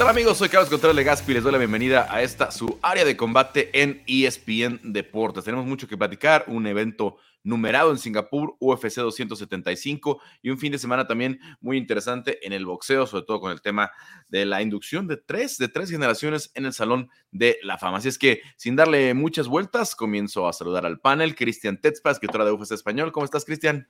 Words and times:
tal 0.00 0.08
amigos? 0.08 0.38
Soy 0.38 0.48
Carlos 0.48 0.70
Contreras 0.70 0.96
Legaspi 0.96 1.32
y 1.32 1.34
les 1.34 1.42
doy 1.42 1.52
la 1.52 1.58
bienvenida 1.58 2.06
a 2.10 2.22
esta 2.22 2.50
su 2.50 2.78
área 2.80 3.04
de 3.04 3.18
combate 3.18 3.68
en 3.74 4.02
ESPN 4.06 4.80
Deportes. 4.82 5.44
Tenemos 5.44 5.66
mucho 5.66 5.86
que 5.86 5.98
platicar, 5.98 6.46
un 6.46 6.66
evento 6.66 7.18
numerado 7.42 7.90
en 7.90 7.98
Singapur, 7.98 8.56
UFC 8.60 8.94
275 8.94 10.22
y 10.40 10.48
un 10.48 10.56
fin 10.56 10.72
de 10.72 10.78
semana 10.78 11.06
también 11.06 11.38
muy 11.60 11.76
interesante 11.76 12.38
en 12.46 12.54
el 12.54 12.64
boxeo, 12.64 13.06
sobre 13.06 13.26
todo 13.26 13.40
con 13.40 13.52
el 13.52 13.60
tema 13.60 13.90
de 14.30 14.46
la 14.46 14.62
inducción 14.62 15.06
de 15.06 15.18
tres, 15.18 15.58
de 15.58 15.68
tres 15.68 15.90
generaciones 15.90 16.50
en 16.54 16.64
el 16.64 16.72
Salón 16.72 17.10
de 17.30 17.58
la 17.62 17.76
Fama. 17.76 17.98
Así 17.98 18.08
es 18.08 18.16
que 18.16 18.40
sin 18.56 18.76
darle 18.76 19.12
muchas 19.12 19.48
vueltas, 19.48 19.94
comienzo 19.94 20.48
a 20.48 20.54
saludar 20.54 20.86
al 20.86 20.98
panel. 21.00 21.34
Cristian 21.34 21.78
Tetzpa, 21.78 22.10
escritora 22.10 22.46
de 22.46 22.52
UFC 22.52 22.72
Español. 22.72 23.12
¿Cómo 23.12 23.26
estás, 23.26 23.44
Cristian? 23.44 23.86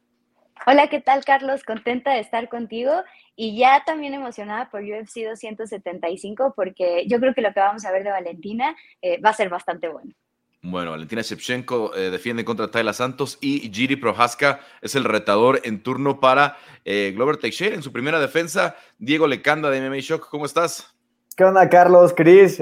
Hola, 0.66 0.88
¿qué 0.88 1.00
tal, 1.00 1.24
Carlos? 1.24 1.64
Contenta 1.64 2.12
de 2.12 2.20
estar 2.20 2.50
contigo 2.50 2.92
y 3.34 3.58
ya 3.58 3.82
también 3.86 4.12
emocionada 4.12 4.68
por 4.68 4.82
UFC 4.82 5.24
275 5.26 6.52
porque 6.54 7.06
yo 7.06 7.18
creo 7.18 7.32
que 7.32 7.40
lo 7.40 7.54
que 7.54 7.60
vamos 7.60 7.86
a 7.86 7.90
ver 7.90 8.04
de 8.04 8.10
Valentina 8.10 8.76
eh, 9.00 9.18
va 9.22 9.30
a 9.30 9.34
ser 9.34 9.48
bastante 9.48 9.88
bueno. 9.88 10.12
Bueno, 10.62 10.90
Valentina 10.90 11.22
Shevchenko 11.22 11.94
eh, 11.94 12.10
defiende 12.10 12.44
contra 12.44 12.70
Tayla 12.70 12.92
Santos 12.92 13.38
y 13.40 13.70
Giri 13.72 13.96
Prohaska 13.96 14.60
es 14.82 14.94
el 14.94 15.04
retador 15.04 15.62
en 15.64 15.82
turno 15.82 16.20
para 16.20 16.58
eh, 16.84 17.12
Glover 17.16 17.38
Teixeira 17.38 17.74
en 17.74 17.82
su 17.82 17.90
primera 17.90 18.20
defensa. 18.20 18.76
Diego 18.98 19.26
Lecanda 19.26 19.70
de 19.70 19.80
MMA 19.80 20.00
Shock, 20.00 20.28
¿cómo 20.28 20.44
estás? 20.44 20.94
¿Qué 21.34 21.44
onda, 21.44 21.70
Carlos? 21.70 22.12
Cris, 22.14 22.60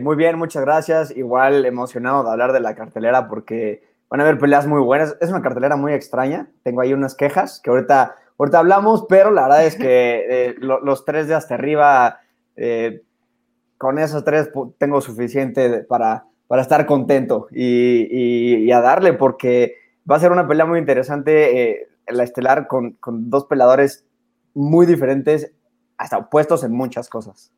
muy 0.00 0.14
bien, 0.14 0.38
muchas 0.38 0.64
gracias. 0.64 1.10
Igual 1.10 1.66
emocionado 1.66 2.22
de 2.22 2.30
hablar 2.30 2.52
de 2.52 2.60
la 2.60 2.76
cartelera 2.76 3.26
porque 3.26 3.91
van 4.12 4.20
a 4.20 4.24
haber 4.24 4.38
peleas 4.38 4.66
muy 4.66 4.82
buenas. 4.82 5.16
Es 5.22 5.30
una 5.30 5.40
cartelera 5.40 5.74
muy 5.76 5.94
extraña. 5.94 6.46
Tengo 6.64 6.82
ahí 6.82 6.92
unas 6.92 7.14
quejas 7.14 7.60
que 7.64 7.70
ahorita, 7.70 8.14
ahorita 8.38 8.58
hablamos, 8.58 9.06
pero 9.08 9.30
la 9.30 9.44
verdad 9.44 9.64
es 9.64 9.74
que 9.74 10.26
eh, 10.28 10.54
los 10.60 11.06
tres 11.06 11.28
de 11.28 11.34
hasta 11.34 11.54
arriba, 11.54 12.20
eh, 12.54 13.00
con 13.78 13.98
esos 13.98 14.22
tres 14.22 14.50
tengo 14.76 15.00
suficiente 15.00 15.78
para, 15.84 16.26
para 16.46 16.60
estar 16.60 16.84
contento 16.84 17.46
y, 17.50 18.70
a 18.70 18.82
darle, 18.82 19.14
porque 19.14 19.76
va 20.08 20.16
a 20.16 20.20
ser 20.20 20.30
una 20.30 20.46
pelea 20.46 20.66
muy 20.66 20.78
interesante 20.78 21.62
eh, 21.62 21.88
la 22.06 22.22
estelar 22.22 22.66
con, 22.66 22.92
con 23.00 23.30
dos 23.30 23.46
peleadores 23.46 24.04
muy 24.52 24.84
diferentes, 24.84 25.54
hasta 25.96 26.18
opuestos 26.18 26.64
en 26.64 26.72
muchas 26.72 27.08
cosas. 27.08 27.50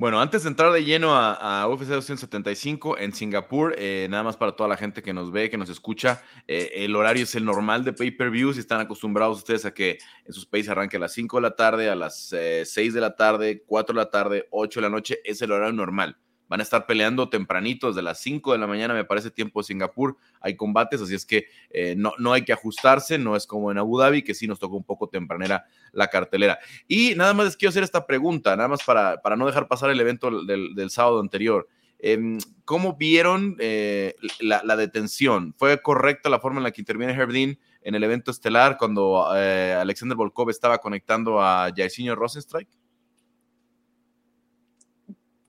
Bueno, 0.00 0.20
antes 0.20 0.44
de 0.44 0.50
entrar 0.50 0.70
de 0.72 0.84
lleno 0.84 1.16
a, 1.16 1.66
UFC 1.66 1.88
275 1.88 2.98
en 2.98 3.12
Singapur, 3.12 3.74
eh, 3.76 4.06
nada 4.08 4.22
más 4.22 4.36
para 4.36 4.52
toda 4.52 4.68
la 4.68 4.76
gente 4.76 5.02
que 5.02 5.12
nos 5.12 5.32
ve, 5.32 5.50
que 5.50 5.58
nos 5.58 5.68
escucha, 5.70 6.22
eh, 6.46 6.70
el 6.76 6.94
horario 6.94 7.24
es 7.24 7.34
el 7.34 7.44
normal 7.44 7.82
de 7.82 7.92
pay-per-view. 7.92 8.52
Si 8.52 8.60
están 8.60 8.80
acostumbrados 8.80 9.38
ustedes 9.38 9.64
a 9.64 9.74
que 9.74 9.98
en 10.24 10.32
sus 10.32 10.46
países 10.46 10.70
arranque 10.70 10.98
a 10.98 11.00
las 11.00 11.14
5 11.14 11.38
de 11.38 11.42
la 11.42 11.56
tarde, 11.56 11.90
a 11.90 11.96
las 11.96 12.28
6 12.28 12.76
eh, 12.76 12.92
de 12.92 13.00
la 13.00 13.16
tarde, 13.16 13.64
4 13.66 13.92
de 13.92 14.00
la 14.00 14.08
tarde, 14.08 14.46
8 14.52 14.78
de 14.78 14.82
la 14.82 14.90
noche, 14.90 15.18
es 15.24 15.42
el 15.42 15.50
horario 15.50 15.72
normal. 15.72 16.16
Van 16.48 16.60
a 16.60 16.62
estar 16.62 16.86
peleando 16.86 17.28
tempranito, 17.28 17.88
desde 17.88 18.02
las 18.02 18.20
5 18.20 18.52
de 18.52 18.58
la 18.58 18.66
mañana, 18.66 18.94
me 18.94 19.04
parece 19.04 19.30
tiempo 19.30 19.60
de 19.60 19.64
Singapur. 19.64 20.16
Hay 20.40 20.56
combates, 20.56 21.00
así 21.00 21.14
es 21.14 21.26
que 21.26 21.46
eh, 21.70 21.94
no, 21.96 22.12
no 22.18 22.32
hay 22.32 22.42
que 22.42 22.52
ajustarse, 22.52 23.18
no 23.18 23.36
es 23.36 23.46
como 23.46 23.70
en 23.70 23.78
Abu 23.78 23.98
Dhabi, 23.98 24.22
que 24.22 24.34
sí 24.34 24.46
nos 24.46 24.58
tocó 24.58 24.76
un 24.76 24.84
poco 24.84 25.08
tempranera 25.08 25.66
la 25.92 26.08
cartelera. 26.08 26.58
Y 26.86 27.14
nada 27.16 27.34
más 27.34 27.46
les 27.46 27.56
quiero 27.56 27.70
hacer 27.70 27.82
esta 27.82 28.06
pregunta, 28.06 28.56
nada 28.56 28.68
más 28.68 28.82
para, 28.82 29.20
para 29.20 29.36
no 29.36 29.46
dejar 29.46 29.68
pasar 29.68 29.90
el 29.90 30.00
evento 30.00 30.44
del, 30.44 30.90
sábado 30.90 31.20
anterior. 31.20 31.68
Em, 31.98 32.38
¿Cómo 32.64 32.96
vieron 32.96 33.56
eh, 33.58 34.14
la, 34.40 34.76
detención? 34.76 35.54
¿Fue 35.58 35.82
correcta 35.82 36.28
la 36.28 36.40
forma 36.40 36.58
en 36.58 36.64
la 36.64 36.70
que 36.70 36.80
interviene 36.80 37.12
Herb 37.12 37.34
en 37.34 37.94
el 37.94 38.04
evento 38.04 38.30
estelar 38.30 38.76
cuando 38.78 39.28
eh, 39.36 39.74
Alexander 39.78 40.16
Volkov 40.16 40.50
estaba 40.50 40.78
conectando 40.78 41.42
a 41.42 41.70
Jairzinho 41.74 42.14
Rosenstrike? 42.14 42.77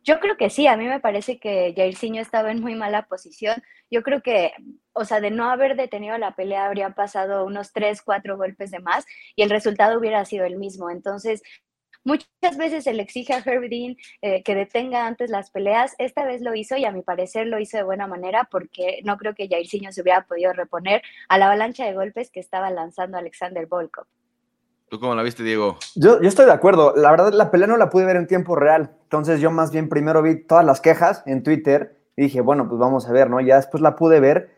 Yo 0.09 0.19
creo 0.19 0.37
que 0.37 0.49
sí, 0.49 0.65
a 0.65 0.75
mí 0.75 0.87
me 0.87 0.99
parece 0.99 1.37
que 1.39 1.71
Jairzinho 1.77 2.19
estaba 2.19 2.49
en 2.49 2.61
muy 2.61 2.73
mala 2.73 3.03
posición. 3.05 3.61
Yo 3.91 4.01
creo 4.01 4.23
que, 4.23 4.53
o 4.91 5.05
sea, 5.05 5.21
de 5.21 5.29
no 5.29 5.51
haber 5.51 5.75
detenido 5.75 6.17
la 6.17 6.35
pelea 6.35 6.65
habrían 6.65 6.95
pasado 6.95 7.45
unos 7.45 7.73
tres, 7.73 8.01
cuatro 8.01 8.35
golpes 8.35 8.71
de 8.71 8.79
más 8.79 9.05
y 9.35 9.43
el 9.43 9.51
resultado 9.51 9.99
hubiera 9.99 10.25
sido 10.25 10.45
el 10.45 10.57
mismo. 10.57 10.89
Entonces, 10.89 11.43
muchas 12.03 12.57
veces 12.57 12.85
se 12.85 12.93
le 12.93 13.03
exige 13.03 13.33
a 13.33 13.43
Herb 13.45 13.69
Dean 13.69 13.97
eh, 14.23 14.41
que 14.41 14.55
detenga 14.55 15.05
antes 15.05 15.29
las 15.29 15.51
peleas. 15.51 15.93
Esta 15.99 16.25
vez 16.25 16.41
lo 16.41 16.55
hizo 16.55 16.75
y 16.75 16.85
a 16.85 16.91
mi 16.91 17.03
parecer 17.03 17.45
lo 17.45 17.59
hizo 17.59 17.77
de 17.77 17.83
buena 17.83 18.07
manera 18.07 18.47
porque 18.49 19.01
no 19.03 19.15
creo 19.15 19.35
que 19.35 19.47
Jairzinho 19.47 19.91
se 19.91 20.01
hubiera 20.01 20.25
podido 20.25 20.53
reponer 20.53 21.03
a 21.27 21.37
la 21.37 21.45
avalancha 21.45 21.85
de 21.85 21.93
golpes 21.93 22.31
que 22.31 22.39
estaba 22.39 22.71
lanzando 22.71 23.19
Alexander 23.19 23.67
Volkov. 23.67 24.07
¿Tú 24.89 24.99
cómo 24.99 25.13
la 25.13 25.21
viste, 25.21 25.43
Diego? 25.43 25.77
Yo, 25.93 26.19
yo 26.19 26.27
estoy 26.27 26.47
de 26.47 26.53
acuerdo. 26.53 26.95
La 26.95 27.11
verdad, 27.11 27.31
la 27.31 27.51
pelea 27.51 27.67
no 27.67 27.77
la 27.77 27.91
pude 27.91 28.05
ver 28.05 28.15
en 28.15 28.25
tiempo 28.25 28.55
real. 28.55 28.95
Entonces 29.09 29.41
yo 29.41 29.49
más 29.49 29.71
bien 29.71 29.89
primero 29.89 30.21
vi 30.21 30.35
todas 30.35 30.63
las 30.63 30.81
quejas 30.81 31.23
en 31.25 31.41
Twitter 31.41 31.97
y 32.15 32.21
dije, 32.21 32.41
bueno, 32.41 32.69
pues 32.69 32.77
vamos 32.77 33.09
a 33.09 33.11
ver, 33.11 33.27
¿no? 33.27 33.41
Ya 33.41 33.55
después 33.55 33.81
la 33.81 33.95
pude 33.95 34.19
ver. 34.19 34.51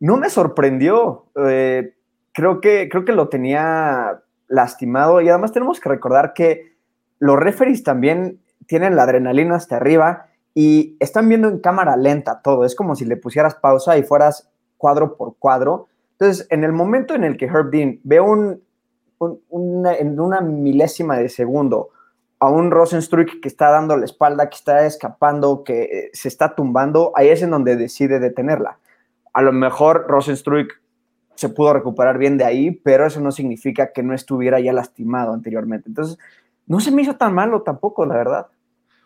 No 0.00 0.16
me 0.16 0.28
sorprendió. 0.28 1.26
Eh, 1.36 1.94
creo, 2.32 2.60
que, 2.60 2.88
creo 2.88 3.04
que 3.04 3.12
lo 3.12 3.28
tenía 3.28 4.20
lastimado 4.48 5.20
y 5.20 5.28
además 5.28 5.52
tenemos 5.52 5.78
que 5.78 5.88
recordar 5.88 6.32
que 6.34 6.74
los 7.20 7.38
referees 7.38 7.84
también 7.84 8.40
tienen 8.66 8.96
la 8.96 9.04
adrenalina 9.04 9.54
hasta 9.54 9.76
arriba 9.76 10.26
y 10.52 10.96
están 10.98 11.28
viendo 11.28 11.46
en 11.46 11.60
cámara 11.60 11.96
lenta 11.96 12.42
todo. 12.42 12.64
Es 12.64 12.74
como 12.74 12.96
si 12.96 13.04
le 13.04 13.16
pusieras 13.16 13.54
pausa 13.54 13.96
y 13.98 14.02
fueras 14.02 14.50
cuadro 14.78 15.16
por 15.16 15.36
cuadro. 15.38 15.86
Entonces, 16.18 16.48
en 16.50 16.64
el 16.64 16.72
momento 16.72 17.14
en 17.14 17.22
el 17.22 17.36
que 17.36 17.46
Herb 17.46 17.70
Dean 17.70 18.00
ve 18.02 18.18
un 18.18 18.64
en 19.20 20.18
una 20.18 20.40
milésima 20.40 21.16
de 21.18 21.28
segundo 21.28 21.90
a 22.42 22.48
un 22.48 22.72
Rosenstruik 22.72 23.40
que 23.40 23.46
está 23.46 23.70
dando 23.70 23.96
la 23.96 24.04
espalda, 24.04 24.50
que 24.50 24.56
está 24.56 24.84
escapando, 24.84 25.62
que 25.62 25.82
eh, 25.82 26.10
se 26.12 26.26
está 26.26 26.56
tumbando, 26.56 27.12
ahí 27.14 27.28
es 27.28 27.40
en 27.40 27.50
donde 27.50 27.76
decide 27.76 28.18
detenerla. 28.18 28.78
A 29.32 29.42
lo 29.42 29.52
mejor 29.52 30.06
Rosenstruik 30.08 30.82
se 31.36 31.50
pudo 31.50 31.72
recuperar 31.72 32.18
bien 32.18 32.38
de 32.38 32.44
ahí, 32.44 32.72
pero 32.72 33.06
eso 33.06 33.20
no 33.20 33.30
significa 33.30 33.92
que 33.92 34.02
no 34.02 34.12
estuviera 34.12 34.58
ya 34.58 34.72
lastimado 34.72 35.32
anteriormente. 35.32 35.88
Entonces, 35.88 36.18
no 36.66 36.80
se 36.80 36.90
me 36.90 37.02
hizo 37.02 37.14
tan 37.14 37.32
malo 37.32 37.62
tampoco, 37.62 38.04
la 38.06 38.16
verdad. 38.16 38.48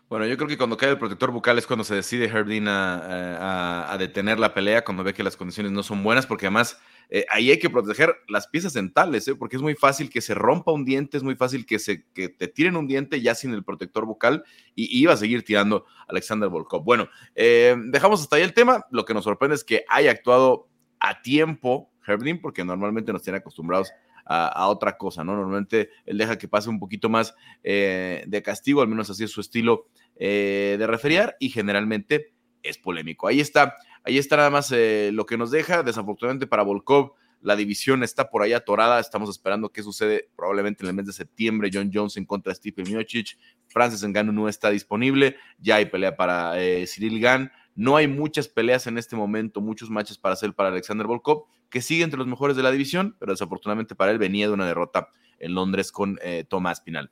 Bueno, 0.09 0.25
yo 0.25 0.37
creo 0.37 0.47
que 0.47 0.57
cuando 0.57 0.77
cae 0.77 0.91
el 0.91 0.97
protector 0.97 1.31
bucal 1.31 1.57
es 1.57 1.67
cuando 1.67 1.83
se 1.83 1.95
decide 1.95 2.27
Herdin 2.27 2.69
a, 2.69 3.91
a, 3.91 3.97
detener 3.97 4.39
la 4.39 4.53
pelea, 4.53 4.85
cuando 4.85 5.03
ve 5.03 5.13
que 5.13 5.21
las 5.21 5.35
condiciones 5.35 5.73
no 5.73 5.83
son 5.83 6.01
buenas, 6.01 6.25
porque 6.25 6.45
además 6.45 6.79
eh, 7.09 7.25
ahí 7.29 7.51
hay 7.51 7.59
que 7.59 7.69
proteger 7.69 8.15
las 8.29 8.47
piezas 8.47 8.71
dentales, 8.73 9.27
¿eh? 9.27 9.35
porque 9.35 9.57
es 9.57 9.61
muy 9.61 9.75
fácil 9.75 10.09
que 10.09 10.21
se 10.21 10.33
rompa 10.33 10.71
un 10.71 10.85
diente, 10.85 11.17
es 11.17 11.23
muy 11.23 11.35
fácil 11.35 11.65
que, 11.65 11.77
se, 11.79 12.05
te 12.13 12.47
tiren 12.47 12.77
un 12.77 12.87
diente 12.87 13.21
ya 13.21 13.35
sin 13.35 13.53
el 13.53 13.65
protector 13.65 14.05
bucal 14.05 14.45
y, 14.75 14.97
iba 14.97 15.11
a 15.11 15.17
seguir 15.17 15.43
tirando 15.43 15.85
Alexander 16.07 16.47
Volkov. 16.47 16.85
Bueno, 16.85 17.09
eh, 17.35 17.75
dejamos 17.87 18.21
hasta 18.21 18.37
ahí 18.37 18.43
el 18.43 18.53
tema. 18.53 18.85
Lo 18.91 19.03
que 19.03 19.13
nos 19.13 19.25
sorprende 19.25 19.55
es 19.55 19.63
que 19.63 19.83
haya 19.89 20.11
actuado 20.11 20.69
a 20.99 21.21
tiempo 21.21 21.91
Herbdin, 22.05 22.41
porque 22.41 22.63
normalmente 22.63 23.11
nos 23.11 23.23
tiene 23.23 23.39
acostumbrados 23.39 23.91
a, 24.29 24.67
otra 24.67 24.97
cosa, 24.97 25.23
¿no? 25.23 25.35
Normalmente 25.35 25.89
él 26.05 26.17
deja 26.17 26.37
que 26.37 26.47
pase 26.47 26.69
un 26.69 26.79
poquito 26.79 27.09
más 27.09 27.35
de 27.63 28.41
castigo, 28.43 28.81
al 28.81 28.87
menos 28.87 29.09
así 29.09 29.23
es 29.23 29.31
su 29.31 29.41
estilo 29.41 29.87
de 30.15 30.85
referiar, 30.87 31.35
y 31.39 31.49
generalmente 31.49 32.33
es 32.63 32.77
polémico. 32.77 33.27
Ahí 33.27 33.39
está 33.39 33.75
Ahí 34.07 34.17
está 34.17 34.37
nada 34.37 34.49
más 34.49 34.71
eh, 34.71 35.09
lo 35.11 35.25
que 35.25 35.37
nos 35.37 35.51
deja. 35.51 35.83
Desafortunadamente 35.83 36.47
para 36.47 36.63
Volkov, 36.63 37.11
la 37.41 37.57
división 37.57 38.03
está 38.03 38.29
por 38.29 38.41
ahí 38.41 38.53
atorada. 38.53 39.01
Estamos 39.01 39.29
esperando 39.29 39.69
qué 39.69 39.83
sucede 39.83 40.29
probablemente 40.33 40.85
en 40.85 40.87
el 40.87 40.95
mes 40.95 41.07
de 41.07 41.11
septiembre. 41.11 41.69
John 41.73 41.91
Jones 41.93 42.15
en 42.15 42.23
contra 42.23 42.51
de 42.51 42.55
Stephen 42.55 42.85
Miocic. 42.87 43.37
Francis 43.67 44.07
Ngannou 44.07 44.33
no 44.33 44.47
está 44.47 44.69
disponible. 44.69 45.35
Ya 45.59 45.75
hay 45.75 45.87
pelea 45.87 46.15
para 46.15 46.57
eh, 46.57 46.87
Cyril 46.87 47.19
Gann. 47.19 47.51
No 47.75 47.97
hay 47.97 48.07
muchas 48.07 48.47
peleas 48.47 48.87
en 48.87 48.97
este 48.97 49.17
momento, 49.17 49.59
muchos 49.59 49.89
matches 49.89 50.17
para 50.17 50.33
hacer 50.33 50.53
para 50.53 50.69
Alexander 50.69 51.05
Volkov, 51.05 51.43
que 51.69 51.81
sigue 51.81 52.03
entre 52.03 52.17
los 52.17 52.27
mejores 52.27 52.55
de 52.55 52.63
la 52.63 52.71
división, 52.71 53.15
pero 53.19 53.33
desafortunadamente 53.33 53.95
para 53.95 54.11
él 54.11 54.17
venía 54.17 54.47
de 54.47 54.53
una 54.53 54.65
derrota 54.65 55.09
en 55.39 55.53
Londres 55.53 55.91
con 55.91 56.19
eh, 56.21 56.45
Tomás 56.47 56.81
Pinal 56.81 57.11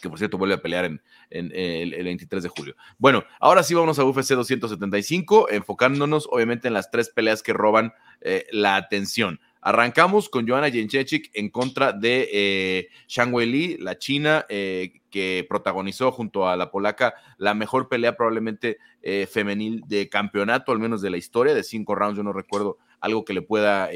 que 0.00 0.08
por 0.08 0.18
cierto 0.18 0.38
vuelve 0.38 0.54
a 0.54 0.62
pelear 0.62 0.84
en, 0.84 1.00
el, 1.30 2.04
23 2.04 2.42
de 2.42 2.48
julio. 2.48 2.76
Bueno, 2.98 3.24
ahora 3.40 3.62
sí 3.62 3.74
vamos 3.74 3.98
a 3.98 4.04
UFC 4.04 4.30
275, 4.30 5.50
enfocándonos 5.50 6.28
obviamente 6.30 6.68
en 6.68 6.74
las 6.74 6.90
tres 6.90 7.10
peleas 7.10 7.42
que 7.42 7.52
roban 7.52 7.92
eh, 8.20 8.46
la 8.52 8.76
atención. 8.76 9.40
Arrancamos 9.60 10.28
con 10.28 10.46
Joanna 10.46 10.70
Jędrzejczyk 10.70 11.30
en 11.34 11.50
contra 11.50 11.92
de 11.92 12.28
eh, 12.32 12.88
Shang 13.08 13.34
Wei 13.34 13.46
Li, 13.46 13.76
la 13.78 13.98
china, 13.98 14.46
eh, 14.48 15.00
que 15.10 15.44
protagonizó 15.48 16.12
junto 16.12 16.48
a 16.48 16.56
la 16.56 16.70
polaca 16.70 17.14
la 17.38 17.54
mejor 17.54 17.88
pelea 17.88 18.16
probablemente 18.16 18.78
eh, 19.02 19.26
femenil 19.30 19.82
de 19.86 20.08
campeonato, 20.08 20.70
al 20.70 20.78
menos 20.78 21.02
de 21.02 21.10
la 21.10 21.16
historia, 21.16 21.54
de 21.54 21.64
cinco 21.64 21.94
rounds, 21.94 22.16
yo 22.16 22.22
no 22.22 22.32
recuerdo 22.32 22.78
algo 23.00 23.24
que 23.24 23.32
le 23.32 23.42
pueda 23.42 23.90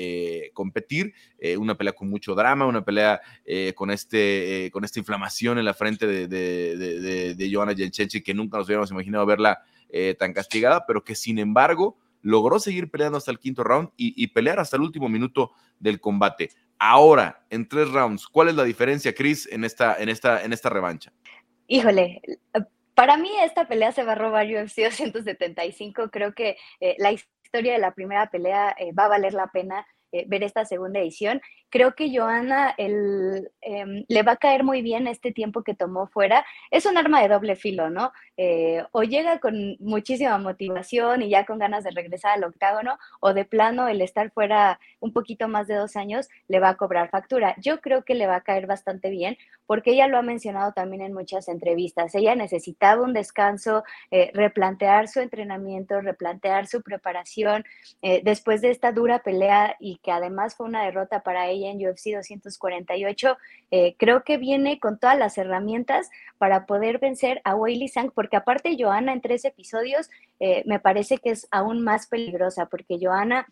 competir, 0.55 1.13
una 1.59 1.75
pelea 1.75 1.93
con 1.93 2.09
mucho 2.09 2.37
drama, 2.37 2.67
una 2.67 2.85
pelea 2.85 3.21
con, 3.75 3.91
este, 3.91 4.71
con 4.73 4.85
esta 4.85 5.01
inflamación 5.01 5.59
en 5.59 5.65
la 5.65 5.75
frente 5.75 6.07
de, 6.07 6.29
de, 6.29 7.35
de, 7.35 7.53
Joanna 7.53 7.75
Jędrzejczyk, 7.75 8.25
que 8.25 8.33
nunca 8.33 8.59
nos 8.59 8.69
hubiéramos 8.69 8.93
imaginado 8.93 9.27
verla 9.27 9.61
tan 10.21 10.33
castigada, 10.33 10.87
pero 10.87 11.03
que 11.03 11.17
sin 11.17 11.41
embargo 11.41 11.97
logró 12.23 12.59
seguir 12.59 12.91
peleando 12.91 13.19
hasta 13.19 13.31
el 13.31 13.39
quinto 13.39 13.63
round 13.63 13.91
y, 13.97 14.27
pelear 14.29 14.59
hasta 14.61 14.77
el 14.77 14.83
último 14.83 15.09
minuto 15.09 15.53
del 15.79 16.01
combate. 16.01 16.51
Ahora, 16.79 17.45
en 17.51 17.69
tres 17.69 17.91
rounds, 17.91 18.27
¿cuál 18.27 18.49
es 18.49 18.55
la 18.55 18.65
diferencia, 18.65 19.15
Chris, 19.15 19.49
en 19.53 19.65
esta, 19.65 19.97
en 19.97 20.09
esta, 20.09 20.43
en 20.43 20.53
esta 20.53 20.69
revancha? 20.69 21.13
Híjole, 21.67 22.23
para 22.95 23.17
mí 23.17 23.31
esta 23.43 23.67
pelea 23.67 23.93
se 23.93 24.05
va 24.05 24.13
a 24.13 24.17
robar 24.17 24.47
UFC 24.47 24.79
275. 24.79 26.11
Creo 26.11 26.33
que 26.35 26.57
eh, 26.81 26.97
la 26.99 27.13
historia 27.13 27.73
de 27.73 27.79
la 27.79 27.95
primera 27.95 28.31
pelea 28.31 28.75
eh, 28.79 28.93
va 28.93 29.05
a 29.07 29.09
valer 29.09 29.35
la 29.35 29.49
pena 29.49 29.87
eh, 30.13 30.27
ver 30.29 30.43
esta 30.43 30.67
segunda 30.67 31.01
edición. 31.01 31.41
Creo 31.71 31.95
que 31.95 32.15
Joana 32.15 32.75
el, 32.77 33.51
em, 33.63 34.05
le 34.07 34.23
va 34.23 34.33
a 34.33 34.37
caer 34.37 34.63
muy 34.63 34.83
bien 34.83 35.07
este 35.07 35.33
tiempo 35.33 35.63
que 35.63 35.75
tomó 35.75 36.07
fuera. 36.07 36.45
Es 36.71 36.85
un 36.85 36.99
arma 36.99 37.23
de 37.23 37.29
doble 37.29 37.57
filo, 37.57 37.89
¿no? 37.89 38.13
Eh, 38.37 38.85
o 38.93 39.05
llega 39.05 39.41
con 39.41 39.79
muchísima 39.81 40.37
motivación 40.37 41.23
y 41.23 41.31
ya 41.31 41.47
con 41.47 41.59
ganas 41.59 41.83
de 41.85 41.91
regresar 41.93 42.33
al 42.33 42.45
octágono, 42.45 42.99
o 43.21 43.33
de 43.33 43.47
plano 43.47 43.89
el 43.89 44.03
estar 44.03 44.31
fuera 44.33 44.81
un 45.01 45.15
poquito 45.15 45.49
más 45.49 45.67
de 45.67 45.77
dos 45.77 45.97
años 45.97 46.29
le 46.47 46.61
va 46.61 46.69
a 46.69 46.77
cobrar 46.77 47.09
factura. 47.09 47.55
Yo 47.59 47.81
creo 47.81 48.05
que 48.05 48.15
le 48.15 48.27
va 48.27 48.37
a 48.37 48.41
caer 48.43 48.67
bastante 48.67 49.09
bien 49.09 49.39
porque 49.67 49.93
ella 49.93 50.09
lo 50.09 50.19
ha 50.19 50.23
mencionado 50.23 50.73
también 50.73 51.01
en 51.01 51.15
muchas 51.15 51.49
entrevistas. 51.49 52.15
Ella 52.15 52.35
necesitaba 52.35 53.01
un 53.01 53.15
descanso, 53.15 53.83
eh, 54.11 54.31
replantear 54.35 55.09
su 55.09 55.21
entrenamiento, 55.21 56.03
replantear 56.03 56.67
su 56.67 56.83
preparación 56.83 57.65
después 58.23 58.61
de 58.61 58.71
esta 58.71 58.93
dura 58.93 59.21
pelea 59.21 59.77
y 59.79 59.99
que 60.03 60.13
además 60.13 60.55
fue 60.55 60.67
una 60.67 60.85
derrota 60.85 61.23
para 61.23 61.49
ella 61.49 61.71
en 61.71 61.79
UFC 61.79 62.11
248, 62.15 63.37
eh, 63.71 63.95
creo 63.99 64.25
que 64.25 64.37
viene 64.37 64.79
con 64.79 64.99
todas 64.99 65.19
las 65.19 65.39
herramientas 65.39 66.11
para 66.39 66.67
poder 66.67 66.99
vencer 66.99 67.41
a 67.45 67.55
Weili 67.55 67.89
Sang, 67.89 68.11
porque 68.11 68.37
aparte 68.37 68.77
Joana 68.79 69.13
en 69.13 69.21
tres 69.21 69.45
episodios 69.45 70.11
eh, 70.41 70.63
me 70.67 70.81
parece 70.81 71.19
que 71.19 71.31
es 71.31 71.49
aún 71.51 71.83
más 71.83 72.07
peligrosa, 72.07 72.67
porque 72.67 72.99
Joana 73.01 73.47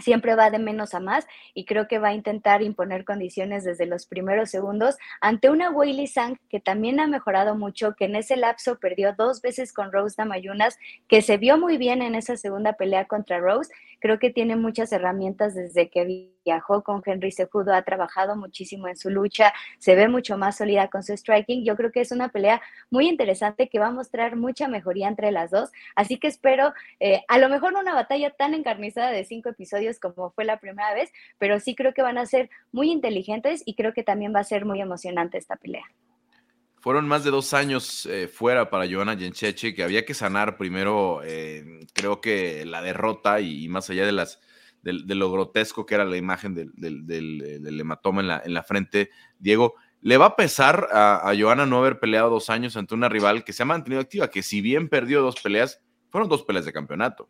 siempre 0.00 0.34
va 0.34 0.50
de 0.50 0.58
menos 0.58 0.94
a 0.94 1.00
más 1.00 1.26
y 1.54 1.64
creo 1.64 1.88
que 1.88 1.98
va 1.98 2.08
a 2.08 2.14
intentar 2.14 2.62
imponer 2.62 3.04
condiciones 3.04 3.64
desde 3.64 3.86
los 3.86 4.06
primeros 4.06 4.50
segundos 4.50 4.96
ante 5.20 5.50
una 5.50 5.70
Weili 5.70 6.06
Sang 6.06 6.36
que 6.48 6.60
también 6.60 7.00
ha 7.00 7.06
mejorado 7.06 7.54
mucho, 7.54 7.94
que 7.94 8.06
en 8.06 8.16
ese 8.16 8.36
lapso 8.36 8.78
perdió 8.78 9.14
dos 9.14 9.42
veces 9.42 9.72
con 9.72 9.92
Rose 9.92 10.14
Damayunas, 10.16 10.78
que 11.08 11.22
se 11.22 11.36
vio 11.36 11.58
muy 11.58 11.76
bien 11.76 12.02
en 12.02 12.14
esa 12.14 12.36
segunda 12.36 12.74
pelea 12.74 13.06
contra 13.06 13.38
Rose. 13.38 13.72
Creo 14.00 14.18
que 14.18 14.30
tiene 14.30 14.56
muchas 14.56 14.92
herramientas 14.92 15.54
desde 15.54 15.88
que 15.88 16.30
viajó 16.44 16.82
con 16.82 17.02
Henry 17.04 17.30
Sejudo, 17.30 17.74
ha 17.74 17.82
trabajado 17.82 18.36
muchísimo 18.36 18.88
en 18.88 18.96
su 18.96 19.10
lucha, 19.10 19.52
se 19.78 19.94
ve 19.94 20.08
mucho 20.08 20.36
más 20.38 20.56
sólida 20.56 20.88
con 20.88 21.02
su 21.02 21.16
striking. 21.16 21.64
Yo 21.64 21.76
creo 21.76 21.92
que 21.92 22.00
es 22.00 22.12
una 22.12 22.30
pelea 22.30 22.60
muy 22.90 23.08
interesante 23.08 23.68
que 23.68 23.78
va 23.78 23.88
a 23.88 23.92
mostrar 23.92 24.36
mucha 24.36 24.68
mejoría 24.68 25.08
entre 25.08 25.32
las 25.32 25.50
dos. 25.50 25.70
Así 25.94 26.18
que 26.18 26.28
espero, 26.28 26.72
eh, 26.98 27.22
a 27.28 27.38
lo 27.38 27.48
mejor 27.48 27.72
no 27.72 27.80
una 27.80 27.94
batalla 27.94 28.30
tan 28.30 28.54
encarnizada 28.54 29.10
de 29.10 29.24
cinco 29.24 29.50
episodios, 29.50 29.98
como 29.98 30.30
fue 30.30 30.44
la 30.44 30.58
primera 30.58 30.94
vez, 30.94 31.12
pero 31.38 31.60
sí 31.60 31.74
creo 31.74 31.94
que 31.94 32.02
van 32.02 32.18
a 32.18 32.26
ser 32.26 32.50
muy 32.72 32.90
inteligentes 32.90 33.62
y 33.64 33.74
creo 33.74 33.92
que 33.92 34.02
también 34.02 34.34
va 34.34 34.40
a 34.40 34.44
ser 34.44 34.64
muy 34.64 34.80
emocionante 34.80 35.38
esta 35.38 35.56
pelea. 35.56 35.84
Fueron 36.80 37.06
más 37.06 37.24
de 37.24 37.30
dos 37.30 37.52
años 37.52 38.06
eh, 38.06 38.26
fuera 38.26 38.70
para 38.70 38.90
Joana 38.90 39.16
Gencheche, 39.16 39.74
que 39.74 39.82
había 39.82 40.04
que 40.04 40.14
sanar 40.14 40.56
primero, 40.56 41.20
eh, 41.22 41.86
creo 41.92 42.20
que 42.20 42.64
la 42.64 42.80
derrota 42.80 43.40
y, 43.40 43.68
más 43.68 43.90
allá 43.90 44.06
de, 44.06 44.12
las, 44.12 44.40
de, 44.82 45.14
lo 45.14 45.30
grotesco 45.30 45.84
que 45.84 45.94
era 45.94 46.06
la 46.06 46.16
imagen 46.16 46.54
del, 46.54 46.72
del, 46.74 47.80
hematoma 47.80 48.22
en 48.22 48.28
la, 48.28 48.42
en 48.44 48.54
la, 48.54 48.62
frente. 48.62 49.10
Diego, 49.38 49.74
¿le 50.00 50.16
va 50.16 50.26
a 50.26 50.36
pesar 50.36 50.88
a, 50.90 51.28
a 51.28 51.38
Joana 51.38 51.66
no 51.66 51.78
haber 51.78 52.00
peleado 52.00 52.30
dos 52.30 52.48
años 52.48 52.76
ante 52.78 52.94
una 52.94 53.10
rival 53.10 53.44
que 53.44 53.52
se 53.52 53.62
ha 53.62 53.66
mantenido 53.66 54.00
activa, 54.00 54.28
que 54.28 54.42
si 54.42 54.62
bien 54.62 54.88
perdió 54.88 55.20
dos 55.20 55.40
peleas, 55.40 55.82
fueron 56.08 56.30
dos 56.30 56.44
peleas 56.44 56.64
de 56.64 56.72
campeonato? 56.72 57.28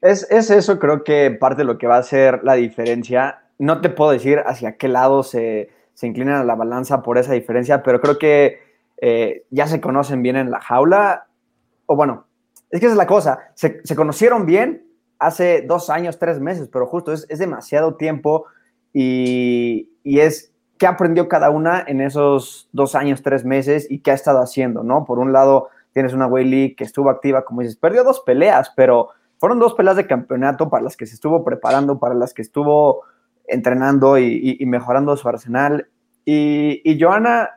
Es, 0.00 0.30
eso, 0.30 0.78
creo 0.78 1.04
que 1.04 1.30
parte 1.30 1.62
de 1.62 1.66
lo 1.66 1.76
que 1.76 1.86
va 1.86 1.98
a 1.98 2.02
ser 2.02 2.40
la 2.42 2.54
diferencia. 2.54 3.42
No 3.58 3.80
te 3.82 3.90
puedo 3.90 4.10
decir 4.10 4.38
hacia 4.46 4.78
qué 4.78 4.88
lado 4.88 5.22
se, 5.22 5.68
se 5.92 6.06
inclina 6.06 6.42
la 6.44 6.54
balanza 6.54 7.02
por 7.02 7.18
esa 7.18 7.34
diferencia, 7.34 7.82
pero 7.82 8.00
creo 8.00 8.18
que 8.18 8.69
eh, 9.00 9.46
ya 9.50 9.66
se 9.66 9.80
conocen 9.80 10.22
bien 10.22 10.36
en 10.36 10.50
la 10.50 10.60
jaula. 10.60 11.26
O 11.86 11.96
bueno, 11.96 12.26
es 12.70 12.80
que 12.80 12.86
esa 12.86 12.94
es 12.94 12.98
la 12.98 13.06
cosa. 13.06 13.38
Se, 13.54 13.82
conocieron 13.96 14.46
bien 14.46 14.86
hace 15.18 15.62
dos 15.62 15.90
años, 15.90 16.18
tres 16.18 16.40
meses, 16.40 16.68
pero 16.72 16.86
justo 16.86 17.12
es, 17.12 17.26
demasiado 17.26 17.96
tiempo 17.96 18.46
y, 18.92 19.90
y, 20.02 20.20
es 20.20 20.52
qué 20.78 20.86
aprendió 20.86 21.28
cada 21.28 21.50
una 21.50 21.84
en 21.86 22.00
esos 22.00 22.68
dos 22.72 22.94
años, 22.94 23.22
tres 23.22 23.44
meses 23.44 23.86
y 23.90 24.00
qué 24.00 24.12
ha 24.12 24.14
estado 24.14 24.40
haciendo, 24.40 24.82
¿no? 24.82 25.04
Por 25.04 25.18
un 25.18 25.32
lado, 25.32 25.68
tienes 25.92 26.12
una 26.12 26.26
Weili 26.26 26.74
que 26.74 26.84
estuvo 26.84 27.10
activa, 27.10 27.44
como 27.44 27.60
dices, 27.60 27.76
perdió 27.76 28.04
dos 28.04 28.20
peleas, 28.20 28.72
pero 28.76 29.10
fueron 29.38 29.58
dos 29.58 29.74
peleas 29.74 29.96
de 29.96 30.06
campeonato 30.06 30.68
para 30.68 30.84
las 30.84 30.96
que 30.96 31.06
se 31.06 31.14
estuvo 31.14 31.44
preparando, 31.44 31.98
para 31.98 32.14
las 32.14 32.34
que 32.34 32.42
estuvo 32.42 33.02
entrenando 33.46 34.18
y, 34.18 34.58
mejorando 34.66 35.16
su 35.16 35.28
arsenal. 35.28 35.88
Y, 36.24 36.80
y, 36.84 37.00
Joana 37.00 37.50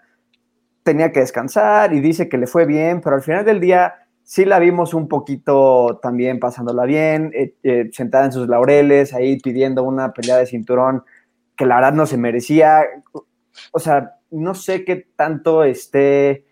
tenía 0.84 1.12
que 1.12 1.22
descansar 1.22 1.94
y 1.94 2.00
dice 2.00 2.30
que 2.30 2.38
le 2.38 2.48
fue 2.48 2.66
bien, 2.66 3.02
pero 3.02 3.16
al 3.16 3.22
final 3.22 3.46
del 3.46 3.60
día 3.60 3.96
sí 4.24 4.46
la 4.46 4.60
vimos 4.60 4.94
un 4.94 5.08
poquito 5.08 6.00
también 6.02 6.40
pasándola 6.40 6.86
bien, 6.86 7.32
eh, 7.34 7.56
eh, 7.64 7.90
sentada 7.92 8.26
en 8.26 8.32
sus 8.32 8.48
laureles, 8.48 9.14
ahí 9.14 9.40
pidiendo 9.40 9.84
una 9.84 10.14
pelea 10.14 10.38
de 10.38 10.46
cinturón 10.46 11.04
que 11.56 11.66
la 11.66 11.76
verdad 11.76 11.94
no 11.94 12.06
se 12.06 12.18
merecía. 12.18 12.84
O 13.72 13.80
sea, 13.80 14.18
no 14.32 14.56
sé 14.56 14.84
qué 14.86 15.08
tanto 15.16 15.64
esté 15.64 16.46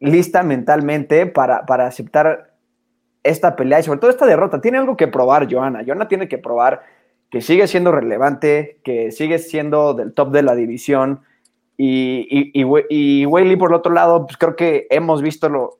lista 0.00 0.42
mentalmente 0.42 1.26
para, 1.26 1.66
para 1.66 1.86
aceptar 1.86 2.54
esta 3.22 3.56
pelea 3.56 3.80
y 3.80 3.82
sobre 3.82 4.00
todo 4.00 4.10
esta 4.10 4.26
derrota. 4.26 4.60
Tiene 4.60 4.78
algo 4.78 4.96
que 4.96 5.08
probar, 5.08 5.52
Joana. 5.52 5.82
Joana 5.84 6.08
tiene 6.08 6.28
que 6.28 6.38
probar 6.38 6.82
que 7.30 7.40
sigue 7.40 7.66
siendo 7.66 7.90
relevante, 7.90 8.80
que 8.84 9.10
sigue 9.10 9.38
siendo 9.38 9.94
del 9.94 10.12
top 10.12 10.30
de 10.30 10.42
la 10.42 10.54
división. 10.54 11.22
Y, 11.76 12.52
y, 12.52 12.64
y, 12.88 13.26
Whaley, 13.26 13.56
por 13.56 13.70
el 13.70 13.76
otro 13.76 13.92
lado, 13.92 14.26
pues 14.26 14.36
creo 14.36 14.54
que 14.54 14.86
hemos 14.90 15.22
visto 15.22 15.48
lo, 15.48 15.78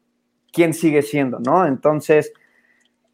quién 0.52 0.74
sigue 0.74 1.02
siendo, 1.02 1.38
¿no? 1.38 1.66
Entonces, 1.66 2.32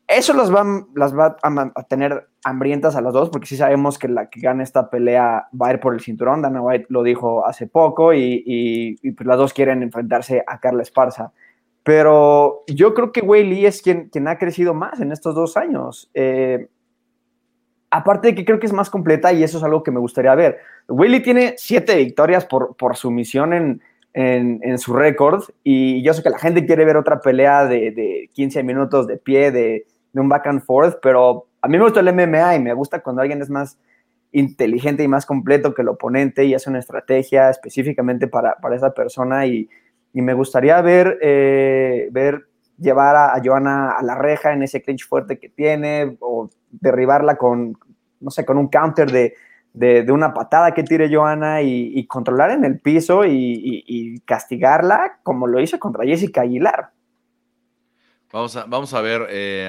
eso 0.07 0.35
las 0.35 0.53
va, 0.53 0.65
las 0.95 1.17
va 1.17 1.37
a, 1.43 1.83
tener 1.85 2.29
hambrientas 2.45 2.97
a 2.97 3.01
las 3.01 3.13
dos, 3.13 3.31
porque 3.31 3.47
sí 3.47 3.57
sabemos 3.57 3.99
que 3.99 4.09
la 4.09 4.29
que 4.29 4.41
gane 4.41 4.63
esta 4.63 4.91
pelea 4.91 5.49
va 5.61 5.69
a 5.69 5.73
ir 5.73 5.81
por 5.81 5.95
el 5.95 6.01
cinturón. 6.01 6.43
Dana 6.43 6.61
White 6.61 6.87
lo 6.89 7.03
dijo 7.03 7.47
hace 7.47 7.67
poco 7.67 8.13
y, 8.13 8.99
pues 9.17 9.27
las 9.27 9.39
dos 9.39 9.53
quieren 9.53 9.83
enfrentarse 9.83 10.43
a 10.47 10.59
Carla 10.59 10.83
Esparza. 10.83 11.33
Pero 11.83 12.65
yo 12.67 12.93
creo 12.93 13.13
que 13.13 13.21
Wei 13.21 13.65
es 13.65 13.83
quien, 13.83 14.09
quien 14.11 14.29
ha 14.29 14.37
crecido 14.37 14.75
más 14.75 15.01
en 15.01 15.13
estos 15.13 15.35
dos 15.35 15.57
años. 15.57 16.11
Eh, 16.13 16.69
aparte 17.91 18.29
de 18.29 18.35
que 18.35 18.45
creo 18.45 18.61
que 18.61 18.67
es 18.67 18.73
más 18.73 18.91
completa 18.91 19.33
y 19.33 19.43
eso 19.43 19.59
es 19.59 19.65
algo 19.65 19.83
que 19.83 19.91
me 19.91 20.01
gustaría 20.01 20.35
ver. 20.35 20.59
Lee 20.89 21.21
tiene 21.21 21.55
siete 21.57 21.97
victorias 21.97 22.47
por, 22.47 22.77
por 22.77 22.97
sumisión 22.97 23.53
en, 23.53 23.83
en, 24.13 24.79
su 24.79 24.95
récord 24.95 25.45
y 25.63 26.03
yo 26.03 26.15
sé 26.15 26.23
que 26.23 26.31
la 26.31 26.39
gente 26.39 26.67
quiere 26.67 26.85
ver 26.85 26.97
otra 26.97 27.21
pelea 27.21 27.67
de, 27.67 27.91
de 27.93 28.31
15 28.33 28.63
minutos 28.63 29.07
de 29.07 29.17
pie, 29.17 29.51
de, 29.51 29.87
de, 30.13 30.21
un 30.21 30.29
back 30.29 30.47
and 30.47 30.63
forth, 30.63 30.99
pero 31.03 31.47
a 31.61 31.69
mí 31.69 31.79
me 31.79 31.85
gusta 31.85 32.01
el 32.01 32.13
MMA 32.13 32.57
y 32.57 32.61
me 32.61 32.75
gusta 32.75 33.01
cuando 33.01 33.23
alguien 33.23 33.43
es 33.43 33.51
más 33.51 33.79
inteligente 34.33 35.03
y 35.03 35.09
más 35.09 35.27
completo 35.27 35.75
que 35.75 35.83
el 35.83 35.89
oponente 35.89 36.45
y 36.45 36.55
hace 36.55 36.71
una 36.71 36.79
estrategia 36.79 37.51
específicamente 37.51 38.29
para, 38.29 38.55
para 38.57 38.77
esa 38.77 38.93
persona 38.95 39.47
y 39.47 39.69
y 40.13 40.23
me 40.23 40.35
gustaría 40.35 40.81
ver, 40.81 41.19
eh, 41.23 42.09
ver 42.11 42.47
llevar 42.79 43.17
a, 43.17 43.41
Joana 43.45 43.93
a 43.93 44.03
la 44.03 44.17
reja 44.17 44.53
en 44.53 44.63
ese 44.63 44.83
clinch 44.83 45.07
fuerte 45.07 45.39
que 45.39 45.49
tiene 45.49 46.17
o 46.21 46.51
derribarla 46.71 47.37
con, 47.37 47.77
no 48.21 48.31
sé, 48.31 48.45
con 48.45 48.59
un 48.59 48.69
counter 48.69 49.11
de, 49.11 49.35
de, 49.73 50.13
una 50.13 50.35
patada 50.35 50.73
que 50.75 50.83
tire 50.83 51.13
Joana 51.13 51.63
y, 51.63 52.07
controlar 52.07 52.51
en 52.51 52.65
el 52.65 52.81
piso 52.81 53.25
y, 53.25 54.21
castigarla 54.25 55.21
como 55.23 55.47
lo 55.47 55.61
hizo 55.61 55.79
contra 55.79 56.05
Jessica 56.05 56.43
Aguilar. 56.43 56.91
Vamos 58.33 58.57
a, 58.57 58.65
vamos 58.65 58.95
a 58.95 59.01
ver 59.01 59.27
eh, 59.29 59.69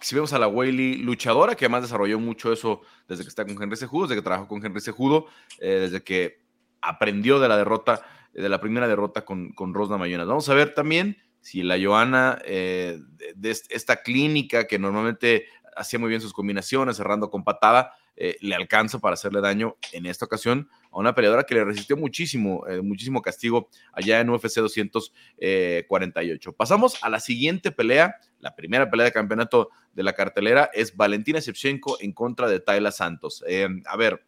si 0.00 0.14
vemos 0.16 0.32
a 0.32 0.38
la 0.40 0.48
Whaley 0.48 0.96
luchadora, 0.96 1.54
que 1.54 1.66
además 1.66 1.82
desarrolló 1.82 2.18
mucho 2.18 2.52
eso 2.52 2.80
desde 3.06 3.22
que 3.22 3.28
está 3.28 3.44
con 3.44 3.62
Henry 3.62 3.76
Sejudo, 3.76 4.08
desde 4.08 4.16
que 4.16 4.24
trabajó 4.24 4.48
con 4.48 4.64
Henry 4.64 4.80
Sejudo, 4.80 5.26
eh, 5.60 5.78
desde 5.82 6.02
que 6.02 6.42
aprendió 6.80 7.38
de 7.38 7.48
la 7.48 7.56
derrota 7.56 8.02
de 8.32 8.48
la 8.48 8.60
primera 8.60 8.88
derrota 8.88 9.24
con, 9.24 9.52
con 9.52 9.74
Rosna 9.74 9.98
Mayonas. 9.98 10.26
Vamos 10.26 10.48
a 10.48 10.54
ver 10.54 10.74
también 10.74 11.18
si 11.40 11.62
la 11.62 11.76
Joana 11.80 12.38
eh, 12.44 13.00
de, 13.36 13.50
esta 13.50 14.02
clínica 14.02 14.66
que 14.66 14.78
normalmente 14.78 15.46
hacía 15.76 15.98
muy 15.98 16.08
bien 16.08 16.20
sus 16.20 16.32
combinaciones, 16.32 16.96
cerrando 16.96 17.30
con 17.30 17.44
patada, 17.44 17.94
eh, 18.14 18.36
le 18.40 18.54
alcanza 18.54 18.98
para 18.98 19.14
hacerle 19.14 19.40
daño 19.40 19.76
en 19.92 20.04
esta 20.04 20.26
ocasión 20.26 20.68
a 20.90 20.98
una 20.98 21.14
peleadora 21.14 21.44
que 21.44 21.54
le 21.54 21.64
resistió 21.64 21.96
muchísimo, 21.96 22.66
eh, 22.68 22.82
muchísimo 22.82 23.22
castigo 23.22 23.70
allá 23.92 24.20
en 24.20 24.28
UFC 24.28 24.60
248. 24.60 26.52
Pasamos 26.52 27.02
a 27.02 27.08
la 27.08 27.20
siguiente 27.20 27.72
pelea, 27.72 28.16
la 28.38 28.54
primera 28.54 28.90
pelea 28.90 29.06
de 29.06 29.12
campeonato 29.12 29.70
de 29.94 30.02
la 30.02 30.12
cartelera 30.12 30.70
es 30.74 30.94
Valentina 30.94 31.40
Shevchenko 31.40 31.96
en 32.00 32.12
contra 32.12 32.48
de 32.48 32.60
Tayla 32.60 32.92
Santos. 32.92 33.42
a 33.86 33.96
ver, 33.96 34.22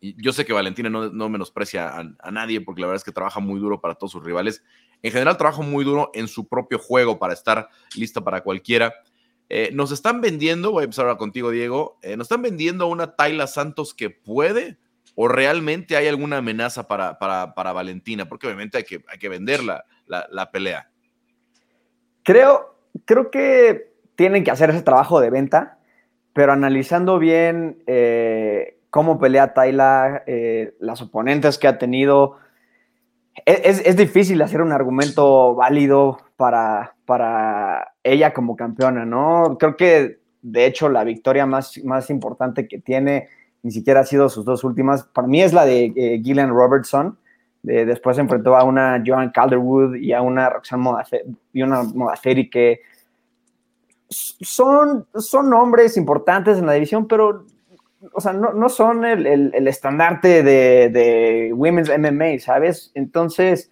yo 0.00 0.32
sé 0.32 0.44
que 0.44 0.52
Valentina 0.52 0.88
no, 0.90 1.28
menosprecia 1.28 1.96
a, 2.18 2.30
nadie 2.30 2.60
porque 2.60 2.80
la 2.80 2.88
verdad 2.88 3.00
es 3.00 3.04
que 3.04 3.12
trabaja 3.12 3.40
muy 3.40 3.60
duro 3.60 3.80
para 3.80 3.94
todos 3.94 4.12
sus 4.12 4.24
rivales. 4.24 4.62
En 5.02 5.12
general 5.12 5.36
trabaja 5.36 5.62
muy 5.62 5.84
duro 5.84 6.10
en 6.14 6.28
su 6.28 6.48
propio 6.48 6.78
juego 6.78 7.18
para 7.18 7.32
estar 7.32 7.68
lista 7.94 8.22
para 8.22 8.42
cualquiera. 8.42 8.94
Eh, 9.48 9.70
nos 9.72 9.92
están 9.92 10.20
vendiendo, 10.20 10.72
voy 10.72 10.82
a 10.82 10.84
empezar 10.84 11.06
ahora 11.06 11.18
contigo 11.18 11.50
Diego, 11.50 11.98
eh, 12.02 12.16
nos 12.16 12.26
están 12.26 12.42
vendiendo 12.42 12.88
una 12.88 13.14
Tayla 13.14 13.46
Santos 13.46 13.94
que 13.94 14.10
puede 14.10 14.78
¿O 15.18 15.28
realmente 15.28 15.96
hay 15.96 16.08
alguna 16.08 16.36
amenaza 16.36 16.86
para, 16.86 17.18
para, 17.18 17.72
Valentina? 17.72 18.28
Porque 18.28 18.46
obviamente 18.46 18.76
hay 18.76 18.84
que, 18.84 19.02
hay 19.08 19.18
que 19.18 19.30
vender 19.30 19.60
la, 19.62 20.50
pelea. 20.52 20.90
Creo, 22.22 22.78
creo 23.06 23.30
que 23.30 23.94
tienen 24.14 24.44
que 24.44 24.50
hacer 24.50 24.68
ese 24.68 24.82
trabajo 24.82 25.18
de 25.20 25.30
venta, 25.30 25.78
pero 26.34 26.52
analizando 26.52 27.18
bien 27.18 27.82
eh, 27.86 28.75
cómo 28.96 29.18
pelea 29.18 29.52
Tayla, 29.52 30.22
eh, 30.26 30.74
las 30.80 31.02
oponentes 31.02 31.58
que 31.58 31.68
ha 31.68 31.76
tenido, 31.76 32.38
es, 33.44 33.94
difícil 33.94 34.40
hacer 34.40 34.62
un 34.62 34.72
argumento 34.72 35.54
válido 35.54 36.16
para, 36.38 36.94
para 37.04 37.92
ella 38.02 38.32
como 38.32 38.56
campeona, 38.56 39.04
¿no? 39.04 39.58
Creo 39.60 39.76
que 39.76 40.20
de 40.40 40.64
hecho 40.64 40.88
la 40.88 41.04
victoria 41.04 41.44
más, 41.44 41.78
más 41.84 42.08
importante 42.08 42.66
que 42.66 42.78
tiene 42.78 43.28
ni 43.62 43.70
siquiera 43.70 44.00
ha 44.00 44.04
sido 44.04 44.30
sus 44.30 44.46
dos 44.46 44.64
últimas. 44.64 45.04
Para 45.04 45.28
mí 45.28 45.42
es 45.42 45.52
la 45.52 45.66
de 45.66 45.92
eh, 45.94 46.22
Gillian 46.24 46.48
Robertson. 46.48 47.18
después 47.62 48.16
enfrentó 48.16 48.56
a 48.56 48.64
una 48.64 49.02
Joan 49.06 49.28
Calderwood 49.28 49.96
y 49.96 50.14
a 50.14 50.22
una 50.22 50.48
Roxanne 50.48 50.84
Modaceri, 51.62 52.48
que 52.48 52.80
son, 54.08 55.06
son 55.16 55.50
nombres 55.50 55.98
importantes 55.98 56.56
en 56.56 56.64
la 56.64 56.72
división, 56.72 57.06
pero 57.06 57.44
o 58.12 58.20
sea, 58.20 58.32
no, 58.32 58.68
son 58.68 59.04
el, 59.04 59.68
estandarte 59.68 60.42
de, 60.42 60.88
de, 60.88 61.52
Women's 61.52 61.90
MMA, 61.90 62.38
¿sabes? 62.40 62.90
Entonces, 62.94 63.70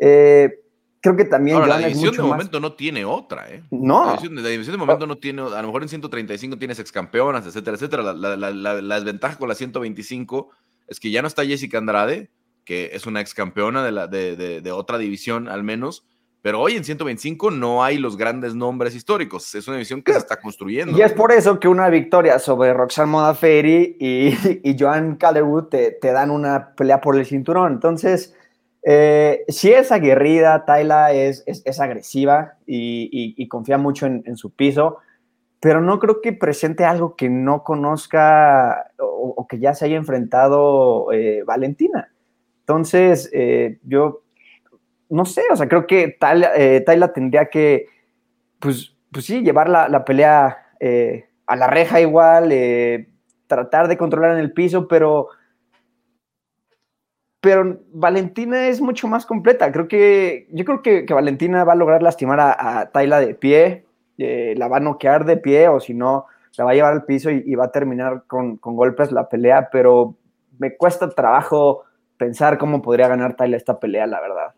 eh, 0.00 0.60
creo 1.00 1.16
que 1.16 1.24
también. 1.24 1.66
la 1.68 1.78
división 1.78 2.14
de 2.14 2.22
momento 2.22 2.60
no 2.60 2.72
tiene 2.72 3.04
otra, 3.04 3.50
¿eh? 3.50 3.62
No. 3.70 4.06
La 4.06 4.12
división, 4.48 4.72
de 4.72 4.76
momento 4.78 5.06
no 5.06 5.18
tiene, 5.18 5.42
a 5.42 5.60
lo 5.60 5.66
mejor 5.68 5.82
en 5.82 5.88
135 5.88 6.56
tienes 6.56 6.78
ex 6.78 6.92
campeonas, 6.92 7.46
etcétera, 7.46 7.76
etcétera. 7.76 8.12
La, 8.12 8.74
desventaja 9.00 9.36
con 9.36 9.48
la 9.48 9.54
125 9.54 10.50
es 10.88 11.00
que 11.00 11.10
ya 11.10 11.20
no 11.20 11.28
está 11.28 11.44
Jessica 11.44 11.78
Andrade, 11.78 12.30
que 12.64 12.90
es 12.92 13.06
una 13.06 13.20
ex 13.20 13.34
campeona 13.34 13.82
de, 13.82 14.60
de, 14.62 14.72
otra 14.72 14.98
división 14.98 15.48
al 15.48 15.64
menos. 15.64 16.06
Pero 16.42 16.60
hoy 16.60 16.74
en 16.74 16.84
125 16.84 17.52
no 17.52 17.84
hay 17.84 17.98
los 17.98 18.16
grandes 18.16 18.54
nombres 18.54 18.94
históricos. 18.94 19.54
Es 19.54 19.68
una 19.68 19.76
división 19.76 20.02
que 20.02 20.12
se 20.12 20.18
está 20.18 20.40
construyendo. 20.40 20.98
Y 20.98 21.00
es 21.00 21.12
por 21.12 21.30
eso 21.30 21.60
que 21.60 21.68
una 21.68 21.88
victoria 21.88 22.40
sobre 22.40 22.74
Roxanne 22.74 23.12
Modafferi 23.12 23.96
y, 23.98 24.34
y 24.68 24.76
Joan 24.78 25.16
Calderwood 25.16 25.68
te, 25.68 25.92
te 25.92 26.10
dan 26.10 26.32
una 26.32 26.74
pelea 26.74 27.00
por 27.00 27.16
el 27.16 27.24
cinturón. 27.24 27.74
Entonces, 27.74 28.34
eh, 28.84 29.44
sí 29.48 29.72
es 29.72 29.92
aguerrida, 29.92 30.64
Tayla 30.64 31.12
es, 31.12 31.44
es, 31.46 31.80
agresiva 31.80 32.54
y, 32.66 33.46
confía 33.48 33.78
mucho 33.78 34.06
en, 34.06 34.36
su 34.36 34.50
piso, 34.50 34.98
pero 35.60 35.80
no 35.80 36.00
creo 36.00 36.20
que 36.20 36.32
presente 36.32 36.84
algo 36.84 37.14
que 37.14 37.28
no 37.28 37.62
conozca 37.62 38.90
o, 38.98 39.46
que 39.48 39.60
ya 39.60 39.74
se 39.74 39.84
haya 39.84 39.96
enfrentado 39.96 41.12
eh, 41.12 41.44
Valentina. 41.46 42.12
Entonces, 42.60 43.30
eh, 43.32 43.78
yo 43.84 44.22
no 45.12 45.24
sé, 45.24 45.42
o 45.50 45.56
sea, 45.56 45.68
creo 45.68 45.86
que 45.86 46.08
Tayla, 46.18 47.12
tendría 47.12 47.46
que, 47.46 47.86
pues, 48.58 48.96
pues 49.12 49.26
sí, 49.26 49.42
llevar 49.42 49.68
la, 49.68 49.88
la 49.88 50.04
pelea 50.04 50.58
a 51.46 51.56
la 51.56 51.66
reja 51.66 52.00
igual, 52.00 52.52
tratar 53.46 53.88
de 53.88 53.96
controlar 53.96 54.32
en 54.32 54.38
el 54.38 54.52
piso, 54.52 54.88
pero 54.88 55.28
pero 57.42 57.80
Valentina 57.92 58.68
es 58.68 58.80
mucho 58.80 59.08
más 59.08 59.26
completa. 59.26 59.72
Creo 59.72 59.88
que, 59.88 60.46
yo 60.52 60.64
creo 60.64 60.80
que, 60.80 61.12
Valentina 61.12 61.64
va 61.64 61.72
a 61.72 61.76
lograr 61.76 62.00
lastimar 62.00 62.38
a, 62.38 62.78
a 62.78 62.92
Tayla 62.92 63.18
de 63.18 63.34
pie, 63.34 63.84
eh, 64.16 64.54
la 64.56 64.68
va 64.68 64.76
a 64.76 64.80
noquear 64.80 65.24
de 65.24 65.36
pie, 65.38 65.66
o 65.66 65.80
si 65.80 65.92
no, 65.92 66.26
la 66.56 66.64
va 66.64 66.70
a 66.70 66.74
llevar 66.74 66.92
al 66.92 67.04
piso 67.04 67.30
y, 67.32 67.52
va 67.56 67.64
a 67.64 67.72
terminar 67.72 68.22
con, 68.28 68.58
golpes 68.62 69.10
la 69.10 69.28
pelea, 69.28 69.70
pero 69.72 70.14
me 70.60 70.76
cuesta 70.76 71.10
trabajo 71.10 71.82
pensar 72.16 72.58
cómo 72.58 72.80
podría 72.80 73.08
ganar 73.08 73.34
Tayla 73.34 73.56
esta 73.56 73.80
pelea, 73.80 74.06
la 74.06 74.20
verdad. 74.20 74.54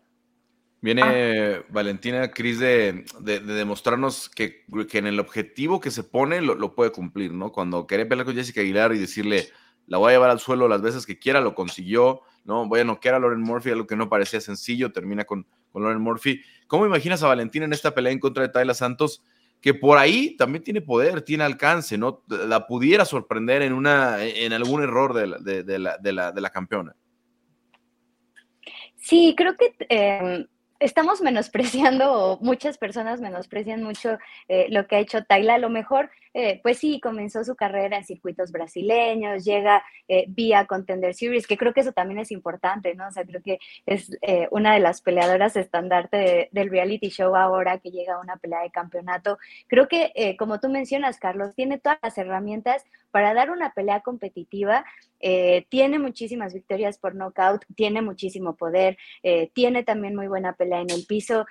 Viene 0.85 1.01
ah. 1.03 1.63
Valentina, 1.69 2.29
Cris, 2.29 2.59
de, 2.59 3.05
demostrarnos 3.19 4.29
que, 4.29 4.63
en 4.93 5.07
el 5.07 5.19
objetivo 5.19 5.79
que 5.79 5.89
se 5.89 6.03
pone 6.03 6.41
lo, 6.41 6.53
lo, 6.53 6.75
puede 6.75 6.91
cumplir, 6.91 7.33
¿no? 7.33 7.51
Cuando 7.51 7.87
quería 7.87 8.07
pelear 8.07 8.25
con 8.25 8.35
Jessica 8.35 8.61
Aguilar 8.61 8.93
y 8.93 8.99
decirle, 8.99 9.49
la 9.87 9.97
voy 9.97 10.09
a 10.09 10.13
llevar 10.13 10.29
al 10.29 10.39
suelo 10.39 10.67
las 10.67 10.81
veces 10.81 11.05
que 11.05 11.17
quiera, 11.17 11.41
lo 11.41 11.55
consiguió 11.55 12.21
¿no? 12.45 12.67
Voy 12.67 12.79
a 12.79 12.83
noquear 12.83 13.15
a 13.15 13.19
Lauren 13.19 13.41
Murphy, 13.41 13.71
algo 13.71 13.87
que 13.87 13.95
no 13.95 14.07
parecía 14.07 14.39
sencillo, 14.39 14.91
termina 14.91 15.25
con, 15.25 15.45
con 15.71 15.81
Lauren 15.81 16.01
Murphy. 16.01 16.41
¿Cómo 16.67 16.85
imaginas 16.85 17.23
a 17.23 17.27
Valentina 17.27 17.65
en 17.65 17.73
esta 17.73 17.93
pelea 17.93 18.13
en 18.13 18.19
contra 18.19 18.43
de 18.43 18.49
Tayla 18.49 18.73
Santos? 18.73 19.23
Que 19.59 19.73
por 19.73 19.97
ahí 19.97 20.37
también 20.37 20.63
tiene 20.63 20.81
poder, 20.81 21.23
tiene 21.23 21.43
alcance, 21.43 21.97
¿no? 21.97 22.23
La 22.27 22.67
pudiera 22.67 23.03
sorprender 23.03 23.63
en, 23.63 23.73
una, 23.73 24.23
en 24.23 24.53
algún 24.53 24.83
error 24.83 25.13
de 25.15 25.27
la, 25.27 25.37
de, 25.39 25.79
la, 25.79 25.97
de 25.97 26.13
la, 26.13 26.31
de 26.31 26.41
la 26.41 26.49
campeona. 26.51 26.95
Sí, 28.95 29.33
creo 29.35 29.55
que 29.57 29.75
em, 29.89 30.45
estamos 30.79 31.21
menospreciando, 31.21 32.11
o 32.11 32.39
muchas 32.41 32.77
personas 32.77 33.21
menosprecian 33.21 33.83
mucho 33.83 34.17
eh, 34.47 34.67
lo 34.69 34.87
que 34.87 34.97
ha 34.97 34.99
hecho 34.99 35.23
Tayla. 35.23 35.55
A 35.55 35.59
lo 35.59 35.69
mejor 35.69 36.09
eh, 36.37 36.59
pues 36.61 36.79
sí, 36.79 36.99
comenzó 36.99 37.45
su 37.45 37.55
carrera 37.55 37.95
en 37.95 38.03
circuitos 38.03 38.51
brasileños, 38.51 39.45
llega 39.45 39.81
eh, 40.09 40.25
vía 40.27 40.65
Contender 40.65 41.13
Series, 41.13 41.47
que 41.47 41.55
creo 41.55 41.73
que 41.73 41.79
eso 41.79 41.93
también 41.93 42.19
es 42.19 42.29
importante, 42.29 42.93
¿no? 42.93 43.07
O 43.07 43.11
sea, 43.11 43.23
creo 43.23 43.41
que 43.41 43.57
es 43.85 44.17
eh, 44.21 44.49
una 44.51 44.73
de 44.73 44.81
las 44.81 45.01
peleadoras 45.01 45.55
estandarte 45.55 46.49
del 46.51 46.69
reality 46.69 47.07
show 47.07 47.37
ahora 47.37 47.77
que 47.77 47.89
llega 47.89 48.15
a 48.15 48.19
una 48.19 48.35
pelea 48.35 48.63
de 48.63 48.69
campeonato. 48.69 49.37
Creo 49.67 49.87
que, 49.87 50.35
como 50.37 50.59
tú 50.59 50.67
mencionas, 50.67 51.19
Carlos, 51.19 51.55
tiene 51.55 51.79
todas 51.79 51.99
las 52.03 52.17
herramientas 52.17 52.83
para 53.11 53.33
dar 53.33 53.49
una 53.49 53.71
pelea 53.71 54.01
competitiva. 54.01 54.83
tiene 55.69 55.99
muchísimas 55.99 56.53
victorias 56.53 56.97
por 56.99 57.15
knockout, 57.15 57.63
tiene 57.75 58.01
muchísimo 58.01 58.55
poder, 58.55 58.97
tiene 59.53 59.83
también 59.83 60.15
muy 60.15 60.27
buena 60.27 60.53
pelea 60.53 60.81
en 60.81 60.89
el 60.89 61.05
piso. 61.07 61.45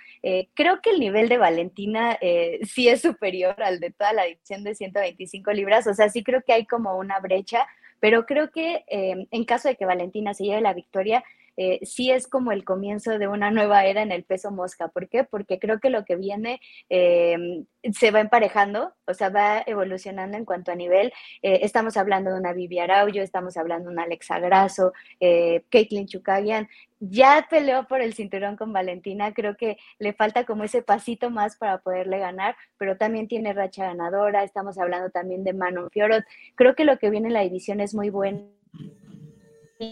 creo 0.54 0.80
que 0.82 0.90
el 0.90 1.00
nivel 1.00 1.28
de 1.28 1.38
Valentina 1.38 2.18
sí 2.62 2.88
es 2.88 3.00
superior 3.00 3.60
al 3.62 3.80
de 3.80 3.90
toda 3.90 4.12
la 4.12 4.24
división 4.24 4.62
de 4.62 4.73
125 4.74 5.52
libras, 5.52 5.86
o 5.86 5.94
sea, 5.94 6.08
sí 6.08 6.22
creo 6.22 6.42
que 6.42 6.52
hay 6.52 6.66
como 6.66 6.96
una 6.96 7.20
brecha, 7.20 7.66
pero 8.00 8.26
creo 8.26 8.50
que 8.50 8.84
eh, 8.88 9.26
en 9.30 9.44
caso 9.44 9.68
de 9.68 9.76
que 9.76 9.86
Valentina 9.86 10.34
se 10.34 10.44
lleve 10.44 10.60
la 10.60 10.74
victoria, 10.74 11.24
eh, 11.56 11.80
sí 11.82 12.10
es 12.10 12.26
como 12.28 12.52
el 12.52 12.64
comienzo 12.64 13.18
de 13.18 13.28
una 13.28 13.50
nueva 13.50 13.84
era 13.84 14.02
en 14.02 14.12
el 14.12 14.24
peso 14.24 14.50
mosca. 14.50 14.88
¿Por 14.88 15.08
qué? 15.08 15.24
Porque 15.24 15.58
creo 15.58 15.80
que 15.80 15.90
lo 15.90 16.04
que 16.04 16.16
viene 16.16 16.60
eh, 16.88 17.64
se 17.92 18.10
va 18.10 18.20
emparejando, 18.20 18.94
o 19.06 19.14
sea, 19.14 19.28
va 19.28 19.62
evolucionando 19.66 20.36
en 20.36 20.44
cuanto 20.44 20.72
a 20.72 20.74
nivel. 20.74 21.12
Eh, 21.42 21.60
estamos 21.62 21.96
hablando 21.96 22.32
de 22.32 22.38
una 22.40 22.52
Vivi 22.52 22.78
Araujo, 22.78 23.20
estamos 23.20 23.56
hablando 23.56 23.88
de 23.88 23.94
una 23.94 24.04
Alexa 24.04 24.38
Grasso, 24.38 24.92
Caitlin 25.20 26.06
Chukagian. 26.06 26.68
Ya 27.00 27.46
peleó 27.50 27.86
por 27.86 28.00
el 28.00 28.14
cinturón 28.14 28.56
con 28.56 28.72
Valentina, 28.72 29.34
creo 29.34 29.56
que 29.56 29.76
le 29.98 30.14
falta 30.14 30.44
como 30.44 30.64
ese 30.64 30.82
pasito 30.82 31.28
más 31.28 31.56
para 31.56 31.78
poderle 31.78 32.18
ganar, 32.18 32.56
pero 32.78 32.96
también 32.96 33.28
tiene 33.28 33.52
racha 33.52 33.84
ganadora. 33.84 34.42
Estamos 34.42 34.78
hablando 34.78 35.10
también 35.10 35.44
de 35.44 35.52
Manon 35.52 35.90
Fiorot. 35.90 36.24
Creo 36.54 36.74
que 36.74 36.84
lo 36.84 36.98
que 36.98 37.10
viene 37.10 37.28
en 37.28 37.34
la 37.34 37.42
división 37.42 37.80
es 37.80 37.94
muy 37.94 38.08
bueno 38.08 38.48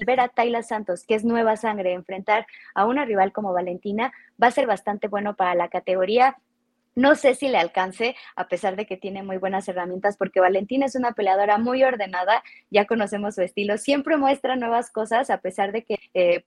ver 0.06 0.20
a 0.20 0.28
Tayla 0.28 0.62
Santos, 0.62 1.04
que 1.06 1.14
es 1.14 1.24
nueva 1.24 1.56
sangre, 1.56 1.92
enfrentar 1.92 2.46
a 2.74 2.86
una 2.86 3.04
rival 3.04 3.32
como 3.32 3.52
Valentina, 3.52 4.12
va 4.42 4.48
a 4.48 4.52
ser 4.52 4.66
bastante 4.66 5.08
bueno 5.08 5.34
para 5.36 5.54
la 5.54 5.68
categoría. 5.68 6.36
No 6.94 7.14
sé 7.14 7.34
si 7.34 7.48
le 7.48 7.58
alcance, 7.58 8.16
a 8.36 8.48
pesar 8.48 8.76
de 8.76 8.86
que 8.86 8.98
tiene 8.98 9.22
muy 9.22 9.38
buenas 9.38 9.66
herramientas, 9.68 10.16
porque 10.16 10.40
Valentina 10.40 10.86
es 10.86 10.94
una 10.94 11.12
peleadora 11.12 11.56
muy 11.58 11.82
ordenada, 11.84 12.42
ya 12.70 12.86
conocemos 12.86 13.34
su 13.34 13.42
estilo, 13.42 13.78
siempre 13.78 14.16
muestra 14.18 14.56
nuevas 14.56 14.90
cosas, 14.90 15.30
a 15.30 15.38
pesar 15.38 15.72
de 15.72 15.84
que, 15.84 15.98
eh, 16.12 16.44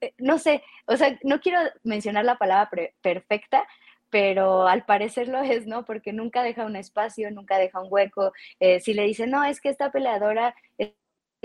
eh, 0.00 0.14
no 0.18 0.38
sé, 0.38 0.62
o 0.86 0.96
sea, 0.96 1.18
no 1.22 1.40
quiero 1.40 1.58
mencionar 1.82 2.24
la 2.24 2.38
palabra 2.38 2.70
perfecta, 3.02 3.66
pero 4.14 4.68
al 4.68 4.84
parecer 4.84 5.28
lo 5.28 5.42
es, 5.42 5.66
¿no? 5.66 5.84
Porque 5.84 6.12
nunca 6.12 6.44
deja 6.44 6.64
un 6.64 6.76
espacio, 6.76 7.30
nunca 7.32 7.58
deja 7.58 7.80
un 7.82 7.88
hueco. 7.90 8.32
Eh, 8.60 8.78
si 8.78 8.94
le 8.94 9.02
dicen, 9.02 9.30
no, 9.30 9.42
es 9.44 9.60
que 9.60 9.68
esta 9.70 9.90
peleadora 9.90 10.54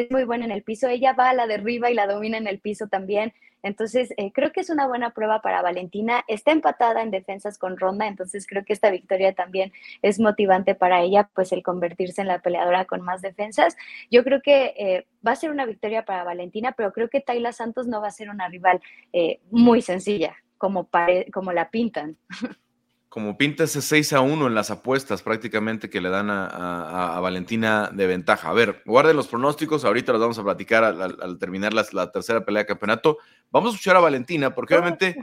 es 0.04 0.12
muy 0.12 0.24
buena 0.24 0.46
en 0.46 0.52
el 0.52 0.64
piso, 0.64 0.88
ella 0.88 1.14
va 1.14 1.30
a 1.30 1.34
la 1.34 1.48
derriba 1.48 1.90
y 1.90 1.94
la 1.94 2.08
domina 2.08 2.38
en 2.38 2.48
el 2.48 2.60
piso 2.60 2.88
también. 2.88 3.34
Entonces, 3.62 4.14
eh, 4.18 4.32
creo 4.32 4.52
que 4.52 4.62
es 4.62 4.70
una 4.70 4.88
buena 4.88 5.12
prueba 5.12 5.42
para 5.42 5.62
Valentina. 5.62 6.24
Está 6.28 6.52
empatada 6.52 7.02
en 7.02 7.12
defensas 7.12 7.58
con 7.58 7.78
Ronda, 7.78 8.08
entonces 8.08 8.48
creo 8.48 8.64
que 8.64 8.74
esta 8.74 8.90
victoria 8.90 9.34
también 9.34 9.74
es 10.02 10.20
motivante 10.20 10.76
para 10.76 11.02
ella, 11.02 11.30
pues 11.34 11.52
el 11.52 11.64
convertirse 11.64 12.22
en 12.22 12.28
la 12.28 12.40
peleadora 12.40 12.86
con 12.86 13.02
más 13.02 13.22
defensas. 13.22 13.76
Yo 14.10 14.24
creo 14.24 14.42
que 14.42 14.74
eh, 14.78 15.08
va 15.26 15.34
a 15.34 15.36
ser 15.36 15.52
una 15.52 15.66
victoria 15.66 16.06
para 16.06 16.24
Valentina, 16.24 16.72
pero 16.72 16.94
creo 16.94 17.10
que 17.10 17.22
Tayla 17.22 17.52
Santos 17.52 17.88
no 17.88 18.02
va 18.02 18.08
a 18.08 18.12
ser 18.12 18.30
una 18.30 18.48
rival 18.48 18.82
eh, 19.12 19.40
muy 19.52 19.82
sencilla, 19.82 20.36
como, 20.58 20.90
como 21.34 21.52
la 21.52 21.70
pintan. 21.70 22.18
como 23.10 23.38
pinta 23.38 23.64
ese 23.64 23.82
6 23.82 24.14
a 24.14 24.22
1 24.22 24.48
en 24.48 24.54
las 24.54 24.70
apuestas 24.70 25.24
prácticamente 25.24 25.90
que 25.90 26.00
le 26.00 26.10
dan 26.10 26.30
a, 26.30 27.20
Valentina 27.20 27.90
de 27.92 28.06
ventaja. 28.06 28.50
A 28.50 28.54
ver, 28.54 28.84
guarden 28.86 29.16
los 29.16 29.28
pronósticos, 29.28 29.84
ahorita 29.84 30.12
los 30.12 30.22
vamos 30.22 30.38
a 30.38 30.44
platicar 30.44 30.84
al, 30.84 31.38
terminar 31.40 31.74
la, 31.74 32.12
tercera 32.12 32.46
pelea 32.46 32.64
de 32.64 32.68
campeonato. 32.68 33.18
Vamos 33.52 33.72
a 33.72 33.74
escuchar 33.74 33.96
a 33.96 34.00
Valentina, 34.00 34.54
porque 34.54 34.76
obviamente 34.76 35.16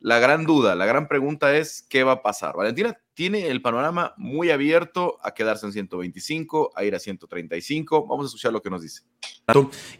la 0.00 0.18
gran 0.18 0.44
duda, 0.44 0.74
la 0.74 0.86
gran 0.86 1.06
pregunta 1.06 1.54
es, 1.54 1.86
¿qué 1.88 2.02
va 2.02 2.12
a 2.12 2.22
pasar? 2.22 2.56
Valentina 2.56 2.98
tiene 3.12 3.48
el 3.48 3.62
panorama 3.62 4.14
muy 4.16 4.50
abierto 4.50 5.18
a 5.22 5.34
quedarse 5.34 5.66
en 5.66 5.72
125, 5.72 6.72
a 6.74 6.84
ir 6.84 6.94
a 6.94 6.98
135. 6.98 8.06
Vamos 8.06 8.24
a 8.24 8.28
escuchar 8.28 8.52
lo 8.52 8.62
que 8.62 8.70
nos 8.70 8.82
dice. 8.82 9.02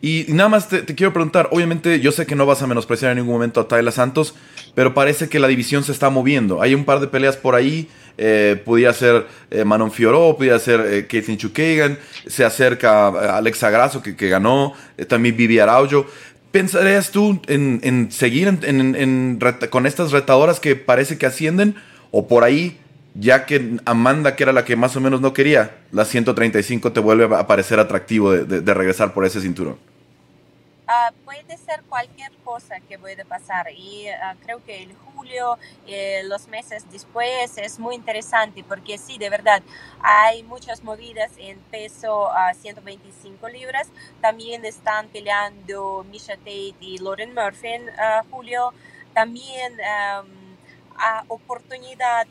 Y 0.00 0.26
nada 0.28 0.48
más 0.48 0.68
te, 0.68 0.84
quiero 0.84 1.12
preguntar, 1.12 1.48
obviamente 1.52 2.00
yo 2.00 2.12
sé 2.12 2.26
que 2.26 2.34
no 2.34 2.46
vas 2.46 2.62
a 2.62 2.66
menospreciar 2.66 3.12
en 3.12 3.18
ningún 3.18 3.34
momento 3.34 3.60
a 3.60 3.68
Tyler 3.68 3.92
Santos, 3.92 4.34
pero 4.74 4.94
parece 4.94 5.28
que 5.28 5.38
la 5.38 5.48
división 5.48 5.84
se 5.84 5.92
está 5.92 6.10
moviendo. 6.10 6.60
Hay 6.62 6.74
un 6.74 6.84
par 6.84 7.00
de 7.00 7.06
peleas 7.06 7.36
por 7.36 7.54
ahí, 7.54 7.88
eh, 8.16 8.60
podría 8.64 8.92
ser 8.92 9.26
eh, 9.50 9.64
Manon 9.64 9.90
Fioró, 9.90 10.36
podría 10.36 10.58
ser 10.58 10.80
eh, 10.80 11.06
Caitlin 11.06 11.36
Chukagan, 11.36 11.98
se 12.26 12.44
acerca 12.44 13.08
Alexa 13.36 13.70
Grasso 13.70 14.02
que, 14.02 14.28
ganó, 14.28 14.72
eh, 14.96 15.04
también 15.04 15.36
Vivi 15.36 15.58
Araujo. 15.58 16.06
¿Pensarías 16.50 17.10
tú 17.10 17.40
en, 17.48 18.12
seguir 18.12 18.60
con 19.70 19.86
estas 19.86 20.12
retadoras 20.12 20.60
que 20.60 20.76
parece 20.76 21.18
que 21.18 21.26
ascienden 21.26 21.74
o 22.12 22.28
por 22.28 22.44
ahí 22.44 22.78
ya 23.14 23.46
que 23.46 23.78
Amanda, 23.84 24.36
que 24.36 24.42
era 24.42 24.52
la 24.52 24.64
que 24.64 24.76
más 24.76 24.94
o 24.96 25.00
menos 25.00 25.20
no 25.20 25.32
quería, 25.32 25.78
la 25.92 26.04
135 26.04 26.92
te 26.92 27.00
vuelve 27.00 27.34
a 27.34 27.46
parecer 27.46 27.78
atractivo 27.78 28.32
de, 28.32 28.74
regresar 28.74 29.14
por 29.14 29.24
ese 29.24 29.40
cinturón? 29.40 29.76
Ah, 30.96 31.12
puede 31.24 31.56
ser 31.58 31.82
cualquier 31.88 32.30
cosa 32.44 32.78
que 32.78 33.00
puede 33.00 33.24
pasar 33.24 33.66
y 33.72 34.06
ah, 34.10 34.36
creo 34.40 34.62
que 34.64 34.84
el 34.84 34.94
julio, 34.94 35.58
eh, 35.88 36.22
los 36.24 36.46
meses 36.46 36.88
después 36.92 37.58
es 37.58 37.80
muy 37.80 37.96
interesante 37.96 38.62
porque 38.62 38.96
sí, 38.96 39.18
de 39.18 39.28
verdad, 39.28 39.60
hay 40.02 40.44
muchas 40.44 40.84
movidas 40.84 41.32
en 41.36 41.58
peso 41.72 42.30
a 42.30 42.54
125 42.54 43.48
libras. 43.48 43.88
También 44.20 44.64
están 44.64 45.08
peleando 45.08 46.06
Misha 46.12 46.36
Tate 46.36 46.76
y 46.78 46.98
Lauren 46.98 47.34
Murphy 47.34 47.68
en 47.70 47.90
ah, 47.98 48.22
julio. 48.30 48.72
También 49.14 49.76
a 49.82 51.24
oportunidad 51.26 52.28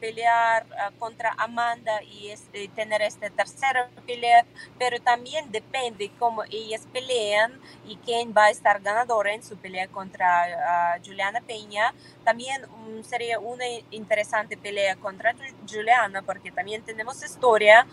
pelear 0.00 0.66
contra 0.98 1.34
Amanda 1.38 2.02
y, 2.02 2.34
tener 2.74 3.02
esta 3.02 3.30
tercera 3.30 3.88
pelea, 4.06 4.44
pero 4.78 5.00
también 5.00 5.50
depende 5.50 6.10
cómo 6.18 6.44
ellas 6.50 6.82
pelean 6.92 7.58
y 7.86 7.96
quién 7.96 8.34
va 8.36 8.46
a 8.46 8.50
estar 8.50 8.80
ganadora 8.80 9.32
en 9.32 9.42
su 9.42 9.56
pelea 9.56 9.88
contra 9.88 10.98
Juliana 11.04 11.40
Peña. 11.40 11.94
También 12.24 12.62
mm, 12.62 13.02
sería 13.02 13.38
una 13.38 13.64
interesante 13.90 14.56
pelea 14.56 14.96
contra 14.96 15.34
Juliana 15.68 16.22
porque 16.22 16.50
también 16.50 16.82
tenemos 16.82 17.22
historia. 17.22 17.86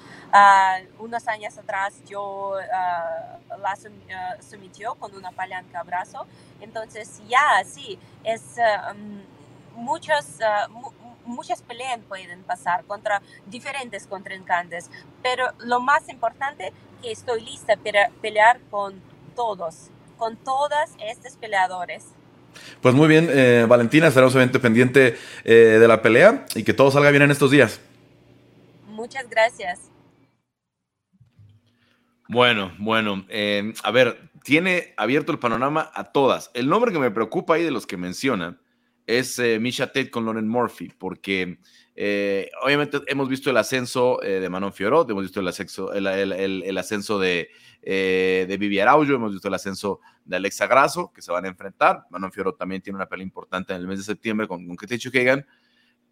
unos 0.99 1.27
años 1.27 1.57
atrás 1.57 1.93
yo 2.05 2.55
la 3.57 3.77
sometió 4.41 4.95
con 4.95 5.15
una 5.15 5.31
palanca 5.31 5.79
a 5.79 5.83
brazo. 5.83 6.27
Entonces 6.59 7.21
ya, 7.27 7.63
sí, 7.65 7.97
es... 8.23 8.57
Muchos, 9.75 10.39
muchas 11.25 11.61
peleas 11.61 11.99
pueden 12.07 12.43
pasar 12.43 12.85
contra 12.85 13.21
diferentes 13.47 14.07
contrincantes, 14.07 14.89
pero 15.21 15.45
lo 15.59 15.79
más 15.79 16.09
importante 16.09 16.73
que 17.01 17.11
estoy 17.11 17.41
lista 17.41 17.75
para 17.77 18.09
pelear 18.21 18.59
con 18.69 19.01
todos, 19.35 19.89
con 20.17 20.37
todas 20.37 20.91
estos 20.99 21.35
peleadores. 21.37 22.05
Pues 22.81 22.95
muy 22.95 23.07
bien, 23.07 23.27
eh, 23.31 23.65
Valentina, 23.67 24.07
estaremos 24.07 24.33
obviamente 24.33 24.59
pendiente 24.59 25.17
eh, 25.43 25.53
de 25.53 25.87
la 25.87 26.01
pelea 26.01 26.45
y 26.55 26.63
que 26.63 26.73
todo 26.73 26.91
salga 26.91 27.11
bien 27.11 27.23
en 27.23 27.31
estos 27.31 27.51
días. 27.51 27.81
Muchas 28.87 29.29
gracias. 29.29 29.91
Bueno, 32.27 32.73
bueno, 32.79 33.25
eh, 33.29 33.73
a 33.83 33.91
ver, 33.91 34.29
tiene 34.43 34.93
abierto 34.97 35.31
el 35.31 35.39
panorama 35.39 35.91
a 35.93 36.05
todas. 36.05 36.49
El 36.53 36.69
nombre 36.69 36.91
que 36.91 36.99
me 36.99 37.11
preocupa 37.11 37.55
ahí 37.55 37.63
de 37.63 37.71
los 37.71 37.85
que 37.85 37.97
menciona 37.97 38.57
es 39.07 39.37
eh, 39.39 39.59
Misha 39.59 39.87
Tate 39.87 40.09
con 40.09 40.25
Lauren 40.25 40.47
Murphy, 40.47 40.91
porque 40.97 41.59
eh, 41.95 42.49
obviamente 42.63 43.01
hemos 43.07 43.29
visto 43.29 43.49
el 43.49 43.57
ascenso 43.57 44.21
eh, 44.23 44.39
de 44.39 44.49
Manon 44.49 44.73
Fiorot, 44.73 45.09
hemos 45.09 45.23
visto 45.23 45.39
el 45.39 45.47
ascenso, 45.47 45.93
el, 45.93 46.77
ascenso 46.77 47.19
de, 47.19 47.49
de 47.81 48.57
Vivi 48.59 48.79
Araujo, 48.79 49.13
hemos 49.13 49.31
visto 49.31 49.47
el 49.47 49.53
ascenso 49.53 49.99
de 50.23 50.37
Alexa 50.37 50.67
Grasso, 50.67 51.11
que 51.13 51.21
se 51.21 51.31
van 51.31 51.45
a 51.45 51.49
enfrentar. 51.49 52.05
Manon 52.09 52.31
Fiorot 52.31 52.57
también 52.57 52.81
tiene 52.81 52.97
una 52.97 53.07
pelea 53.07 53.23
importante 53.23 53.73
en 53.73 53.81
el 53.81 53.87
mes 53.87 53.99
de 53.99 54.05
septiembre 54.05 54.47
con, 54.47 54.65
con 54.67 54.75
Kagan. 54.75 55.45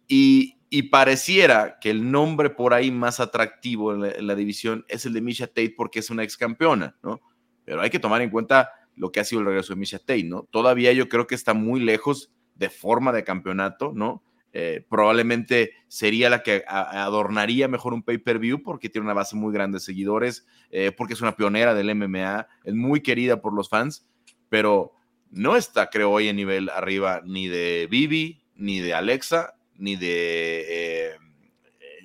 Y, 0.06 0.58
y, 0.68 0.82
pareciera 0.82 1.78
que 1.80 1.90
el 1.90 2.10
nombre 2.10 2.50
por 2.50 2.74
ahí 2.74 2.90
más 2.90 3.20
atractivo 3.20 3.94
en 3.94 4.26
la, 4.26 4.34
división 4.34 4.84
es 4.88 5.06
el 5.06 5.14
de 5.14 5.22
Misha 5.22 5.46
Tate 5.46 5.72
porque 5.74 6.00
es 6.00 6.10
una 6.10 6.22
ex 6.22 6.36
campeona, 6.36 6.94
¿no? 7.02 7.22
Pero 7.64 7.80
hay 7.80 7.88
que 7.88 7.98
tomar 7.98 8.20
en 8.20 8.28
cuenta 8.28 8.70
lo 8.94 9.10
que 9.10 9.20
ha 9.20 9.24
sido 9.24 9.40
el 9.40 9.46
regreso 9.46 9.72
de 9.72 9.80
Misha 9.80 9.98
Tate, 9.98 10.24
¿no? 10.24 10.46
Todavía 10.50 10.92
yo 10.92 11.08
creo 11.08 11.26
que 11.26 11.34
está 11.34 11.54
muy 11.54 11.80
lejos 11.80 12.33
de 12.54 12.70
forma 12.70 13.12
de 13.12 13.24
campeonato, 13.24 13.92
¿no? 13.94 14.22
Eh, 14.56 14.86
probablemente 14.88 15.72
sería 15.88 16.30
la 16.30 16.44
que 16.44 16.62
adornaría 16.68 17.66
mejor 17.66 17.92
un 17.92 18.04
pay-per-view 18.04 18.62
porque 18.62 18.88
tiene 18.88 19.04
una 19.04 19.12
base 19.12 19.34
muy 19.34 19.52
grande 19.52 19.76
de 19.76 19.80
seguidores, 19.80 20.46
eh, 20.70 20.92
porque 20.96 21.14
es 21.14 21.20
una 21.20 21.34
pionera 21.34 21.74
del 21.74 21.92
MMA, 21.92 22.46
es 22.62 22.72
muy 22.72 23.00
querida 23.00 23.40
por 23.40 23.52
los 23.52 23.68
fans, 23.68 24.08
pero 24.48 24.92
no 25.32 25.56
está, 25.56 25.90
creo, 25.90 26.12
hoy 26.12 26.28
en 26.28 26.36
nivel 26.36 26.68
arriba 26.68 27.20
ni 27.24 27.48
de 27.48 27.88
Vivi, 27.90 28.44
ni 28.54 28.78
de 28.78 28.94
Alexa, 28.94 29.54
ni 29.76 29.96
de, 29.96 30.66
eh, 30.68 31.16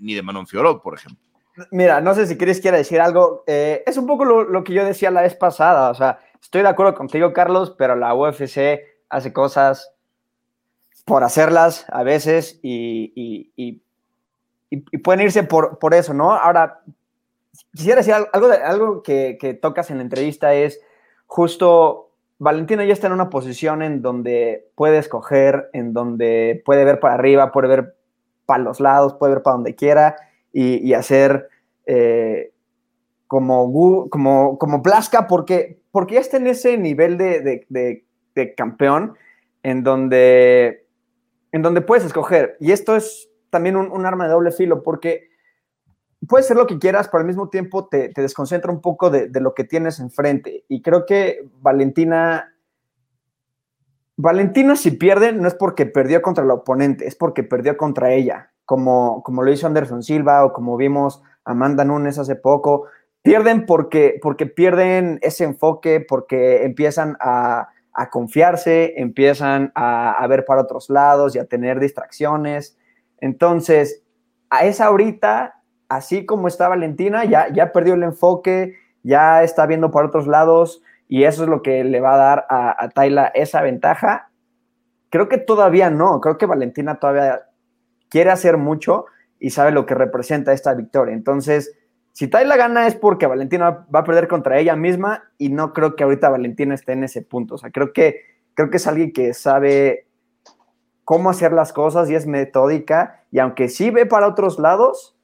ni 0.01 0.15
de 0.15 0.23
Manon 0.23 0.47
Fiorot, 0.47 0.81
por 0.81 0.95
ejemplo. 0.95 1.23
Mira, 1.69 2.01
no 2.01 2.15
sé 2.15 2.25
si 2.25 2.35
Chris 2.35 2.61
quiere 2.61 2.77
decir 2.77 2.99
algo. 2.99 3.43
es 3.45 3.95
un 3.95 4.07
poco 4.07 4.25
lo, 4.25 4.43
lo 4.43 4.63
que 4.63 4.73
yo 4.73 4.83
decía 4.85 5.11
la 5.11 5.21
vez 5.21 5.35
pasada. 5.35 5.91
O 5.91 5.93
sea, 5.93 6.19
estoy 6.41 6.63
de 6.63 6.69
acuerdo 6.69 6.95
contigo, 6.95 7.31
Carlos, 7.31 7.75
pero 7.77 7.95
la 7.95 8.15
UFC 8.15 8.79
hace 9.09 9.33
cosas 9.33 9.98
por 11.09 11.23
hacerlas 11.23 11.87
a 11.89 12.03
veces 12.03 12.59
y, 12.61 13.81
pueden 15.03 15.21
irse 15.21 15.41
por, 15.41 15.79
por, 15.79 15.95
eso, 15.95 16.13
¿no? 16.13 16.35
Ahora, 16.35 16.81
quisiera 17.73 17.97
decir 17.97 18.13
algo, 18.13 18.47
de, 18.47 18.57
algo 18.57 19.01
que, 19.01 19.59
tocas 19.59 19.89
en 19.89 19.97
la 19.97 20.03
entrevista 20.03 20.53
es 20.53 20.79
justo, 21.25 22.11
Valentina 22.37 22.85
ya 22.85 22.93
está 22.93 23.07
en 23.07 23.13
una 23.13 23.31
posición 23.31 23.81
en 23.81 24.03
donde 24.03 24.69
puede 24.75 24.99
escoger, 24.99 25.71
en 25.73 25.93
donde 25.93 26.61
puede 26.63 26.85
ver 26.85 26.99
para 26.99 27.15
arriba, 27.15 27.51
puede 27.51 27.69
ver 27.69 27.95
para 28.45 28.61
los 28.61 28.79
lados, 28.79 29.15
puede 29.15 29.33
ver 29.33 29.41
para 29.41 29.55
donde 29.55 29.73
quiera 29.73 30.15
y, 30.53 30.93
hacer 30.93 31.49
eh, 31.87 32.51
como, 33.25 34.07
como, 34.11 34.59
como 34.59 34.81
Blasca, 34.83 35.25
porque, 35.25 35.81
porque 35.89 36.13
ya 36.13 36.21
está 36.21 36.37
en 36.37 36.45
ese 36.45 36.77
nivel 36.77 37.17
de, 37.17 37.65
de 38.35 38.55
campeón 38.55 39.15
en 39.63 39.83
donde 39.83 40.85
en 41.51 41.61
donde 41.61 41.81
puedes 41.81 42.05
escoger. 42.05 42.57
Y 42.59 42.71
esto 42.71 42.95
es 42.95 43.29
también 43.49 43.75
un, 43.75 44.05
arma 44.05 44.25
de 44.25 44.31
doble 44.31 44.51
filo, 44.51 44.83
porque 44.83 45.29
puedes 46.27 46.47
ser 46.47 46.57
lo 46.57 46.67
que 46.67 46.79
quieras, 46.79 47.07
pero 47.07 47.21
al 47.21 47.27
mismo 47.27 47.49
tiempo 47.49 47.87
te, 47.87 48.11
desconcentra 48.15 48.71
un 48.71 48.81
poco 48.81 49.09
de, 49.09 49.29
lo 49.39 49.53
que 49.53 49.63
tienes 49.63 49.99
enfrente. 49.99 50.65
Y 50.67 50.81
creo 50.81 51.05
que 51.05 51.47
Valentina, 51.61 52.53
Valentina 54.17 54.75
si 54.75 54.91
pierde, 54.91 55.33
no 55.33 55.47
es 55.47 55.55
porque 55.55 55.85
perdió 55.85 56.21
contra 56.21 56.43
el 56.43 56.51
oponente, 56.51 57.07
es 57.07 57.15
porque 57.15 57.43
perdió 57.43 57.77
contra 57.77 58.11
ella, 58.11 58.51
como, 58.65 59.23
como 59.23 59.43
lo 59.43 59.51
hizo 59.51 59.65
Anderson 59.65 60.03
Silva 60.03 60.45
o 60.45 60.53
como 60.53 60.77
vimos 60.77 61.21
Amanda 61.43 61.83
Nunes 61.83 62.19
hace 62.19 62.35
poco. 62.35 62.85
Pierden 63.21 63.65
porque, 63.65 64.19
porque 64.21 64.45
pierden 64.45 65.19
ese 65.21 65.43
enfoque, 65.43 66.05
porque 66.07 66.63
empiezan 66.63 67.17
a 67.19 67.69
a 67.99 68.09
confiarse, 68.09 68.93
empiezan 68.95 69.73
a, 69.75 70.25
ver 70.29 70.45
para 70.45 70.61
otros 70.61 70.89
lados 70.89 71.35
y 71.35 71.39
a 71.39 71.43
tener 71.43 71.81
distracciones. 71.81 72.77
Entonces, 73.17 74.05
a 74.49 74.63
esa 74.63 74.85
ahorita, 74.85 75.61
así 75.89 76.25
como 76.25 76.47
está 76.47 76.69
Valentina, 76.69 77.25
ya, 77.25 77.49
ya 77.51 77.73
perdió 77.73 77.95
el 77.95 78.03
enfoque, 78.03 78.75
ya 79.03 79.43
está 79.43 79.65
viendo 79.65 79.91
para 79.91 80.07
otros 80.07 80.27
lados 80.27 80.81
y 81.09 81.25
eso 81.25 81.43
es 81.43 81.49
lo 81.49 81.61
que 81.61 81.83
le 81.83 81.99
va 81.99 82.13
a 82.13 82.17
dar 82.17 82.45
a, 82.49 82.85
a 82.85 82.87
Tayla 82.87 83.33
esa 83.35 83.61
ventaja. 83.61 84.29
Creo 85.09 85.27
que 85.27 85.37
todavía 85.37 85.89
no, 85.89 86.21
creo 86.21 86.37
que 86.37 86.45
Valentina 86.45 87.01
todavía 87.01 87.47
quiere 88.07 88.31
hacer 88.31 88.55
mucho 88.55 89.07
y 89.39 89.49
sabe 89.49 89.71
lo 89.71 89.85
que 89.85 89.95
representa 89.95 90.53
esta 90.53 90.73
victoria. 90.73 91.13
Entonces, 91.13 91.77
si 92.19 92.27
Tayla 92.27 92.57
gana 92.57 92.85
es 92.85 92.95
porque 92.95 93.27
Valentina 93.27 93.87
va 93.95 93.99
a 93.99 94.03
perder 94.03 94.27
contra 94.27 94.59
ella 94.59 94.75
misma 94.75 95.31
y 95.37 95.47
no 95.47 95.71
creo 95.71 95.95
que 95.95 96.03
ahorita 96.03 96.27
Valentina 96.27 96.75
esté 96.75 96.91
en 96.91 97.05
ese 97.05 97.21
punto. 97.21 97.55
O 97.55 97.57
sea, 97.57 97.71
creo 97.71 97.93
que, 97.93 98.23
creo 98.55 98.69
que 98.69 98.75
es 98.75 98.87
alguien 98.87 99.13
que 99.13 99.33
sabe 99.33 100.05
cómo 101.05 101.29
hacer 101.29 101.53
las 101.53 101.71
cosas 101.71 102.09
y 102.09 102.15
es 102.15 102.27
metódica 102.27 103.23
y 103.31 103.39
aunque 103.39 103.69
sí 103.69 103.89
ve 103.89 104.05
para 104.05 104.27
otros 104.27 104.59
lados, 104.59 105.17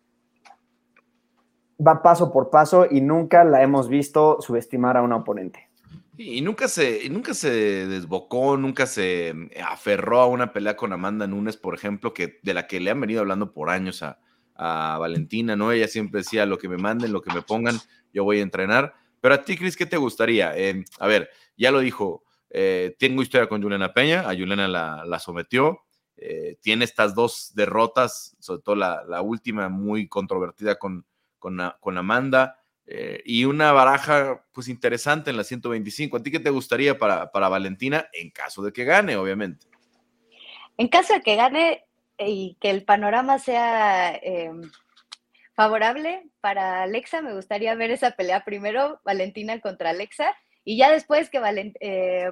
va 1.85 2.01
paso 2.01 2.31
por 2.31 2.49
paso 2.49 2.87
y 2.89 3.01
nunca 3.01 3.43
la 3.43 3.61
hemos 3.61 3.89
visto 3.89 4.37
subestimar 4.39 4.95
a 4.95 5.01
un 5.01 5.11
oponente. 5.11 5.69
Y 6.15 6.39
nunca 6.39 6.69
se, 6.69 7.09
nunca 7.09 7.33
se 7.33 7.49
desbocó, 7.87 8.55
nunca 8.55 8.85
se 8.85 9.33
aferró 9.69 10.21
a 10.21 10.27
una 10.27 10.53
pelea 10.53 10.77
con 10.77 10.93
Amanda 10.93 11.27
Nunes, 11.27 11.57
por 11.57 11.75
ejemplo, 11.75 12.13
que, 12.13 12.39
de 12.41 12.53
la 12.53 12.67
que 12.67 12.79
le 12.79 12.89
han 12.89 13.01
venido 13.01 13.19
hablando 13.19 13.51
por 13.51 13.69
años 13.69 14.01
a, 14.01 14.17
a 14.55 14.97
Valentina, 14.99 15.55
¿no? 15.55 15.71
Ella 15.71 15.87
siempre 15.87 16.21
decía, 16.21 16.45
lo 16.45 16.57
que 16.57 16.69
me 16.69 16.77
manden, 16.77 17.11
lo 17.11 17.21
que 17.21 17.33
me 17.33 17.41
pongan, 17.41 17.79
yo 18.13 18.23
voy 18.23 18.39
a 18.39 18.43
entrenar. 18.43 18.93
Pero 19.21 19.35
a 19.35 19.43
ti, 19.43 19.57
Cris, 19.57 19.75
¿qué 19.75 19.85
te 19.85 19.97
gustaría? 19.97 20.57
Eh, 20.57 20.83
a 20.99 21.07
ver, 21.07 21.29
ya 21.57 21.71
lo 21.71 21.79
dijo, 21.79 22.23
eh, 22.49 22.95
tengo 22.99 23.21
historia 23.21 23.49
con 23.49 23.61
Juliana 23.61 23.93
Peña, 23.93 24.21
a 24.21 24.33
Juliana 24.33 24.67
la, 24.67 25.19
sometió 25.19 25.81
eh, 26.17 26.57
tiene 26.61 26.85
estas 26.85 27.13
dos 27.13 27.51
derrotas, 27.55 28.37
sobre 28.39 28.61
todo 28.61 28.75
la, 28.75 29.21
última 29.21 29.67
muy 29.67 30.07
controvertida 30.07 30.75
con, 30.79 31.05
con, 31.39 31.97
Amanda, 31.97 32.57
eh, 32.85 33.21
y 33.25 33.45
una 33.45 33.71
baraja 33.73 34.45
pues 34.53 34.69
interesante 34.69 35.31
en 35.31 35.37
la 35.37 35.43
125. 35.43 36.15
¿A 36.15 36.23
ti 36.23 36.31
qué 36.31 36.39
te 36.39 36.49
gustaría 36.49 36.97
para, 36.97 37.31
para 37.31 37.49
Valentina 37.49 38.07
en 38.13 38.29
caso 38.29 38.63
de 38.63 38.71
que 38.71 38.85
gane, 38.85 39.17
obviamente? 39.17 39.67
En 40.77 40.87
caso 40.87 41.13
de 41.13 41.21
que 41.21 41.35
gane 41.35 41.84
y 42.17 42.57
que 42.59 42.69
el 42.69 42.83
panorama 42.83 43.39
sea 43.39 44.19
favorable 45.55 46.29
para 46.41 46.83
Alexa, 46.83 47.21
me 47.21 47.33
gustaría 47.33 47.73
ver 47.75 47.91
esa 47.91 48.11
pelea 48.11 48.43
primero, 48.43 48.99
Valentina 49.05 49.59
contra 49.61 49.91
Alexa, 49.91 50.35
y 50.63 50.77
ya 50.77 50.91
después 50.91 51.29
que 51.29 51.39
eh, 51.79 52.31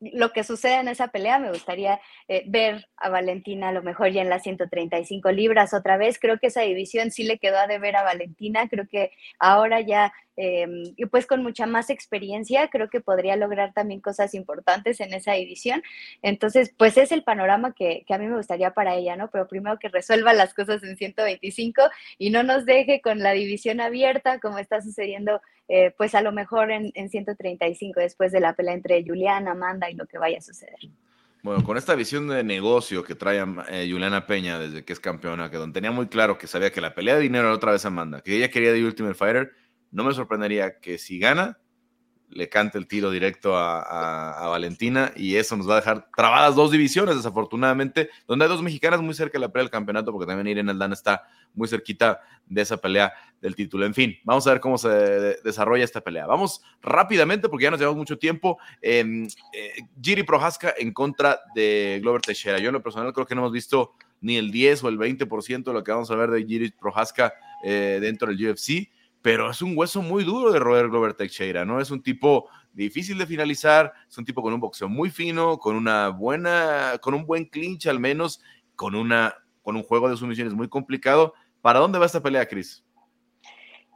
lo 0.00 0.32
que 0.32 0.44
suceda 0.44 0.80
en 0.80 0.88
esa 0.88 1.08
pelea, 1.08 1.38
me 1.38 1.50
gustaría 1.50 2.00
eh, 2.28 2.44
ver 2.46 2.88
a 2.96 3.08
Valentina 3.08 3.68
a 3.68 3.72
lo 3.72 3.82
mejor 3.82 4.10
ya 4.10 4.22
en 4.22 4.28
las 4.28 4.42
135 4.42 5.30
libras 5.32 5.74
otra 5.74 5.96
vez. 5.96 6.18
Creo 6.18 6.38
que 6.38 6.48
esa 6.48 6.62
división 6.62 7.10
sí 7.10 7.24
le 7.24 7.38
quedó 7.38 7.58
a 7.58 7.66
deber 7.66 7.96
a 7.96 8.02
Valentina. 8.02 8.68
Creo 8.68 8.86
que 8.88 9.10
ahora 9.38 9.80
ya 9.80 10.12
Em, 10.36 10.92
y 10.96 11.06
pues 11.06 11.26
con 11.26 11.42
mucha 11.42 11.66
más 11.66 11.88
experiencia, 11.88 12.68
creo 12.68 12.90
que 12.90 13.00
podría 13.00 13.36
lograr 13.36 13.72
también 13.72 14.00
cosas 14.00 14.34
importantes 14.34 15.00
en 15.00 15.14
esa 15.14 15.32
división. 15.32 15.82
Entonces, 16.22 16.74
pues 16.76 16.98
es 16.98 17.10
el 17.10 17.22
panorama 17.22 17.72
que, 17.74 18.04
a 18.08 18.18
mí 18.18 18.26
me 18.26 18.36
gustaría 18.36 18.72
para 18.72 18.94
ella, 18.94 19.16
¿no? 19.16 19.30
Pero 19.30 19.48
primero 19.48 19.78
que 19.78 19.88
resuelva 19.88 20.34
las 20.34 20.52
cosas 20.54 20.82
en 20.82 20.96
125 20.96 21.82
y 22.18 22.30
no 22.30 22.42
nos 22.42 22.66
deje 22.66 23.00
con 23.00 23.20
la 23.20 23.32
división 23.32 23.80
abierta 23.80 24.38
como 24.40 24.58
está 24.58 24.82
sucediendo, 24.82 25.40
eh, 25.68 25.92
pues 25.96 26.14
a 26.14 26.22
lo 26.22 26.32
mejor 26.32 26.70
en, 26.70 26.92
135 27.08 28.00
después 28.00 28.32
de 28.32 28.40
la 28.40 28.54
pelea 28.54 28.74
entre 28.74 29.02
Juliana, 29.04 29.52
Amanda 29.52 29.90
y 29.90 29.94
lo 29.94 30.06
que 30.06 30.18
vaya 30.18 30.38
a 30.38 30.42
suceder. 30.42 30.78
Bueno, 31.42 31.62
con 31.64 31.76
esta 31.76 31.94
visión 31.94 32.28
de 32.28 32.42
negocio 32.42 33.04
que 33.04 33.14
trae 33.14 33.44
eh, 33.70 33.88
Juliana 33.90 34.26
Peña 34.26 34.58
desde 34.58 34.84
que 34.84 34.92
es 34.92 35.00
campeona, 35.00 35.50
que 35.50 35.56
donde 35.56 35.74
tenía 35.74 35.92
muy 35.92 36.08
claro 36.08 36.38
que 36.38 36.46
sabía 36.46 36.72
que 36.72 36.80
la 36.80 36.94
pelea 36.94 37.16
de 37.16 37.22
dinero 37.22 37.46
era 37.46 37.54
otra 37.54 37.72
vez 37.72 37.84
Amanda, 37.84 38.20
que 38.20 38.36
ella 38.36 38.50
quería 38.50 38.72
de 38.72 38.84
Ultimate 38.84 39.14
Fighter, 39.14 39.52
no 39.90 40.04
me 40.04 40.12
sorprendería 40.12 40.78
que 40.80 40.98
si 40.98 41.18
gana, 41.18 41.58
le 42.36 42.48
cante 42.48 42.78
el 42.78 42.86
tiro 42.86 43.10
directo 43.10 43.56
a, 43.56 44.46
Valentina 44.48 45.12
y 45.16 45.36
eso 45.36 45.56
nos 45.56 45.68
va 45.68 45.74
a 45.74 45.76
dejar 45.76 46.08
trabadas 46.16 46.54
dos 46.54 46.70
divisiones, 46.70 47.16
desafortunadamente, 47.16 48.10
donde 48.26 48.44
hay 48.44 48.48
dos 48.50 48.62
mexicanas 48.62 49.00
muy 49.00 49.14
cerca 49.14 49.34
de 49.34 49.40
la 49.40 49.48
pelea 49.52 49.64
del 49.64 49.70
campeonato, 49.70 50.12
porque 50.12 50.26
también 50.26 50.46
Irene 50.46 50.70
Aldana 50.70 50.94
está 50.94 51.24
muy 51.54 51.68
cerquita 51.68 52.20
de 52.46 52.62
esa 52.62 52.76
pelea 52.76 53.12
del 53.40 53.54
título. 53.54 53.84
En 53.84 53.94
fin, 53.94 54.16
vamos 54.24 54.46
a 54.46 54.50
ver 54.50 54.60
cómo 54.60 54.78
se 54.78 54.88
desarrolla 54.88 55.84
esta 55.84 56.00
pelea. 56.00 56.26
Vamos 56.26 56.62
rápidamente, 56.82 57.48
porque 57.48 57.64
ya 57.64 57.70
nos 57.70 57.80
llevamos 57.80 57.98
mucho 57.98 58.18
tiempo. 58.18 58.58
Eh, 58.80 59.26
Giri 60.00 60.22
Prohaska 60.22 60.74
en 60.78 60.92
contra 60.92 61.40
de 61.54 61.98
Glover 62.02 62.22
Teixeira. 62.22 62.58
Yo 62.58 62.68
en 62.68 62.74
lo 62.74 62.82
personal 62.82 63.12
creo 63.12 63.26
que 63.26 63.34
no 63.34 63.42
hemos 63.42 63.52
visto 63.52 63.94
ni 64.20 64.36
el 64.36 64.50
10 64.50 64.84
o 64.84 64.88
el 64.88 64.98
20% 64.98 65.64
de 65.64 65.72
lo 65.72 65.84
que 65.84 65.92
vamos 65.92 66.10
a 66.10 66.16
ver 66.16 66.30
de 66.30 66.44
Giri 66.44 66.70
Prohaska 66.70 67.34
eh, 67.64 67.98
dentro 68.00 68.28
del 68.28 68.50
UFC 68.50 68.88
pero 69.26 69.50
es 69.50 69.60
un 69.60 69.76
hueso 69.76 70.02
muy 70.02 70.22
duro 70.22 70.52
de 70.52 70.60
roer 70.60 70.88
Glover 70.88 71.12
Teixeira, 71.12 71.64
¿no? 71.64 71.80
Es 71.80 71.90
un 71.90 72.00
tipo 72.00 72.48
difícil 72.72 73.18
de 73.18 73.26
finalizar, 73.26 73.92
es 74.08 74.16
un 74.16 74.24
tipo 74.24 74.40
con 74.40 74.54
un 74.54 74.60
boxeo 74.60 74.88
muy 74.88 75.10
fino, 75.10 75.58
con 75.58 75.74
una 75.74 76.10
buena, 76.10 76.92
con 77.02 77.12
un 77.12 77.26
buen 77.26 77.44
clinch 77.46 77.88
al 77.88 77.98
menos, 77.98 78.40
con 78.76 78.94
una, 78.94 79.34
con 79.62 79.74
un 79.74 79.82
juego 79.82 80.08
de 80.08 80.16
sumisiones 80.16 80.54
muy 80.54 80.68
complicado. 80.68 81.34
¿Para 81.60 81.80
dónde 81.80 81.98
va 81.98 82.06
esta 82.06 82.22
pelea, 82.22 82.46
Chris? 82.46 82.84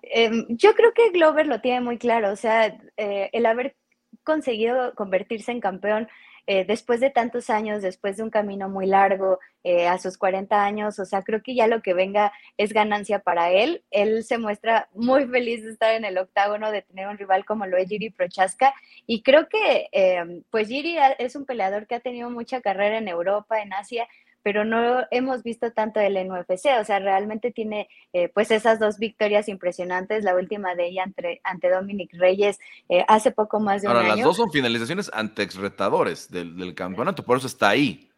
Em, 0.02 0.46
yo 0.48 0.74
creo 0.74 0.92
que 0.92 1.10
Glover 1.10 1.46
lo 1.46 1.60
tiene 1.60 1.80
muy 1.80 1.96
claro, 1.96 2.32
o 2.32 2.36
sea, 2.36 2.76
eh, 2.96 3.30
el 3.32 3.46
haber 3.46 3.76
conseguido 4.24 4.96
convertirse 4.96 5.52
en 5.52 5.60
campeón 5.60 6.08
eh, 6.46 6.64
después 6.64 7.00
de 7.00 7.10
tantos 7.10 7.50
años, 7.50 7.82
después 7.82 8.16
de 8.16 8.22
un 8.22 8.30
camino 8.30 8.68
muy 8.68 8.86
largo, 8.86 9.38
eh, 9.62 9.86
a 9.86 9.98
sus 9.98 10.16
40 10.16 10.64
años, 10.64 10.98
o 10.98 11.04
sea, 11.04 11.22
creo 11.22 11.42
que 11.42 11.54
ya 11.54 11.66
lo 11.66 11.82
que 11.82 11.92
venga 11.92 12.32
es 12.56 12.72
ganancia 12.72 13.18
para 13.18 13.50
él. 13.50 13.84
Él 13.90 14.24
se 14.24 14.38
muestra 14.38 14.88
muy 14.94 15.26
feliz 15.26 15.62
de 15.62 15.70
estar 15.70 15.94
en 15.94 16.04
el 16.04 16.16
octágono, 16.18 16.70
de 16.70 16.82
tener 16.82 17.08
un 17.08 17.18
rival 17.18 17.44
como 17.44 17.66
lo 17.66 17.76
es 17.76 17.88
Giri 17.88 18.10
Prochaska, 18.10 18.74
y 19.06 19.22
creo 19.22 19.48
que, 19.48 19.88
eh, 19.92 20.42
pues 20.50 20.68
Giri 20.68 20.96
es 21.18 21.36
un 21.36 21.44
peleador 21.44 21.86
que 21.86 21.96
ha 21.96 22.00
tenido 22.00 22.30
mucha 22.30 22.60
carrera 22.60 22.98
en 22.98 23.08
Europa, 23.08 23.60
en 23.60 23.72
Asia, 23.72 24.08
pero 24.42 24.64
no 24.64 25.04
hemos 25.10 25.42
visto 25.42 25.72
tanto 25.72 26.00
el 26.00 26.16
en 26.16 26.30
UFC, 26.30 26.66
o 26.80 26.84
sea, 26.84 26.98
realmente 26.98 27.50
tiene 27.50 27.88
eh, 28.12 28.28
pues 28.28 28.50
esas 28.50 28.78
dos 28.78 28.98
victorias 28.98 29.48
impresionantes, 29.48 30.24
la 30.24 30.34
última 30.34 30.74
de 30.74 30.88
ella 30.88 31.04
ante, 31.04 31.40
ante 31.44 31.70
Dominic 31.70 32.12
Reyes 32.14 32.58
eh, 32.88 33.04
hace 33.08 33.30
poco 33.30 33.60
más 33.60 33.82
de 33.82 33.88
un 33.88 33.92
año. 33.92 34.00
Ahora, 34.00 34.16
las 34.16 34.24
dos 34.24 34.36
son 34.36 34.50
finalizaciones 34.50 35.10
ante 35.12 35.42
exretadores 35.42 36.30
del, 36.30 36.56
del 36.56 36.74
campeonato, 36.74 37.24
por 37.24 37.38
eso 37.38 37.46
está 37.46 37.70
ahí. 37.70 38.10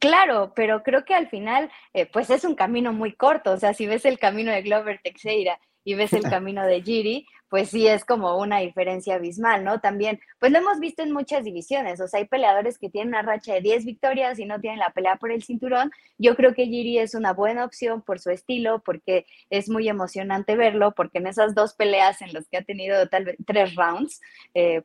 Claro, 0.00 0.52
pero 0.56 0.82
creo 0.82 1.04
que 1.04 1.14
al 1.14 1.28
final, 1.28 1.70
eh, 1.92 2.06
pues 2.06 2.30
es 2.30 2.44
un 2.44 2.54
camino 2.54 2.90
muy 2.90 3.12
corto. 3.12 3.52
O 3.52 3.58
sea, 3.58 3.74
si 3.74 3.86
ves 3.86 4.06
el 4.06 4.18
camino 4.18 4.50
de 4.50 4.62
Glover 4.62 4.98
Teixeira 5.02 5.60
y 5.84 5.94
ves 5.94 6.12
el 6.12 6.22
camino 6.30 6.64
de 6.66 6.82
Giri, 6.82 7.26
pues 7.48 7.70
sí 7.70 7.88
es 7.88 8.04
como 8.04 8.38
una 8.38 8.58
diferencia 8.58 9.16
abismal, 9.16 9.64
¿no? 9.64 9.80
También, 9.80 10.20
pues 10.38 10.52
lo 10.52 10.58
hemos 10.58 10.78
visto 10.78 11.02
en 11.02 11.12
muchas 11.12 11.44
divisiones. 11.44 12.00
O 12.00 12.06
sea, 12.06 12.18
hay 12.18 12.26
peleadores 12.26 12.78
que 12.78 12.88
tienen 12.88 13.08
una 13.08 13.22
racha 13.22 13.54
de 13.54 13.60
10 13.60 13.84
victorias 13.84 14.38
y 14.38 14.44
no 14.44 14.60
tienen 14.60 14.78
la 14.78 14.90
pelea 14.90 15.16
por 15.16 15.32
el 15.32 15.42
cinturón. 15.42 15.90
Yo 16.16 16.36
creo 16.36 16.54
que 16.54 16.66
Giri 16.66 16.98
es 16.98 17.14
una 17.14 17.32
buena 17.32 17.64
opción 17.64 18.02
por 18.02 18.20
su 18.20 18.30
estilo, 18.30 18.80
porque 18.84 19.26
es 19.50 19.68
muy 19.68 19.88
emocionante 19.88 20.54
verlo, 20.54 20.92
porque 20.92 21.18
en 21.18 21.26
esas 21.26 21.54
dos 21.56 21.74
peleas 21.74 22.22
en 22.22 22.32
las 22.32 22.48
que 22.48 22.58
ha 22.58 22.62
tenido 22.62 23.08
tal 23.08 23.24
vez 23.24 23.36
tres 23.44 23.74
rounds, 23.74 24.20
eh, 24.54 24.82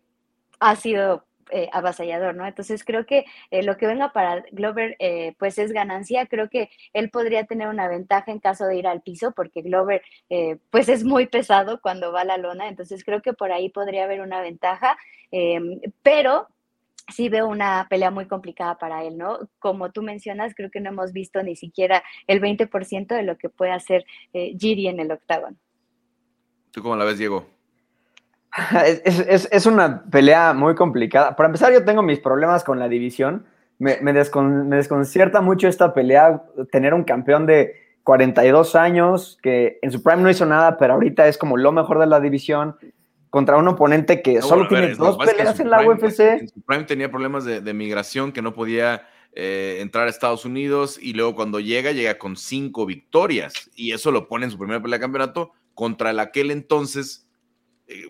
ha 0.60 0.76
sido 0.76 1.24
eh, 1.52 1.70
avasallador, 1.72 2.36
¿no? 2.36 2.48
Entonces 2.48 2.84
creo 2.84 3.06
que 3.06 3.26
eh, 3.52 3.62
lo 3.62 3.78
que 3.78 3.86
venga 3.86 4.12
para 4.12 4.44
Glover 4.52 4.96
eh, 4.98 5.36
pues 5.38 5.60
es 5.60 5.72
ganancia, 5.72 6.26
creo 6.26 6.50
que 6.50 6.70
él 6.92 7.12
podría 7.12 7.46
tener 7.46 7.68
una 7.68 7.88
ventaja 7.88 8.32
en 8.32 8.40
caso 8.40 8.66
de 8.66 8.78
ir 8.78 8.88
al 8.88 9.02
piso 9.02 9.32
porque 9.32 9.62
Glover 9.62 10.02
pues 10.72 10.90
es 10.90 11.04
muy 11.04 11.28
pesado 11.28 11.80
cuando 11.82 12.12
va 12.12 12.22
a 12.22 12.26
la 12.26 12.38
lona, 12.38 12.68
entonces 12.68 13.04
creo 13.04 13.22
que 13.22 13.34
por 13.34 13.52
ahí 13.52 13.70
podría 13.70 14.06
haber 14.06 14.22
una 14.22 14.42
ventaja, 14.42 14.98
em, 15.30 15.80
pero 16.02 16.48
sí 17.14 17.30
veo 17.30 17.48
una 17.48 17.86
pelea 17.90 18.10
muy 18.10 18.28
complicada 18.28 18.78
para 18.80 19.04
él, 19.04 19.18
¿no? 19.18 19.40
Como 19.60 19.92
tú 19.92 20.02
mencionas, 20.02 20.56
creo 20.56 20.72
que 20.72 20.80
no 20.80 20.90
hemos 20.90 21.14
visto 21.14 21.44
ni 21.44 21.56
siquiera 21.56 22.04
el 22.26 22.42
20% 22.42 23.14
de 23.14 23.24
lo 23.24 23.38
que 23.38 23.50
puede 23.50 23.72
hacer 23.72 24.04
Giri 24.34 24.88
en 24.88 25.00
el 25.00 25.12
octágono. 25.12 25.58
¿Tú 26.72 26.82
cómo 26.82 26.96
la 26.96 27.06
ves, 27.06 27.20
Diego? 27.20 27.55
Es, 29.52 29.66
una 29.66 30.04
pelea 30.04 30.54
muy 30.54 30.76
complicada. 30.76 31.36
Para 31.36 31.48
empezar, 31.48 31.74
yo 31.74 31.84
tengo 31.84 32.02
mis 32.02 32.20
problemas 32.20 32.64
con 32.64 32.80
la 32.80 32.88
división. 32.88 33.46
Me, 33.78 34.14
desconcierta 34.14 35.42
mucho 35.42 35.68
esta 35.68 35.94
pelea, 35.94 36.44
tener 36.72 36.94
un 36.94 37.04
campeón 37.04 37.46
de 37.46 37.74
42 38.04 38.76
años 38.76 39.38
que 39.42 39.80
en 39.82 39.92
su 39.92 40.02
prime 40.02 40.22
no 40.22 40.30
hizo 40.30 40.46
nada, 40.46 40.78
pero 40.78 40.94
ahorita 40.94 41.28
es 41.28 41.38
como 41.38 41.58
lo 41.58 41.72
mejor 41.74 42.00
de 42.00 42.06
la 42.06 42.22
división, 42.22 42.78
contra 43.30 43.58
un 43.58 43.68
oponente 43.68 44.22
que 44.22 44.42
solo 44.42 44.68
tiene 44.70 44.96
dos 44.96 45.18
peleas 45.18 45.60
en 45.60 45.70
la 45.70 45.86
UFC. 45.86 46.20
En 46.20 46.48
su 46.48 46.62
prime 46.62 46.86
tenía 46.86 47.10
problemas 47.10 47.44
de, 47.44 47.74
migración, 47.74 48.32
que 48.32 48.42
no 48.42 48.54
podía 48.54 49.06
eh, 49.34 49.80
entrar 49.82 50.08
a 50.08 50.10
Estados 50.10 50.46
Unidos 50.46 50.98
y 51.02 51.12
luego 51.12 51.36
cuando 51.36 51.60
llega, 51.60 51.92
llega 51.92 52.18
con 52.18 52.38
cinco 52.38 52.86
victorias 52.86 53.70
y 53.76 53.92
eso 53.92 54.12
lo 54.12 54.30
pone 54.30 54.46
en 54.46 54.52
su 54.52 54.58
primera 54.58 54.82
pelea 54.82 55.00
de 55.00 55.02
campeonato 55.02 55.52
contra 55.74 56.12
el 56.12 56.20
aquel 56.22 56.52
entonces 56.52 57.28
eh, 57.88 58.08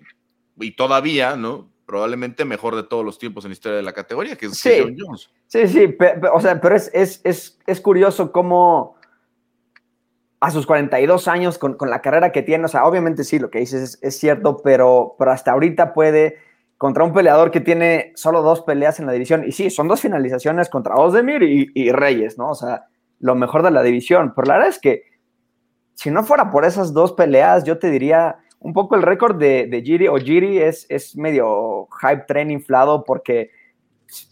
y 0.57 0.75
todavía, 0.75 1.35
¿no? 1.35 1.69
Probablemente 1.85 2.45
mejor 2.45 2.75
de 2.75 2.83
todos 2.83 3.05
los 3.05 3.19
tiempos 3.19 3.45
en 3.45 3.49
la 3.49 3.53
historia 3.53 3.77
de 3.77 3.83
la 3.83 3.93
categoría, 3.93 4.35
que 4.35 4.47
es 4.47 4.57
sí, 4.57 4.71
John 4.81 4.95
Jones. 4.97 5.29
Sí, 5.47 5.67
sí, 5.67 5.87
pero, 5.87 6.33
o 6.33 6.39
sea, 6.39 6.59
pero 6.59 6.75
es, 6.75 6.89
es, 6.93 7.21
es, 7.23 7.59
es, 7.67 7.81
curioso 7.81 8.31
cómo 8.31 8.95
a 10.39 10.51
sus 10.51 10.65
42 10.65 11.27
años, 11.27 11.57
con, 11.57 11.75
con, 11.75 11.89
la 11.89 12.01
carrera 12.01 12.31
que 12.31 12.41
tiene, 12.41 12.65
o 12.65 12.67
sea, 12.67 12.85
obviamente 12.85 13.23
sí, 13.23 13.39
lo 13.39 13.51
que 13.51 13.59
dices 13.59 13.99
es, 14.01 14.19
cierto, 14.19 14.61
pero, 14.63 15.15
pero 15.19 15.31
hasta 15.31 15.51
ahorita 15.51 15.93
puede 15.93 16.37
contra 16.77 17.03
un 17.03 17.13
peleador 17.13 17.51
que 17.51 17.61
tiene 17.61 18.11
solo 18.15 18.41
dos 18.41 18.61
peleas 18.61 18.99
en 18.99 19.05
la 19.05 19.13
división. 19.13 19.43
Y 19.47 19.51
sí, 19.51 19.69
son 19.69 19.87
dos 19.87 20.01
finalizaciones 20.01 20.69
contra 20.69 20.95
Ozdemir 20.95 21.43
y, 21.43 21.71
y 21.73 21.91
Reyes, 21.91 22.37
¿no? 22.37 22.49
O 22.49 22.55
sea, 22.55 22.87
lo 23.19 23.35
mejor 23.35 23.63
de 23.63 23.71
la 23.71 23.81
división. 23.81 24.33
Pero 24.35 24.47
la 24.47 24.55
verdad 24.55 24.69
es 24.69 24.79
que 24.79 25.03
si 25.93 26.11
no 26.11 26.23
fuera 26.23 26.51
por 26.51 26.65
esas 26.65 26.93
dos 26.93 27.13
peleas, 27.13 27.63
yo 27.63 27.79
te 27.79 27.89
diría 27.89 28.39
un 28.65 28.73
poco 28.73 28.95
el 28.95 29.03
récord 29.03 29.37
de, 29.37 29.67
de 29.67 29.83
Giri 29.83 30.07
o 30.07 30.15
Giri 30.15 30.57
es, 30.57 30.87
es 30.89 31.15
medio 31.15 31.87
hype 32.01 32.23
train 32.27 32.49
inflado 32.49 33.03
porque 33.03 33.51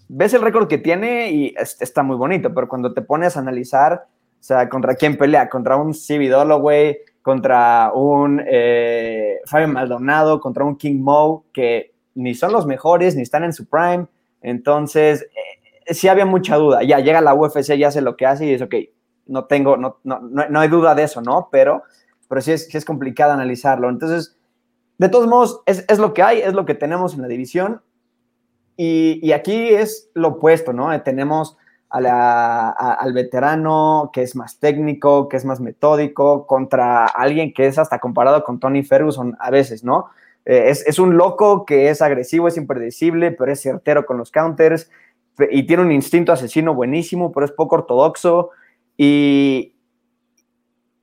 ves 0.08 0.34
el 0.34 0.42
récord 0.42 0.68
que 0.68 0.80
tiene 0.80 1.32
y 1.32 1.54
está 1.56 2.02
muy 2.02 2.16
bonito, 2.16 2.52
pero 2.52 2.68
cuando 2.68 2.96
te 2.96 3.04
pones 3.04 3.38
a 3.38 3.42
analizar, 3.42 4.08
o 4.08 4.44
sea, 4.44 4.68
contra 4.70 4.96
quién 4.96 5.20
pelea, 5.20 5.50
contra 5.50 5.78
un 5.78 5.94
CB 5.94 6.32
Dolloway, 6.32 6.98
contra 7.22 7.92
un 7.94 8.44
eh, 8.48 9.40
Fabio 9.46 9.68
Maldonado, 9.68 10.40
contra 10.40 10.64
un 10.64 10.78
King 10.78 11.00
Mo, 11.00 11.46
que 11.54 11.94
ni 12.16 12.34
son 12.34 12.54
los 12.54 12.66
mejores, 12.66 13.16
ni 13.16 13.22
están 13.22 13.44
en 13.44 13.54
su 13.54 13.68
prime. 13.70 14.08
Entonces, 14.42 15.28
eh, 15.86 15.94
sí 15.94 16.08
había 16.08 16.26
mucha 16.26 16.56
duda. 16.56 16.82
Ya 16.82 16.98
llega 17.02 17.22
la 17.22 17.36
UFC, 17.36 17.76
ya 17.78 17.90
hace 17.90 18.02
lo 18.02 18.18
que 18.18 18.26
hace 18.26 18.48
y 18.48 18.54
es 18.54 18.64
ok, 18.64 18.74
no 19.28 19.46
tengo, 19.46 19.78
no, 19.78 20.00
no, 20.04 20.22
no 20.22 20.60
hay 20.60 20.70
duda 20.70 20.96
de 20.96 21.04
eso, 21.04 21.22
¿no? 21.22 21.50
Pero 21.52 21.84
pero 22.34 22.42
sí 22.42 22.52
es, 22.52 22.74
es 22.74 22.84
complicado 22.84 23.32
analizarlo. 23.32 23.90
Entonces, 23.90 24.36
de 24.98 25.08
todos 25.08 25.28
modos, 25.28 25.62
es, 25.68 25.86
es, 25.88 26.00
lo 26.00 26.16
que 26.16 26.24
hay, 26.24 26.40
es 26.40 26.56
lo 26.56 26.66
que 26.66 26.74
tenemos 26.74 27.14
en 27.14 27.22
la 27.22 27.28
división. 27.28 27.84
Y, 28.76 29.20
y 29.22 29.34
aquí 29.34 29.68
es 29.70 30.10
lo 30.16 30.30
opuesto, 30.30 30.74
¿no? 30.74 31.00
Tenemos 31.04 31.60
al 31.90 33.14
veterano 33.14 34.10
que 34.12 34.24
es 34.24 34.36
más 34.36 34.58
técnico, 34.58 35.30
que 35.30 35.38
es 35.38 35.46
más 35.46 35.60
metódico, 35.60 36.48
contra 36.48 37.06
alguien 37.06 37.54
que 37.54 37.68
es 37.68 37.78
hasta 37.78 38.00
comparado 38.00 38.44
con 38.44 38.60
Tony 38.60 38.82
Ferguson 38.82 39.38
a 39.40 39.52
veces, 39.52 39.84
¿no? 39.84 40.08
Eh, 40.44 40.70
es, 40.70 40.88
es, 40.88 40.98
un 40.98 41.16
loco 41.18 41.66
que 41.66 41.90
es 41.90 42.02
agresivo, 42.02 42.48
es 42.48 42.58
impredecible, 42.58 43.30
pero 43.30 43.52
es 43.52 43.62
certero 43.62 44.08
con 44.08 44.18
los 44.18 44.32
counters 44.32 44.90
y 45.52 45.68
tiene 45.68 45.84
un 45.84 45.92
instinto 45.92 46.32
asesino 46.32 46.74
buenísimo, 46.74 47.32
pero 47.32 47.46
es 47.46 47.52
poco 47.52 47.76
ortodoxo. 47.76 48.50
Y, 48.98 49.73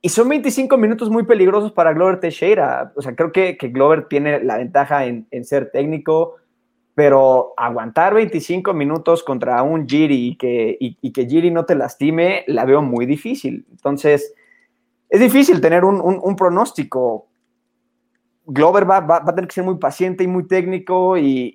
y 0.01 0.09
son 0.09 0.29
25 0.29 0.77
minutos 0.77 1.09
muy 1.09 1.23
peligrosos 1.23 1.71
para 1.71 1.93
Glover 1.93 2.19
Teixeira. 2.19 2.91
O 2.95 3.01
sea, 3.01 3.15
creo 3.15 3.31
que, 3.31 3.55
que 3.55 3.67
Glover 3.67 4.07
tiene 4.07 4.43
la 4.43 4.57
ventaja 4.57 5.05
en, 5.05 5.27
en, 5.29 5.45
ser 5.45 5.69
técnico, 5.71 6.37
pero 6.95 7.53
aguantar 7.55 8.15
25 8.15 8.73
minutos 8.73 9.21
contra 9.23 9.61
un 9.61 9.87
Giri 9.87 10.29
y 10.29 10.35
que, 10.37 10.75
y, 10.79 10.97
y 11.01 11.11
que 11.11 11.27
Giri 11.27 11.51
no 11.51 11.65
te 11.65 11.75
lastime, 11.75 12.43
la 12.47 12.65
veo 12.65 12.81
muy 12.81 13.05
difícil. 13.05 13.67
Entonces, 13.69 14.33
es 15.07 15.19
difícil 15.19 15.61
tener 15.61 15.85
un, 15.85 16.01
un, 16.01 16.19
un 16.23 16.35
pronóstico. 16.35 17.27
Glover 18.47 18.89
va, 18.89 19.01
va, 19.01 19.19
va, 19.19 19.31
a 19.31 19.35
tener 19.35 19.47
que 19.47 19.53
ser 19.53 19.63
muy 19.63 19.77
paciente 19.77 20.23
y 20.23 20.27
muy 20.27 20.47
técnico 20.47 21.15
y, 21.15 21.53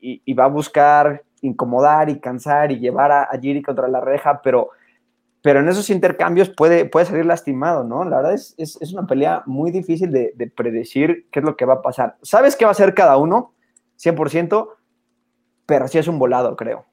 y 0.00 0.34
va 0.34 0.44
a 0.44 0.48
buscar 0.48 1.22
incomodar 1.42 2.08
y 2.08 2.20
cansar 2.20 2.72
y 2.72 2.78
llevar 2.78 3.12
a, 3.12 3.22
a 3.24 3.38
Giri 3.38 3.60
contra 3.60 3.86
la 3.86 4.00
reja, 4.00 4.40
pero, 4.42 4.70
pero 5.46 5.60
en 5.60 5.68
esos 5.68 5.90
intercambios 5.90 6.50
puede, 6.50 6.86
puede 6.86 7.06
salir 7.06 7.24
lastimado, 7.24 7.84
¿no? 7.84 8.04
La 8.04 8.16
verdad 8.16 8.34
es, 8.34 8.56
es, 8.58 8.76
es 8.82 8.92
una 8.92 9.06
pelea 9.06 9.44
muy 9.46 9.70
difícil 9.70 10.10
de, 10.10 10.32
de, 10.34 10.48
predecir 10.48 11.28
qué 11.30 11.38
es 11.38 11.44
lo 11.44 11.56
que 11.56 11.64
va 11.64 11.74
a 11.74 11.82
pasar. 11.82 12.16
¿Sabes 12.20 12.56
qué 12.56 12.64
va 12.64 12.70
a 12.70 12.72
hacer 12.72 12.94
cada 12.94 13.16
uno? 13.16 13.54
100%, 13.96 14.68
pero 15.64 15.86
sí 15.86 15.98
es 15.98 16.08
un 16.08 16.18
volado, 16.18 16.56
creo. 16.56 16.84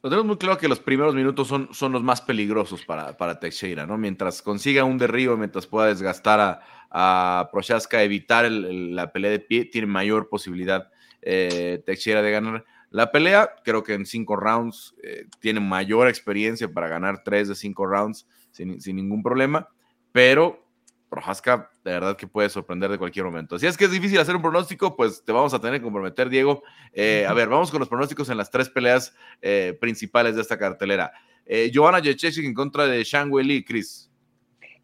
Lo 0.00 0.10
tenemos 0.10 0.28
muy 0.28 0.36
claro 0.36 0.58
que 0.58 0.68
los 0.68 0.78
primeros 0.78 1.12
minutos 1.12 1.48
son, 1.48 1.70
son 1.72 1.90
los 1.90 2.04
más 2.04 2.20
peligrosos 2.20 2.84
para, 2.84 3.16
para 3.16 3.40
Teixeira, 3.40 3.84
¿no? 3.84 3.98
Mientras 3.98 4.42
consiga 4.42 4.84
un 4.84 4.96
derribo, 4.96 5.36
mientras 5.36 5.66
pueda 5.66 5.88
desgastar 5.88 6.38
a, 6.38 6.60
a 6.92 7.48
Prochaska, 7.50 8.04
evitar 8.04 8.48
la 8.48 9.10
pelea 9.10 9.32
de 9.32 9.40
pie, 9.40 9.64
tiene 9.64 9.88
mayor 9.88 10.28
posibilidad 10.28 10.88
eh, 11.20 11.82
Teixeira 11.84 12.22
de 12.22 12.30
ganar 12.30 12.64
la 12.90 13.10
pelea. 13.10 13.54
Creo 13.64 13.82
que 13.82 13.94
en 13.94 14.06
cinco 14.06 14.36
rounds 14.36 14.94
eh, 15.02 15.26
tiene 15.40 15.60
mayor 15.60 16.08
experiencia 16.08 16.68
para 16.68 16.88
ganar 16.88 17.22
tres 17.24 17.48
de 17.48 17.54
cinco 17.54 17.86
rounds 17.86 18.26
sin, 18.50 18.80
sin 18.80 18.96
ningún 18.96 19.22
problema, 19.22 19.68
pero 20.12 20.68
Prohaska 21.08 21.70
de 21.84 21.92
verdad 21.92 22.16
que 22.16 22.26
puede 22.26 22.48
sorprender 22.50 22.90
de 22.90 22.98
cualquier 22.98 23.24
momento. 23.24 23.58
Si 23.58 23.66
es 23.66 23.76
que 23.76 23.86
es 23.86 23.90
difícil 23.90 24.18
hacer 24.18 24.36
un 24.36 24.42
pronóstico, 24.42 24.94
pues 24.94 25.24
te 25.24 25.32
vamos 25.32 25.54
a 25.54 25.60
tener 25.60 25.80
que 25.80 25.84
comprometer, 25.84 26.28
Diego. 26.28 26.62
Eh, 26.92 27.24
a 27.26 27.32
ver, 27.32 27.48
vamos 27.48 27.70
con 27.70 27.80
los 27.80 27.88
pronósticos 27.88 28.28
en 28.28 28.36
las 28.36 28.50
tres 28.50 28.68
peleas 28.68 29.16
eh, 29.40 29.76
principales 29.80 30.36
de 30.36 30.42
esta 30.42 30.58
cartelera. 30.58 31.12
Eh, 31.46 31.70
Johanna 31.74 32.00
Jacek 32.02 32.44
en 32.44 32.52
contra 32.52 32.86
de 32.86 33.02
Shang 33.04 33.32
Wei 33.32 33.64
Chris. 33.64 34.10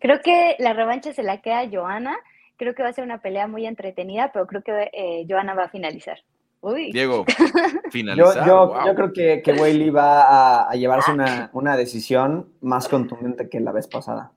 Creo 0.00 0.20
que 0.22 0.56
la 0.58 0.72
revancha 0.72 1.12
se 1.12 1.22
la 1.22 1.40
queda 1.42 1.60
a 1.60 1.70
Johanna. 1.70 2.16
Creo 2.56 2.74
que 2.74 2.82
va 2.82 2.88
a 2.88 2.92
ser 2.92 3.04
una 3.04 3.20
pelea 3.20 3.46
muy 3.46 3.66
entretenida, 3.66 4.30
pero 4.32 4.46
creo 4.46 4.62
que 4.62 4.90
eh, 4.92 5.26
Johanna 5.28 5.54
va 5.54 5.64
a 5.64 5.68
finalizar. 5.68 6.18
Uy. 6.64 6.92
Diego, 6.92 7.26
finalizar. 7.90 8.36
Yo, 8.36 8.46
yo, 8.46 8.66
wow. 8.68 8.86
yo 8.86 8.94
creo 8.94 9.12
que, 9.12 9.42
que 9.42 9.52
Weili 9.52 9.90
va 9.90 10.22
a, 10.22 10.70
a 10.70 10.74
llevarse 10.76 11.12
una, 11.12 11.50
una, 11.52 11.76
decisión 11.76 12.48
más 12.62 12.88
contundente 12.88 13.50
que 13.50 13.60
la 13.60 13.70
vez 13.70 13.86
pasada. 13.86 14.32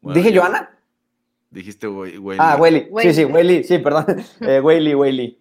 Bueno, 0.00 0.16
¿Dije 0.16 0.32
yo, 0.32 0.40
Johanna? 0.40 0.70
Dijiste 1.50 1.88
Weili. 1.88 2.38
Ah, 2.38 2.56
Weili. 2.58 2.88
Sí, 3.02 3.12
sí, 3.12 3.24
Weili. 3.26 3.64
Sí, 3.64 3.78
perdón. 3.80 4.06
Eh, 4.40 4.60
Weili. 4.60 5.38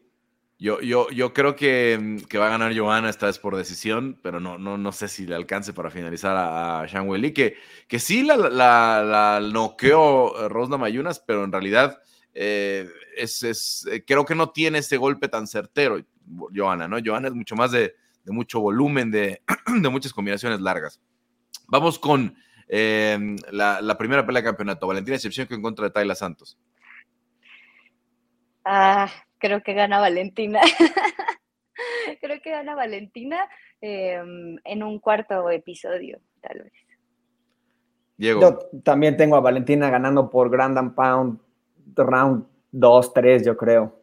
Yo, 0.60 0.82
yo, 0.82 1.10
yo 1.12 1.34
creo 1.34 1.56
que, 1.56 2.18
que, 2.28 2.38
va 2.38 2.48
a 2.48 2.50
ganar 2.50 2.78
Johanna 2.78 3.10
esta 3.10 3.28
vez 3.28 3.40
por 3.40 3.56
decisión, 3.56 4.20
pero 4.22 4.42
no, 4.42 4.58
no, 4.58 4.78
no 4.78 4.92
sé 4.92 5.08
si 5.08 5.26
le 5.26 5.36
alcance 5.36 5.72
para 5.72 5.92
finalizar 5.92 6.36
a, 6.36 6.82
a 6.82 6.88
Shang 6.88 7.08
Weili, 7.08 7.32
que, 7.32 7.56
que 7.88 8.00
sí 8.00 8.24
la, 8.24 8.36
la, 8.36 9.02
la 9.02 9.40
noqueó 9.40 10.50
Rosna 10.50 10.78
Mayunas, 10.78 11.20
pero 11.22 11.46
en 11.46 11.54
realidad 11.54 12.02
eh, 12.34 12.90
es, 13.16 13.44
es, 13.44 13.88
eh, 13.92 14.04
creo 14.06 14.26
que 14.26 14.36
no 14.36 14.50
tiene 14.50 14.80
ese 14.80 14.98
golpe 14.98 15.28
tan 15.28 15.48
certero, 15.48 16.00
Johanna, 16.56 16.88
¿no? 16.88 16.98
Johanna 17.04 17.28
es 17.28 17.34
mucho 17.34 17.56
más 17.56 17.72
de, 17.72 17.96
de 18.24 18.32
mucho 18.32 18.60
volumen, 18.60 19.12
de, 19.12 19.42
de, 19.82 19.90
muchas 19.90 20.14
combinaciones 20.14 20.62
largas. 20.62 21.02
Vamos 21.68 22.00
con 22.00 22.36
eh, 22.68 23.36
la, 23.52 23.82
la, 23.82 23.98
primera 23.98 24.26
pelea 24.26 24.42
de 24.42 24.48
campeonato, 24.48 24.88
Valentina 24.88 25.18
Shevchenko 25.18 25.54
en 25.54 25.62
contra 25.62 25.86
de 25.86 25.92
Tayla 25.92 26.16
Santos. 26.16 26.58
Ah, 28.66 29.12
creo 29.38 29.62
que 29.62 29.74
gana 29.74 30.00
Valentina. 30.00 30.62
creo 32.22 32.42
que 32.42 32.52
gana 32.52 32.76
Valentina 32.76 33.48
eh, 33.82 34.22
en 34.64 34.84
un 34.84 35.00
cuarto 35.00 35.50
episodio, 35.50 36.22
tal 36.42 36.64
vez. 36.64 36.74
Diego. 38.16 38.42
Yo 38.42 38.82
también 38.84 39.18
tengo 39.18 39.36
a 39.36 39.42
Valentina 39.42 39.90
ganando 39.90 40.30
por 40.30 40.50
Grand 40.50 40.78
and 40.78 40.96
Pound 40.96 41.40
round 41.96 42.46
2, 42.72 43.14
3, 43.14 43.46
yo 43.46 43.58
creo. 43.58 44.00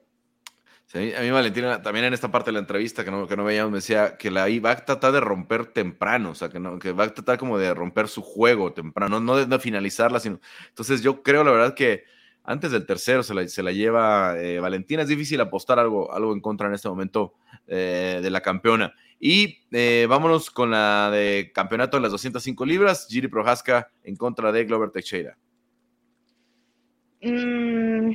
Sí, 0.86 1.12
a 1.14 1.20
mí 1.20 1.30
Valentina 1.30 1.82
también 1.82 2.06
en 2.06 2.14
esta 2.14 2.32
parte 2.32 2.48
de 2.48 2.54
la 2.54 2.58
entrevista 2.58 3.04
que 3.04 3.12
no, 3.12 3.28
que 3.28 3.36
no 3.36 3.44
veíamos 3.44 3.70
me 3.70 3.78
decía 3.78 4.16
que 4.16 4.30
la 4.30 4.46
va 4.60 4.72
a 4.72 4.84
tratar 4.84 5.12
de 5.12 5.20
romper 5.20 5.66
temprano, 5.66 6.30
o 6.30 6.34
sea, 6.34 6.48
que, 6.48 6.58
no, 6.58 6.80
que 6.80 6.90
va 6.90 7.04
a 7.04 7.14
tratar 7.14 7.38
como 7.38 7.58
de 7.58 7.72
romper 7.74 8.08
su 8.08 8.22
juego 8.22 8.72
temprano, 8.72 9.20
no 9.20 9.36
de, 9.36 9.46
de 9.46 9.58
finalizarla, 9.60 10.18
sino... 10.18 10.40
Entonces 10.68 11.00
yo 11.00 11.22
creo 11.22 11.44
la 11.44 11.52
verdad 11.52 11.74
que 11.74 12.04
antes 12.42 12.72
del 12.72 12.86
tercero 12.86 13.22
se 13.22 13.34
la, 13.34 13.46
se 13.46 13.62
la 13.62 13.70
lleva 13.70 14.36
eh, 14.38 14.58
Valentina, 14.58 15.02
es 15.02 15.08
difícil 15.08 15.40
apostar 15.40 15.78
algo, 15.78 16.12
algo 16.12 16.32
en 16.32 16.40
contra 16.40 16.66
en 16.66 16.74
este 16.74 16.88
momento 16.88 17.34
eh, 17.66 18.20
de 18.22 18.30
la 18.30 18.40
campeona. 18.40 18.94
Y 19.18 19.58
eh, 19.70 20.06
vámonos 20.08 20.50
con 20.50 20.70
la 20.70 21.10
de 21.10 21.52
campeonato 21.54 21.98
en 21.98 22.02
las 22.02 22.12
205 22.12 22.64
libras, 22.64 23.06
Giri 23.08 23.28
Prohaska 23.28 23.90
en 24.02 24.16
contra 24.16 24.50
de 24.50 24.64
Glover 24.64 24.90
Teixeira. 24.90 25.36
Mm, 27.22 28.12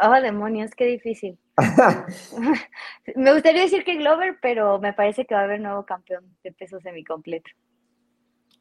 oh, 0.00 0.20
demonios, 0.20 0.70
qué 0.72 0.86
difícil. 0.86 1.38
me 3.16 3.32
gustaría 3.32 3.62
decir 3.62 3.84
que 3.84 3.96
Glover, 3.96 4.38
pero 4.42 4.80
me 4.80 4.92
parece 4.92 5.24
que 5.24 5.34
va 5.34 5.42
a 5.42 5.44
haber 5.44 5.60
nuevo 5.60 5.84
campeón 5.86 6.24
de 6.42 6.52
peso 6.52 6.80
semicompleto. 6.80 7.50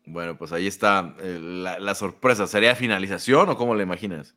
Bueno, 0.05 0.37
pues 0.37 0.51
ahí 0.51 0.67
está 0.67 1.15
eh, 1.21 1.39
la, 1.41 1.79
la, 1.79 1.95
sorpresa. 1.95 2.45
¿Sería 2.45 2.75
finalización 2.75 3.49
o 3.49 3.57
cómo 3.57 3.73
le 3.73 3.83
imaginas? 3.83 4.35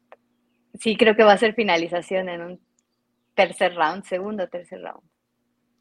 Sí, 0.78 0.96
creo 0.96 1.16
que 1.16 1.24
va 1.24 1.32
a 1.32 1.38
ser 1.38 1.54
finalización 1.54 2.28
en 2.28 2.40
un 2.40 2.60
tercer 3.34 3.74
round, 3.74 4.04
segundo 4.04 4.44
o 4.44 4.48
tercer 4.48 4.80
round. 4.80 5.02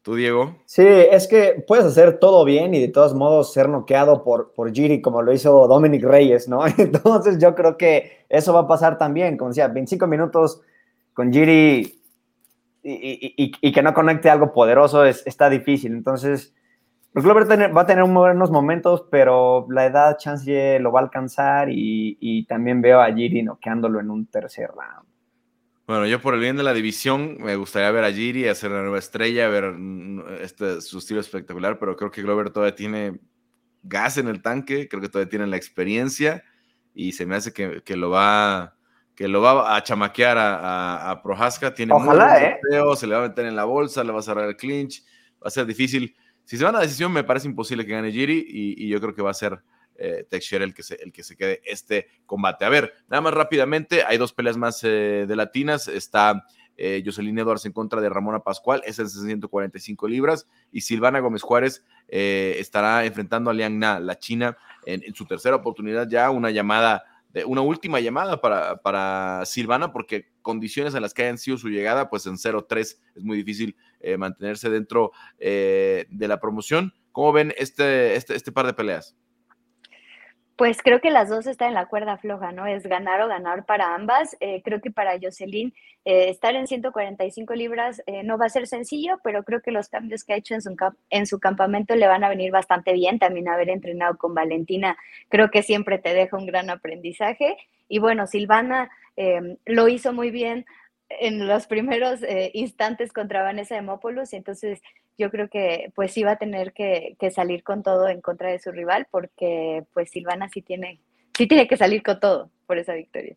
¿Tú, 0.06 0.14
Diego? 0.14 0.54
Sí, 0.66 0.86
es 0.86 1.26
que 1.26 1.64
puedes 1.66 1.84
hacer 1.84 2.20
todo 2.20 2.44
bien 2.44 2.72
y 2.74 2.80
de 2.80 2.86
todos 2.86 3.12
modos 3.12 3.52
ser 3.52 3.68
noqueado 3.68 4.22
por, 4.22 4.52
por 4.52 4.72
Giri 4.72 5.02
como 5.02 5.20
lo 5.20 5.32
hizo 5.32 5.66
Dominic 5.66 6.04
Reyes, 6.04 6.46
¿no? 6.46 6.64
Entonces 6.78 7.40
yo 7.40 7.56
creo 7.56 7.76
que 7.76 8.24
eso 8.28 8.52
va 8.52 8.60
a 8.60 8.68
pasar 8.68 8.98
también, 8.98 9.36
como 9.36 9.50
decía, 9.50 9.66
25 9.66 10.06
minutos 10.06 10.60
con 11.12 11.32
Giri 11.32 11.98
y, 12.84 12.92
y, 12.92 13.52
y, 13.60 13.72
que 13.72 13.82
no 13.82 13.92
conecte 13.92 14.30
algo 14.30 14.52
poderoso 14.52 15.04
es, 15.04 15.26
está 15.26 15.50
difícil. 15.50 15.92
Entonces, 15.92 16.54
Glover 17.12 17.48
tener, 17.48 17.76
va 17.76 17.80
a 17.80 17.86
tener 17.86 18.04
buenos 18.04 18.52
momentos, 18.52 19.04
pero 19.10 19.66
la 19.70 19.86
edad 19.86 20.18
chance 20.18 20.78
lo 20.78 20.92
va 20.92 21.00
a 21.00 21.02
alcanzar 21.02 21.66
y, 21.68 22.46
también 22.46 22.80
veo 22.80 23.00
a 23.00 23.12
Giri 23.12 23.42
noqueándolo 23.42 23.98
en 23.98 24.10
un 24.10 24.26
tercer 24.26 24.68
round. 24.68 25.05
Bueno, 25.86 26.06
yo 26.06 26.20
por 26.20 26.34
el 26.34 26.40
bien 26.40 26.56
de 26.56 26.64
la 26.64 26.74
división 26.74 27.36
me 27.38 27.54
gustaría 27.54 27.90
ver 27.92 28.02
a 28.02 28.12
Giri, 28.12 28.48
hacer 28.48 28.72
la 28.72 28.82
nueva 28.82 28.98
estrella, 28.98 29.48
ver 29.48 29.72
este, 30.40 30.80
su 30.80 30.98
estilo 30.98 31.20
espectacular, 31.20 31.78
pero 31.78 31.94
creo 31.96 32.10
que 32.10 32.22
Glover 32.22 32.50
todavía 32.50 32.74
tiene 32.74 33.20
gas 33.84 34.18
en 34.18 34.26
el 34.26 34.42
tanque, 34.42 34.88
creo 34.88 35.00
que 35.00 35.08
todavía 35.08 35.30
tiene 35.30 35.46
la 35.46 35.56
experiencia 35.56 36.42
y 36.92 37.12
se 37.12 37.24
me 37.24 37.36
hace 37.36 37.52
que, 37.52 37.82
que 37.84 37.96
lo 37.96 38.10
va 38.10 38.74
que 39.14 39.28
lo 39.28 39.40
va 39.40 39.76
a 39.76 39.82
chamaquear 39.82 40.36
a, 40.36 40.56
a, 40.56 41.10
a 41.10 41.22
Prohaska, 41.22 41.72
tiene 41.72 41.94
Ojalá, 41.94 42.42
¿eh? 42.42 42.58
Se 42.96 43.06
le 43.06 43.14
va 43.14 43.24
a 43.24 43.28
meter 43.28 43.46
en 43.46 43.56
la 43.56 43.64
bolsa, 43.64 44.04
le 44.04 44.12
va 44.12 44.18
a 44.18 44.22
cerrar 44.22 44.46
el 44.46 44.56
clinch, 44.56 45.02
va 45.34 45.46
a 45.46 45.50
ser 45.50 45.64
difícil. 45.64 46.14
Si 46.44 46.58
se 46.58 46.64
va 46.64 46.70
a 46.70 46.72
la 46.74 46.80
decisión, 46.80 47.12
me 47.12 47.24
parece 47.24 47.46
imposible 47.46 47.86
que 47.86 47.92
gane 47.92 48.12
Giri 48.12 48.44
y, 48.46 48.84
y 48.84 48.88
yo 48.88 49.00
creo 49.00 49.14
que 49.14 49.22
va 49.22 49.30
a 49.30 49.34
ser 49.34 49.62
eh, 49.98 50.26
el 50.30 50.74
que, 50.74 50.82
se, 50.82 50.94
el 50.96 51.12
que 51.12 51.22
se 51.22 51.36
quede 51.36 51.62
este 51.64 52.08
combate. 52.26 52.64
A 52.64 52.68
ver, 52.68 52.94
nada 53.08 53.20
más 53.20 53.34
rápidamente, 53.34 54.04
hay 54.04 54.18
dos 54.18 54.32
peleas 54.32 54.56
más 54.56 54.82
eh, 54.84 55.26
de 55.26 55.36
latinas. 55.36 55.88
Está 55.88 56.44
eh, 56.78 57.02
Jocelyn 57.04 57.38
Edwards 57.38 57.64
en 57.64 57.72
contra 57.72 58.00
de 58.02 58.10
Ramona 58.10 58.40
Pascual, 58.40 58.82
es 58.84 58.98
en 58.98 59.08
145 59.08 60.08
libras, 60.08 60.46
y 60.70 60.82
Silvana 60.82 61.20
Gómez 61.20 61.42
Juárez 61.42 61.82
eh, 62.08 62.56
estará 62.58 63.06
enfrentando 63.06 63.50
a 63.50 63.54
Liang 63.54 63.78
Na, 63.78 63.98
la 63.98 64.18
china, 64.18 64.58
en, 64.84 65.14
su 65.14 65.24
tercera 65.24 65.56
oportunidad 65.56 66.06
ya, 66.08 66.30
una 66.30 66.50
llamada, 66.50 67.02
una 67.46 67.62
última 67.62 67.98
llamada 68.00 68.40
para, 68.42 68.76
para 68.76 69.44
Silvana, 69.46 69.90
porque 69.90 70.28
condiciones 70.42 70.94
en 70.94 71.02
las 71.02 71.14
que 71.14 71.22
hayan 71.22 71.38
sido 71.38 71.56
su 71.56 71.68
llegada, 71.68 72.10
pues 72.10 72.26
en 72.26 72.34
0-3 72.34 72.78
es 72.78 73.24
muy 73.24 73.38
difícil 73.38 73.74
eh, 74.00 74.18
mantenerse 74.18 74.68
dentro 74.68 75.12
de 75.38 76.06
la 76.28 76.40
promoción. 76.40 76.92
¿Cómo 77.10 77.32
ven 77.32 77.54
este, 77.56 78.16
este, 78.16 78.34
este 78.36 78.52
par 78.52 78.66
de 78.66 78.74
peleas? 78.74 79.16
Pues 80.56 80.80
creo 80.82 81.02
que 81.02 81.10
las 81.10 81.28
dos 81.28 81.46
están 81.46 81.68
en 81.68 81.74
la 81.74 81.84
cuerda 81.84 82.16
floja, 82.16 82.50
¿no? 82.50 82.66
Es 82.66 82.86
ganar 82.86 83.20
o 83.20 83.28
ganar 83.28 83.66
para 83.66 83.94
ambas. 83.94 84.38
Eh, 84.40 84.62
creo 84.64 84.80
que 84.80 84.90
para 84.90 85.18
Jocelyn 85.20 85.74
eh, 86.06 86.30
estar 86.30 86.54
en 86.56 86.66
145 86.66 87.54
libras 87.54 88.02
eh, 88.06 88.22
no 88.22 88.38
va 88.38 88.46
a 88.46 88.48
ser 88.48 88.66
sencillo, 88.66 89.20
pero 89.22 89.44
creo 89.44 89.60
que 89.60 89.70
los 89.70 89.90
cambios 89.90 90.24
que 90.24 90.32
ha 90.32 90.36
hecho 90.36 90.54
en 90.54 90.62
su, 90.62 90.74
en 91.10 91.26
su 91.26 91.40
campamento 91.40 91.94
le 91.94 92.06
van 92.06 92.24
a 92.24 92.30
venir 92.30 92.52
bastante 92.52 92.94
bien. 92.94 93.18
También 93.18 93.48
haber 93.48 93.68
entrenado 93.68 94.16
con 94.16 94.34
Valentina, 94.34 94.96
creo 95.28 95.50
que 95.50 95.62
siempre 95.62 95.98
te 95.98 96.14
deja 96.14 96.38
un 96.38 96.46
gran 96.46 96.70
aprendizaje. 96.70 97.58
Y 97.88 97.98
bueno, 97.98 98.26
Silvana 98.26 98.90
lo 99.64 99.88
hizo 99.88 100.12
muy 100.12 100.30
bien 100.30 100.66
en 101.08 101.46
los 101.46 101.66
primeros 101.66 102.20
instantes 102.52 103.12
contra 103.12 103.42
Vanessa 103.42 103.76
Demopoulos, 103.76 104.32
y 104.32 104.36
entonces 104.36 104.82
yo 105.18 105.30
creo 105.30 105.48
que 105.48 105.92
pues 105.94 106.14
va 106.24 106.32
a 106.32 106.38
tener 106.38 106.72
que, 106.72 107.16
salir 107.34 107.62
con 107.62 107.82
todo 107.82 108.08
en 108.08 108.20
contra 108.20 108.50
de 108.50 108.58
su 108.58 108.70
rival 108.70 109.06
porque 109.10 109.84
pues 109.92 110.10
Silvana 110.10 110.48
sí 110.48 110.62
tiene, 110.62 111.00
sí 111.36 111.46
tiene 111.46 111.66
que 111.66 111.76
salir 111.76 112.02
con 112.02 112.20
todo 112.20 112.50
por 112.66 112.78
esa 112.78 112.94
victoria. 112.94 113.36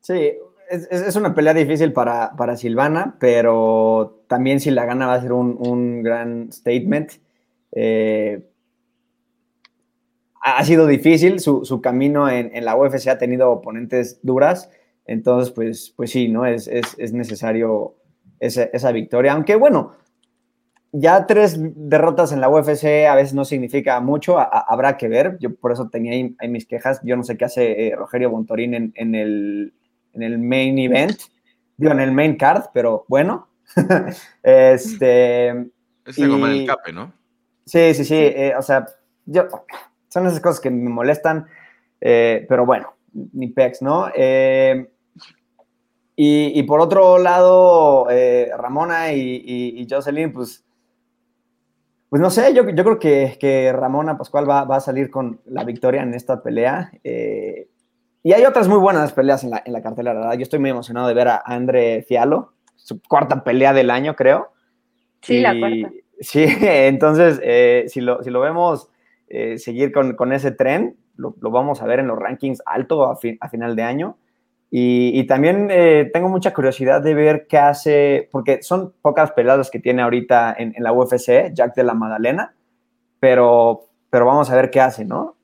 Sí, 0.00 0.32
es, 0.70 1.16
una 1.16 1.34
pelea 1.34 1.52
difícil 1.52 1.92
para, 1.92 2.56
Silvana, 2.56 3.16
pero 3.18 4.24
también 4.28 4.60
si 4.60 4.70
la 4.70 4.84
gana 4.84 5.06
va 5.06 5.14
a 5.14 5.20
ser 5.20 5.32
un, 5.32 6.02
gran 6.02 6.52
statement. 6.52 7.12
Eh, 7.72 8.48
ha 10.40 10.64
sido 10.64 10.86
difícil, 10.86 11.40
su, 11.40 11.80
camino 11.82 12.30
en, 12.30 12.64
la 12.64 12.76
UFC 12.76 13.08
ha 13.08 13.18
tenido 13.18 13.50
oponentes 13.50 14.20
duras, 14.22 14.70
entonces 15.04 15.52
pues, 15.52 15.92
pues 15.96 16.10
sí, 16.10 16.28
¿no? 16.28 16.46
Es, 16.46 16.68
es 16.68 17.12
necesario 17.12 17.96
esa, 18.40 18.92
victoria. 18.92 19.32
Aunque 19.32 19.56
bueno, 19.56 19.92
ya 20.92 21.26
tres 21.26 21.56
derrotas 21.58 22.32
en 22.32 22.40
la 22.40 22.48
UFC 22.48 23.06
a 23.08 23.14
veces 23.14 23.34
no 23.34 23.44
significa 23.44 24.00
mucho, 24.00 24.38
habrá 24.38 24.96
que 24.96 25.08
ver. 25.08 25.36
Yo 25.40 25.54
por 25.54 25.72
eso 25.72 25.88
tenía 25.88 26.12
ahí, 26.12 26.48
mis 26.48 26.66
quejas. 26.66 27.00
Yo 27.02 27.16
no 27.16 27.22
sé 27.22 27.36
qué 27.36 27.44
hace 27.44 27.88
eh, 27.88 27.96
Rogerio 27.96 28.30
Bontorín 28.30 28.92
en, 28.94 29.14
el, 29.14 29.72
main 30.14 30.78
event, 30.78 31.18
digo, 31.76 31.92
en 31.92 32.00
el 32.00 32.12
main 32.12 32.36
card, 32.36 32.66
pero 32.72 33.04
bueno. 33.08 33.48
este. 34.42 35.48
Es 36.04 36.16
como 36.16 36.46
el 36.46 36.66
cape, 36.66 36.92
¿no? 36.92 37.12
Sí, 37.64 37.94
sí, 37.94 38.04
sí. 38.04 38.14
Eh, 38.14 38.54
o 38.56 38.62
sea, 38.62 38.86
yo, 39.24 39.48
son 40.08 40.26
esas 40.26 40.40
cosas 40.40 40.60
que 40.60 40.70
me 40.70 40.88
molestan, 40.88 41.46
eh, 42.00 42.46
pero 42.48 42.64
bueno, 42.64 42.94
ni 43.32 43.48
pex, 43.48 43.82
¿no? 43.82 44.08
Y, 46.18 46.62
por 46.62 46.80
otro 46.80 47.18
lado, 47.18 48.08
eh, 48.10 48.50
Ramona 48.56 49.12
y, 49.12 49.86
Jocelyn, 49.88 50.32
pues, 50.32 50.64
pues 52.08 52.22
no 52.22 52.30
sé, 52.30 52.54
yo, 52.54 52.64
creo 52.64 52.98
que, 52.98 53.70
Ramona 53.74 54.16
Pascual 54.16 54.48
va, 54.48 54.62
a 54.62 54.80
salir 54.80 55.10
con 55.10 55.40
la 55.44 55.62
victoria 55.64 56.02
en 56.02 56.14
esta 56.14 56.42
pelea. 56.42 56.90
Eh, 57.04 57.68
y 58.22 58.32
hay 58.32 58.44
otras 58.46 58.66
muy 58.66 58.78
buenas 58.78 59.12
peleas 59.12 59.44
en 59.44 59.50
la, 59.50 59.62
en 59.62 59.74
la 59.74 59.82
cartelera, 59.82 60.14
¿verdad? 60.14 60.34
Yo 60.34 60.42
estoy 60.42 60.58
muy 60.58 60.70
emocionado 60.70 61.06
de 61.06 61.14
ver 61.14 61.28
a 61.28 61.42
Andre 61.44 62.02
Fialo, 62.08 62.54
su 62.76 63.02
cuarta 63.02 63.44
pelea 63.44 63.74
del 63.74 63.90
año, 63.90 64.16
creo. 64.16 64.52
Sí, 65.20 65.40
la 65.40 65.58
cuarta. 65.58 65.90
Sí, 66.18 66.46
entonces, 66.62 67.38
eh, 67.42 67.84
si, 67.88 68.00
lo, 68.00 68.22
si 68.22 68.30
lo 68.30 68.40
vemos 68.40 68.88
seguir 69.58 69.92
con, 69.92 70.32
ese 70.32 70.50
tren, 70.50 70.96
lo, 71.16 71.34
vamos 71.50 71.82
a 71.82 71.86
ver 71.86 71.98
en 71.98 72.06
los 72.06 72.18
rankings 72.18 72.62
alto 72.64 73.04
a, 73.04 73.18
a 73.40 73.48
final 73.50 73.76
de 73.76 73.82
año. 73.82 74.16
Y, 74.70 75.24
también 75.26 75.68
eh, 75.70 76.10
tengo 76.12 76.28
mucha 76.28 76.52
curiosidad 76.52 77.00
de 77.00 77.14
ver 77.14 77.46
qué 77.48 77.56
hace, 77.56 78.28
porque 78.32 78.62
son 78.62 78.92
pocas 79.00 79.30
peleas 79.32 79.70
que 79.70 79.78
tiene 79.78 80.02
ahorita 80.02 80.54
en, 80.58 80.74
la 80.78 80.92
UFC, 80.92 81.52
Jack 81.54 81.74
de 81.74 81.84
la 81.84 81.94
Madalena, 81.94 82.54
pero, 83.20 83.86
pero 84.10 84.26
vamos 84.26 84.50
a 84.50 84.56
ver 84.56 84.70
qué 84.70 84.80
hace, 84.80 85.04
¿no? 85.04 85.35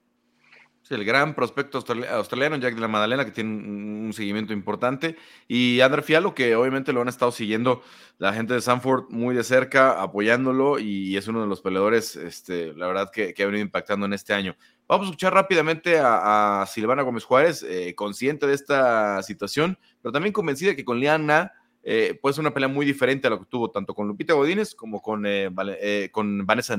El 0.91 1.05
gran 1.05 1.35
prospecto 1.35 1.79
australiano, 1.79 2.57
Jack 2.57 2.75
de 2.75 2.81
la 2.81 2.89
Madalena, 2.89 3.25
que 3.25 3.31
tiene 3.31 3.51
un 3.51 4.13
seguimiento 4.13 4.53
importante, 4.53 5.17
y 5.49 5.81
André 5.81 6.03
Fialo, 6.03 6.35
que 6.35 6.55
obviamente 6.55 6.93
lo 6.93 7.01
han 7.01 7.09
estado 7.09 7.33
siguiendo 7.33 7.83
la 8.19 8.35
gente 8.35 8.53
de 8.53 8.61
Sanford 8.61 9.05
muy 9.09 9.35
de 9.35 9.43
cerca, 9.43 10.03
apoyándolo, 10.03 10.79
y 10.79 11.17
es 11.17 11.29
uno 11.29 11.41
de 11.41 11.47
los 11.47 11.63
peleadores, 11.63 12.17
este, 12.17 12.75
la 12.75 12.89
verdad, 12.89 13.11
que, 13.11 13.33
que 13.33 13.43
ha 13.43 13.47
venido 13.47 13.63
impactando 13.63 14.05
en 14.07 14.13
este 14.13 14.35
año. 14.35 14.55
Vamos 14.93 15.07
a 15.07 15.11
escuchar 15.11 15.33
rápidamente 15.33 15.99
a, 15.99 16.67
Silvana 16.69 17.01
Gómez 17.01 17.25
Juárez, 17.25 17.63
eh, 17.63 17.95
consciente 17.95 18.47
de 18.47 18.53
esta 18.53 19.23
situación, 19.23 19.79
pero 20.03 20.13
también 20.13 20.35
convencida 20.35 20.77
que 20.77 20.85
con 20.85 21.01
Liana 21.01 21.53
eh, 21.83 22.19
puede 22.21 22.35
ser 22.35 22.43
una 22.43 22.53
pelea 22.53 22.69
muy 22.69 22.85
diferente 22.85 23.27
a 23.27 23.31
lo 23.31 23.39
que 23.39 23.47
tuvo 23.47 23.71
tanto 23.71 23.95
con 23.95 24.07
Lupita 24.07 24.35
Godínez 24.35 24.75
como 24.75 25.01
con, 25.01 25.25
eh, 25.27 26.11
con 26.13 26.45
Vanessa 26.45 26.77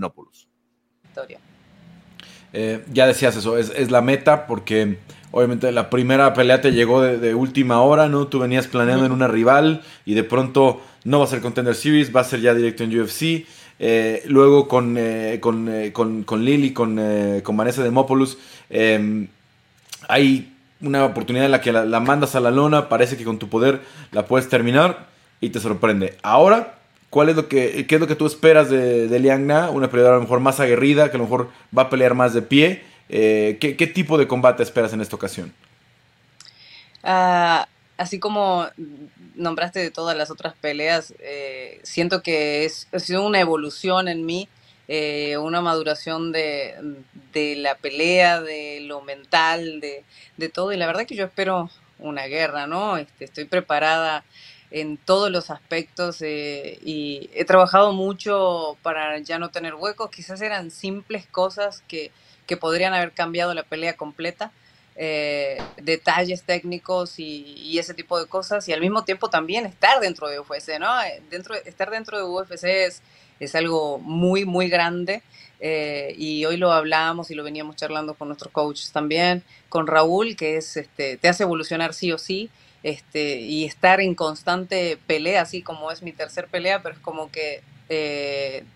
Denopoulos. 2.53 2.93
ya 2.93 3.07
decías 3.07 3.35
eso, 3.35 3.57
es, 3.57 3.91
la 3.91 4.01
meta 4.01 4.47
porque 4.47 4.97
obviamente 5.31 5.71
la 5.71 5.89
primera 5.89 6.33
pelea 6.33 6.61
te 6.61 6.71
llegó 6.71 7.01
de, 7.01 7.35
última 7.35 7.81
hora, 7.81 8.07
¿no? 8.07 8.27
Tú 8.27 8.39
venías 8.39 8.67
planeando 8.67 9.05
en 9.05 9.11
una 9.11 9.27
rival 9.27 9.81
y 10.05 10.13
de 10.13 10.23
pronto 10.23 10.81
no 11.03 11.19
va 11.19 11.25
a 11.25 11.27
ser 11.27 11.41
Contender 11.41 11.75
Series, 11.75 12.15
va 12.15 12.21
a 12.21 12.25
ser 12.25 12.41
ya 12.41 12.53
directo 12.53 12.83
en 12.83 12.99
UFC. 12.99 13.45
Eh, 13.79 14.23
luego 14.27 14.67
con, 14.67 14.95
eh, 14.97 15.39
con, 15.41 15.67
eh, 15.67 15.91
con, 15.91 16.23
con, 16.23 16.45
Lily, 16.45 16.71
con, 16.71 17.01
con 17.43 17.57
Vanessa 17.57 17.83
Demopoulos, 17.83 18.37
em, 18.69 19.27
hay 20.07 20.53
una 20.79 21.05
oportunidad 21.05 21.45
en 21.45 21.51
la 21.51 21.61
que 21.61 21.71
la, 21.71 21.99
mandas 21.99 22.35
a 22.35 22.39
la 22.39 22.51
lona, 22.51 22.89
parece 22.89 23.17
que 23.17 23.23
con 23.23 23.39
tu 23.39 23.49
poder 23.49 23.81
la 24.11 24.25
puedes 24.25 24.49
terminar 24.49 25.07
y 25.41 25.49
te 25.49 25.59
sorprende. 25.59 26.17
Ahora, 26.21 26.79
¿cuál 27.13 27.29
es 27.29 27.35
lo 27.35 27.47
que, 27.47 27.85
¿qué 27.85 27.95
es 27.95 28.01
lo 28.01 28.07
que 28.07 28.15
tú 28.15 28.25
esperas 28.25 28.71
de, 28.71 29.07
de 29.07 29.19
Liang 29.19 29.45
Na? 29.45 29.69
Una 29.69 29.87
peleadora 29.87 30.15
a 30.15 30.17
lo 30.17 30.23
mejor 30.23 30.39
más 30.39 30.59
aguerrida, 30.59 31.11
que 31.11 31.17
a 31.17 31.19
lo 31.19 31.25
mejor 31.25 31.51
va 31.77 31.83
a 31.83 31.89
pelear 31.91 32.15
más 32.15 32.33
de 32.33 32.41
pie. 32.41 32.83
¿qué, 33.07 33.75
¿qué, 33.77 33.85
tipo 33.85 34.17
de 34.17 34.27
combate 34.27 34.63
esperas 34.63 34.93
en 34.93 35.01
esta 35.01 35.15
ocasión? 35.15 35.53
Uh, 37.03 37.63
así 37.97 38.17
como 38.17 38.67
nombraste 39.35 39.79
de 39.79 39.91
todas 39.91 40.17
las 40.17 40.31
otras 40.31 40.55
peleas, 40.59 41.13
eh, 41.19 41.79
siento 41.83 42.23
que 42.23 42.65
es, 42.65 42.87
ha 42.91 42.99
sido 42.99 43.25
una 43.25 43.39
evolución 43.39 44.07
en 44.07 44.25
mí, 44.25 44.49
eh, 44.87 45.37
una 45.37 45.61
maduración 45.61 46.31
de, 46.31 46.75
la 47.33 47.75
pelea, 47.75 48.41
de 48.41 48.81
lo 48.81 49.01
mental, 49.01 49.79
de, 49.79 50.49
todo. 50.49 50.73
Y 50.73 50.77
la 50.77 50.87
verdad 50.87 51.05
que 51.05 51.15
yo 51.15 51.25
espero 51.25 51.69
una 51.99 52.25
guerra, 52.25 52.67
¿no? 52.67 52.97
Este, 52.97 53.25
estoy 53.25 53.45
preparada 53.45 54.23
en 54.73 54.97
todos 54.97 55.31
los 55.31 55.49
aspectos 55.49 56.21
eh, 56.21 56.79
y 56.83 57.29
he 57.33 57.45
trabajado 57.45 57.93
mucho 57.93 58.75
para 58.81 59.19
ya 59.19 59.39
no 59.39 59.49
tener 59.49 59.75
huecos. 59.75 60.09
Quizás 60.09 60.41
eran 60.41 60.71
simples 60.71 61.25
cosas 61.27 61.81
que, 61.87 62.11
que 62.47 62.57
podrían 62.57 62.93
haber 62.93 63.13
cambiado 63.13 63.53
la 63.53 63.63
pelea 63.63 63.95
completa 63.95 64.51
eh, 64.95 65.57
detalles 65.81 66.43
técnicos 66.43 67.15
y, 67.17 67.79
ese 67.79 67.95
tipo 67.95 68.19
de 68.19 68.27
cosas 68.27 68.67
y 68.69 68.73
al 68.73 68.79
mismo 68.79 69.03
tiempo 69.03 69.27
también 69.29 69.65
estar 69.65 69.99
dentro 69.99 70.27
de 70.27 70.39
UFC, 70.39 70.79
¿no? 70.79 71.01
Eh, 71.01 71.23
dentro, 71.31 71.55
estar 71.55 71.89
dentro 71.89 72.17
de 72.17 72.23
UFC 72.23 72.63
es, 72.65 73.01
es 73.39 73.55
algo 73.55 73.97
muy, 73.97 74.45
muy 74.45 74.69
grande 74.69 75.23
eh, 75.59 76.13
y 76.17 76.45
hoy 76.45 76.57
lo 76.57 76.71
hablábamos 76.71 77.31
y 77.31 77.35
lo 77.35 77.43
veníamos 77.43 77.75
charlando 77.75 78.13
con 78.13 78.27
nuestros 78.27 78.53
coaches 78.53 78.91
también, 78.91 79.43
con 79.69 79.87
Raúl, 79.87 80.35
que 80.35 80.57
es, 80.57 80.77
este, 80.77 81.17
te 81.17 81.27
hace 81.27 81.41
evolucionar 81.41 81.95
sí 81.95 82.11
o 82.11 82.19
sí. 82.19 82.51
Este, 82.83 83.39
y 83.39 83.63
estar 83.63 84.01
en 84.01 84.13
constante 84.13 84.99
pelea, 85.07 85.41
así 85.41 85.61
como 85.61 85.91
es 85.91 86.03
mi 86.03 86.11
tercer 86.11 86.47
pelea, 86.47 86.83
pero 86.83 86.95
es 86.95 87.01
como 87.01 87.31
que 87.31 87.63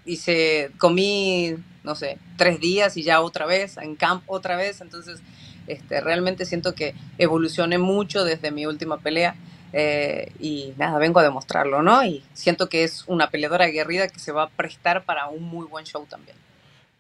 hice, 0.06 0.72
comí, 0.78 1.56
no 1.84 1.96
sé, 1.96 2.18
tres 2.38 2.60
días 2.60 2.98
y 2.98 3.04
ya 3.04 3.22
otra 3.22 3.46
vez, 3.46 3.78
en 3.78 3.96
camp 3.96 4.24
otra 4.28 4.56
vez, 4.56 4.80
entonces 4.82 5.22
este, 5.68 6.02
realmente 6.02 6.46
siento 6.46 6.74
que 6.76 6.94
evolucioné 7.18 7.78
mucho 7.78 8.24
desde 8.24 8.52
mi 8.52 8.66
última 8.66 9.00
pelea 9.00 9.36
eh, 9.74 10.32
y 10.40 10.74
nada, 10.78 10.98
vengo 10.98 11.20
a 11.20 11.24
demostrarlo, 11.24 11.82
¿no? 11.84 12.04
Y 12.06 12.24
siento 12.34 12.70
que 12.70 12.84
es 12.84 13.04
una 13.08 13.30
peleadora 13.30 13.66
aguerrida 13.66 14.08
que 14.08 14.20
se 14.20 14.32
va 14.32 14.44
a 14.44 14.50
prestar 14.50 15.04
para 15.04 15.28
un 15.28 15.44
muy 15.44 15.66
buen 15.66 15.86
show 15.86 16.06
también. 16.06 16.38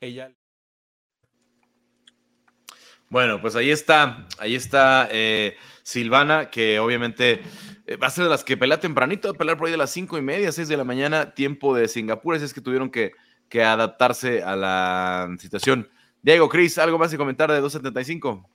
Ella. 0.01 0.31
Bueno, 3.09 3.41
pues 3.41 3.55
ahí 3.55 3.71
está, 3.71 4.27
ahí 4.37 4.55
está 4.55 5.07
eh, 5.11 5.55
Silvana, 5.87 6.49
que 6.49 6.79
obviamente 6.79 7.39
eh, 7.85 7.95
va 7.95 8.07
a 8.07 8.09
ser 8.09 8.25
de 8.25 8.29
las 8.29 8.43
que 8.43 8.57
pelea 8.57 8.77
tempranito, 8.77 9.29
va 9.29 9.35
a 9.35 9.37
pelear 9.37 9.57
por 9.57 9.67
ahí 9.67 9.71
de 9.71 9.77
las 9.77 9.89
cinco 9.89 10.17
y 10.17 10.21
media, 10.21 10.51
seis 10.51 10.67
de 10.67 10.75
la 10.75 10.83
mañana, 10.83 11.33
tiempo 11.33 11.73
de 11.73 11.87
Singapur, 11.87 12.35
así 12.35 12.43
es 12.43 12.53
que 12.53 12.59
tuvieron 12.59 12.89
que, 12.89 13.13
que 13.47 13.63
adaptarse 13.63 14.43
a 14.43 14.57
la 14.57 15.33
situación. 15.39 15.89
Diego, 16.21 16.49
Cris, 16.49 16.77
¿algo 16.77 16.99
más 16.99 17.09
que 17.09 17.15
comentar 17.15 17.49
de 17.49 17.61
275? 17.61 18.49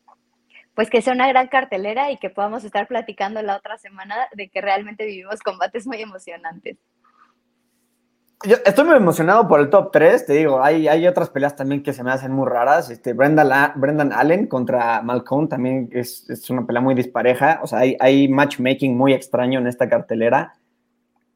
pues 0.74 0.90
que 0.90 1.00
sea 1.00 1.14
una 1.14 1.28
gran 1.28 1.48
cartelera 1.48 2.10
y 2.10 2.18
que 2.18 2.30
podamos 2.30 2.64
estar 2.64 2.86
platicando 2.86 3.40
la 3.42 3.56
otra 3.56 3.76
semana 3.78 4.16
de 4.32 4.48
que 4.48 4.60
realmente 4.60 5.06
vivimos 5.06 5.40
combates 5.40 5.86
muy 5.86 6.00
emocionantes. 6.00 6.76
Yo 8.44 8.56
estoy 8.64 8.84
muy 8.84 8.96
emocionado 8.96 9.46
por 9.46 9.60
el 9.60 9.70
top 9.70 9.92
3, 9.92 10.26
te 10.26 10.32
digo, 10.32 10.62
hay, 10.62 10.88
hay 10.88 11.06
otras 11.06 11.30
peleas 11.30 11.54
también 11.54 11.82
que 11.82 11.92
se 11.92 12.02
me 12.02 12.10
hacen 12.10 12.32
muy 12.32 12.48
raras. 12.48 12.90
Este, 12.90 13.12
Brendan, 13.12 13.72
Brendan 13.76 14.12
Allen 14.12 14.46
contra 14.46 15.00
Malcolm 15.02 15.48
también 15.48 15.88
es, 15.92 16.28
es, 16.28 16.50
una 16.50 16.66
pelea 16.66 16.82
muy 16.82 16.94
dispareja. 16.94 17.60
O 17.62 17.66
sea, 17.66 17.80
hay, 17.80 17.96
hay 18.00 18.28
matchmaking 18.28 18.96
muy 18.96 19.12
extraño 19.12 19.60
en 19.60 19.68
esta 19.68 19.88
cartelera. 19.88 20.54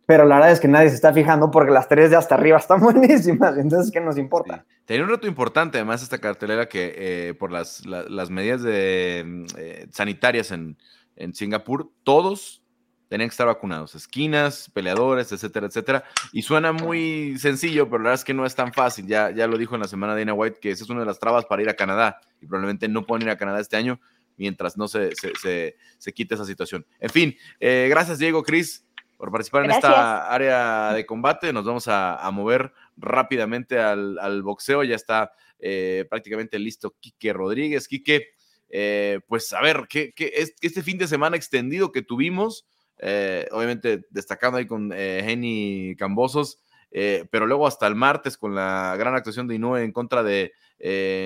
pero 0.04 0.24
la 0.24 0.36
verdad 0.36 0.52
es 0.52 0.60
que 0.60 0.68
nadie 0.68 0.88
se 0.88 0.96
está 0.96 1.12
fijando 1.12 1.50
porque 1.50 1.70
las 1.70 1.88
tres 1.88 2.10
de 2.10 2.16
hasta 2.16 2.34
arriba 2.34 2.56
están 2.58 2.80
buenísimas, 2.80 3.56
entonces, 3.56 3.92
¿qué 3.92 4.00
nos 4.00 4.18
importa? 4.18 4.64
Tenía 4.84 5.04
un 5.04 5.10
reto 5.10 5.26
importante, 5.26 5.78
además, 5.78 6.02
esta 6.02 6.18
cartelera 6.18 6.68
que 6.68 6.94
eh, 6.96 7.34
por 7.34 7.52
las, 7.52 7.84
las, 7.86 8.30
medidas 8.30 8.62
de, 8.62 9.22
mm, 9.24 9.44
eh, 9.58 9.86
sanitarias 9.90 10.50
en, 10.50 10.76
en 11.16 11.34
Singapur, 11.34 11.90
todos 12.04 12.62
tenían 13.08 13.28
que 13.28 13.32
estar 13.32 13.46
vacunados, 13.46 13.94
esquinas, 13.94 14.70
peleadores, 14.72 15.30
etcétera, 15.32 15.66
etcétera. 15.66 16.04
Y 16.32 16.42
suena 16.42 16.72
muy 16.72 17.38
sencillo, 17.38 17.86
pero 17.86 17.98
la 17.98 18.10
verdad 18.10 18.20
es 18.20 18.24
que 18.24 18.34
no 18.34 18.46
es 18.46 18.54
tan 18.54 18.72
fácil. 18.72 19.06
Ya, 19.06 19.30
ya 19.30 19.46
lo 19.46 19.58
dijo 19.58 19.74
en 19.74 19.82
la 19.82 19.88
semana 19.88 20.16
Dana 20.16 20.34
White 20.34 20.58
que 20.60 20.70
esa 20.70 20.84
es 20.84 20.90
una 20.90 21.00
de 21.00 21.06
las 21.06 21.18
trabas 21.18 21.44
para 21.44 21.62
ir 21.62 21.68
a 21.68 21.74
Canadá 21.74 22.20
y 22.40 22.46
probablemente 22.46 22.88
no 22.88 23.06
pueden 23.06 23.26
ir 23.26 23.30
a 23.30 23.36
Canadá 23.36 23.60
este 23.60 23.76
año 23.76 24.00
mientras 24.36 24.76
no 24.76 24.88
se, 24.88 25.12
se, 25.14 25.76
se, 25.98 26.12
quite 26.12 26.34
esa 26.34 26.44
situación. 26.44 26.86
En 27.00 27.10
fin, 27.10 27.36
eh, 27.60 27.86
gracias 27.88 28.18
Diego, 28.18 28.42
Cris, 28.42 28.86
por 29.16 29.30
participar 29.30 29.64
en 29.64 29.70
esta 29.70 30.28
área 30.28 30.92
de 30.92 31.06
combate. 31.06 31.52
Nos 31.52 31.64
vamos 31.64 31.88
a, 31.88 32.16
a 32.16 32.30
mover 32.30 32.72
rápidamente 32.96 33.78
al, 33.78 34.18
al, 34.18 34.42
boxeo. 34.42 34.84
Ya 34.84 34.94
está 34.94 35.32
eh, 35.58 36.04
prácticamente 36.08 36.58
listo 36.58 36.96
Quique 37.00 37.32
Rodríguez. 37.32 37.88
Quique, 37.88 38.28
eh, 38.68 39.20
pues 39.26 39.52
a 39.52 39.62
ver, 39.62 39.86
¿qué, 39.88 40.12
qué, 40.12 40.32
este 40.60 40.82
fin 40.82 40.98
de 40.98 41.08
semana 41.08 41.36
extendido 41.36 41.92
que 41.92 42.02
tuvimos? 42.02 42.66
Eh, 42.98 43.46
obviamente 43.52 44.06
destacando 44.10 44.58
ahí 44.58 44.66
con 44.66 44.90
eh, 44.94 45.94
Cambosos, 45.98 46.58
eh, 46.90 47.26
pero 47.30 47.46
luego 47.46 47.66
hasta 47.66 47.86
el 47.86 47.94
martes 47.94 48.38
con 48.38 48.54
la 48.54 48.96
gran 48.98 49.14
actuación 49.14 49.46
de 49.46 49.56
Inoue 49.56 49.82
en 49.82 49.92
contra 49.92 50.22
de 50.22 50.52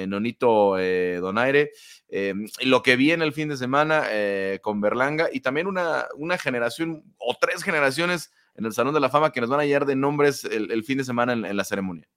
Nonito 0.08 0.76
Donaire, 1.20 1.72
lo 2.62 2.82
que 2.82 2.96
vi 2.96 3.10
en 3.10 3.22
el 3.22 3.32
fin 3.32 3.48
de 3.48 3.56
semana 3.56 4.04
con 4.62 4.80
Berlanga 4.80 5.28
y 5.32 5.40
también 5.40 5.66
una, 5.66 6.06
una 6.16 6.38
generación 6.38 7.02
o 7.18 7.36
tres 7.40 7.64
generaciones 7.64 8.30
en 8.54 8.64
el 8.64 8.72
Salón 8.72 8.94
de 8.94 9.00
la 9.00 9.10
Fama 9.10 9.32
que 9.32 9.40
nos 9.40 9.50
van 9.50 9.58
a 9.58 9.64
llegar 9.64 9.86
de 9.86 9.96
nombres 9.96 10.44
el, 10.44 10.84
fin 10.84 10.98
de 10.98 11.04
semana 11.04 11.32
en, 11.32 11.56
la 11.56 11.64
ceremonia. 11.64 12.08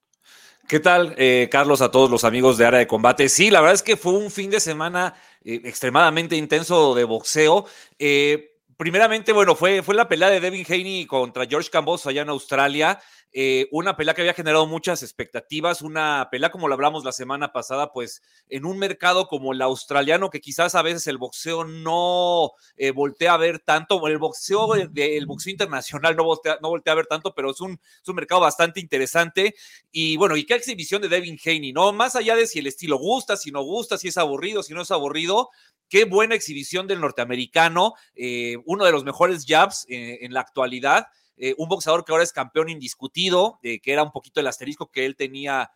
¿Qué 0.67 0.79
tal, 0.79 1.15
Carlos, 1.49 1.81
a 1.81 1.89
todos 1.89 2.11
los 2.11 2.23
amigos 2.23 2.59
de 2.59 2.67
Área 2.67 2.79
de 2.79 2.87
Combate? 2.87 3.27
Sí, 3.29 3.49
la 3.49 3.61
verdad 3.61 3.75
es 3.75 3.83
que 3.83 3.97
fue 3.97 4.13
un 4.13 4.29
fin 4.29 4.51
de 4.51 4.59
semana 4.59 5.15
extremadamente 5.43 6.35
intenso 6.35 6.95
de 6.95 7.03
boxeo. 7.03 7.65
Eh, 7.99 8.52
primeramente, 8.83 9.31
bueno, 9.31 9.55
fue, 9.55 9.81
fue 9.81 9.95
la 9.95 10.09
pelea 10.09 10.29
de 10.29 10.41
Devin 10.41 10.65
Haney 10.67 11.05
contra 11.05 11.45
George 11.45 11.69
Cambos 11.69 12.05
allá 12.05 12.23
en 12.23 12.27
Australia. 12.27 12.99
Eh, 13.35 13.67
una 13.71 13.97
pelea 13.97 14.13
que 14.13 14.21
había 14.21 14.35
generado 14.35 14.67
muchas 14.67 15.01
expectativas, 15.01 15.81
una 15.81 16.27
pelea 16.29 16.51
como 16.51 16.67
lo 16.67 16.75
hablamos 16.75 17.03
la 17.03 17.11
semana 17.11 17.51
pasada, 17.51 17.91
pues 17.91 18.21
en 18.47 18.63
un 18.63 18.77
mercado 18.77 19.27
como 19.27 19.53
el 19.53 19.61
australiano, 19.63 20.29
que 20.29 20.39
quizás 20.39 20.75
a 20.75 20.83
veces 20.83 21.07
el 21.07 21.17
boxeo 21.17 21.63
no 21.65 22.51
eh, 22.77 22.91
voltea 22.91 23.33
a 23.33 23.37
ver 23.37 23.57
tanto, 23.57 24.07
el 24.07 24.19
boxeo, 24.19 24.75
el, 24.75 25.25
boxeo 25.25 25.51
internacional 25.51 26.15
no 26.15 26.25
voltea, 26.25 26.59
no 26.61 26.69
voltea 26.69 26.93
a 26.93 26.97
ver 26.97 27.07
tanto, 27.07 27.33
pero 27.33 27.49
es 27.49 27.59
un, 27.59 27.71
es 27.73 28.07
un 28.07 28.15
mercado 28.15 28.41
bastante 28.41 28.79
interesante. 28.79 29.55
Y 29.91 30.15
bueno, 30.17 30.37
y 30.37 30.45
qué 30.45 30.53
exhibición 30.53 31.01
de 31.01 31.09
Devin 31.09 31.39
Haney, 31.43 31.73
¿no? 31.73 31.91
Más 31.91 32.15
allá 32.15 32.35
de 32.35 32.45
si 32.45 32.59
el 32.59 32.67
estilo 32.67 32.97
gusta, 32.97 33.35
si 33.35 33.49
no 33.49 33.63
gusta, 33.63 33.97
si 33.97 34.09
es 34.09 34.17
aburrido, 34.17 34.61
si 34.61 34.75
no 34.75 34.83
es 34.83 34.91
aburrido, 34.91 35.49
qué 35.89 36.05
buena 36.05 36.35
exhibición 36.35 36.85
del 36.85 37.01
norteamericano, 37.01 37.95
eh, 38.15 38.57
uno 38.65 38.85
de 38.85 38.91
los 38.91 39.03
mejores 39.03 39.43
jabs 39.47 39.85
en 39.89 40.33
la 40.33 40.41
actualidad. 40.41 41.07
Eh, 41.37 41.55
un 41.57 41.67
boxeador 41.67 42.05
que 42.05 42.11
ahora 42.11 42.23
es 42.23 42.33
campeón 42.33 42.69
indiscutido, 42.69 43.59
que 43.61 43.81
era 43.85 44.03
un 44.03 44.11
poquito 44.11 44.39
el 44.39 44.47
asterisco 44.47 44.91
que 44.91 45.05
él 45.05 45.15
tenía, 45.15 45.71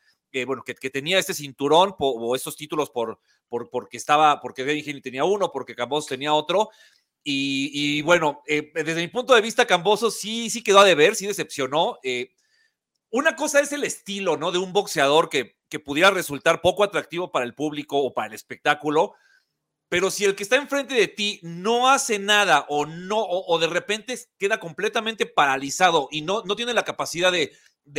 bueno, 0.45 0.63
que, 0.63 0.89
tenía 0.89 1.17
este 1.17 1.33
cinturón 1.33 1.95
o 1.97 2.35
esos 2.35 2.55
títulos 2.55 2.89
por, 2.89 3.19
por, 3.47 3.69
porque 3.69 3.97
estaba, 3.97 4.39
porque 4.39 4.63
Devin 4.63 5.01
tenía 5.01 5.23
uno, 5.23 5.51
porque 5.51 5.75
Cambosos 5.75 6.09
tenía 6.09 6.33
otro. 6.33 6.69
Y, 7.29 8.01
bueno, 8.03 8.41
eh, 8.47 8.71
desde 8.73 9.01
mi 9.01 9.09
punto 9.09 9.35
de 9.35 9.41
vista, 9.41 9.65
Cambosos 9.65 10.17
sí, 10.17 10.49
sí 10.49 10.63
quedó 10.63 10.79
a 10.79 10.85
deber, 10.85 11.15
sí 11.15 11.27
decepcionó. 11.27 11.99
Eh, 12.01 12.31
una 13.09 13.35
cosa 13.35 13.59
es 13.59 13.73
el 13.73 13.83
estilo, 13.83 14.37
¿no? 14.37 14.51
De 14.51 14.59
un 14.59 14.71
boxeador 14.71 15.27
que, 15.29 15.57
que 15.67 15.79
pudiera 15.79 16.09
resultar 16.09 16.61
poco 16.61 16.85
atractivo 16.85 17.29
para 17.29 17.43
el 17.43 17.53
público 17.53 17.97
o 17.97 18.13
para 18.13 18.27
el 18.27 18.33
espectáculo, 18.33 19.13
pero 19.89 20.11
si 20.11 20.25
el 20.25 20.35
que 20.35 20.43
está 20.43 20.57
enfrente 20.57 20.95
de 20.95 21.07
ti 21.07 21.39
no 21.43 21.89
hace 21.89 22.19
nada 22.19 22.65
o 22.69 22.85
no, 22.85 23.19
o, 23.19 23.57
de 23.59 23.67
repente 23.67 24.19
queda 24.37 24.59
completamente 24.59 25.25
paralizado 25.25 26.09
y 26.11 26.21
no, 26.21 26.43
no 26.43 26.55
tiene 26.55 26.73
la 26.73 26.83
capacidad 26.83 27.31
de, 27.31 27.51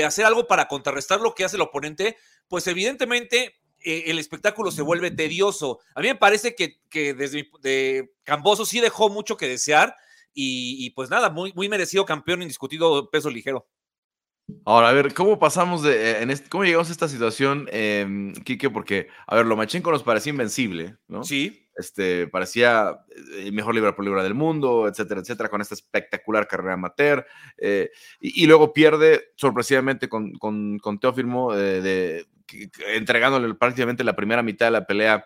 hacer 0.04 0.26
algo 0.26 0.46
para 0.46 0.68
contrarrestar 0.68 1.20
lo 1.20 1.34
que 1.34 1.44
hace 1.44 1.56
el 1.56 1.62
oponente, 1.62 2.16
pues 2.46 2.66
evidentemente 2.66 3.56
eh, 3.82 4.04
el 4.06 4.18
espectáculo 4.18 4.70
se 4.70 4.82
vuelve 4.82 5.10
tedioso. 5.10 5.78
A 5.94 6.00
mí 6.00 6.08
me 6.08 6.14
parece 6.14 6.54
que, 6.54 7.14
desde 7.14 7.48
de 7.60 8.12
Camboso 8.22 8.66
sí 8.66 8.80
dejó 8.80 9.08
mucho 9.08 9.38
que 9.38 9.48
desear 9.48 9.96
y, 10.34 10.90
pues 10.90 11.10
nada, 11.10 11.30
muy, 11.30 11.52
muy 11.54 11.68
merecido 11.68 12.04
campeón 12.04 12.42
indiscutido 12.42 13.10
peso 13.10 13.28
ligero. 13.28 13.66
Ahora, 14.64 14.88
a 14.88 14.92
ver, 14.92 15.12
¿cómo 15.12 15.38
pasamos 15.38 15.82
de, 15.82 16.10
eh, 16.10 16.22
en 16.22 16.30
este, 16.30 16.48
cómo 16.48 16.64
llegamos 16.64 16.88
a 16.88 16.92
esta 16.92 17.08
situación, 17.08 17.68
eh, 17.72 18.32
Quique? 18.44 18.70
Porque, 18.70 19.08
a 19.26 19.36
ver, 19.36 19.46
Lomachenko 19.46 19.90
nos 19.90 20.02
parecía 20.02 20.30
invencible, 20.30 20.96
¿no? 21.06 21.24
Sí. 21.24 21.67
Este, 21.78 22.26
parecía 22.26 22.98
eh, 23.08 23.44
el 23.46 23.52
mejor 23.52 23.74
libra 23.74 23.94
por 23.94 24.04
libra 24.04 24.22
del 24.22 24.34
mundo, 24.34 24.88
etcétera, 24.88 25.20
etcétera, 25.20 25.48
con 25.48 25.60
esta 25.60 25.74
espectacular 25.74 26.46
carrera 26.46 26.74
amateur. 26.74 27.26
Eh, 27.56 27.90
y, 28.20 28.46
luego 28.46 28.72
pierde 28.72 29.32
sorpresivamente 29.36 30.08
con, 30.08 30.32
con, 30.32 30.78
con 30.78 30.98
Teófimo, 30.98 31.54
de, 31.54 32.26
entregándole 32.94 33.54
prácticamente 33.54 34.04
la 34.04 34.16
primera 34.16 34.42
mitad 34.42 34.66
de 34.66 34.72
la 34.72 34.86
pelea 34.86 35.24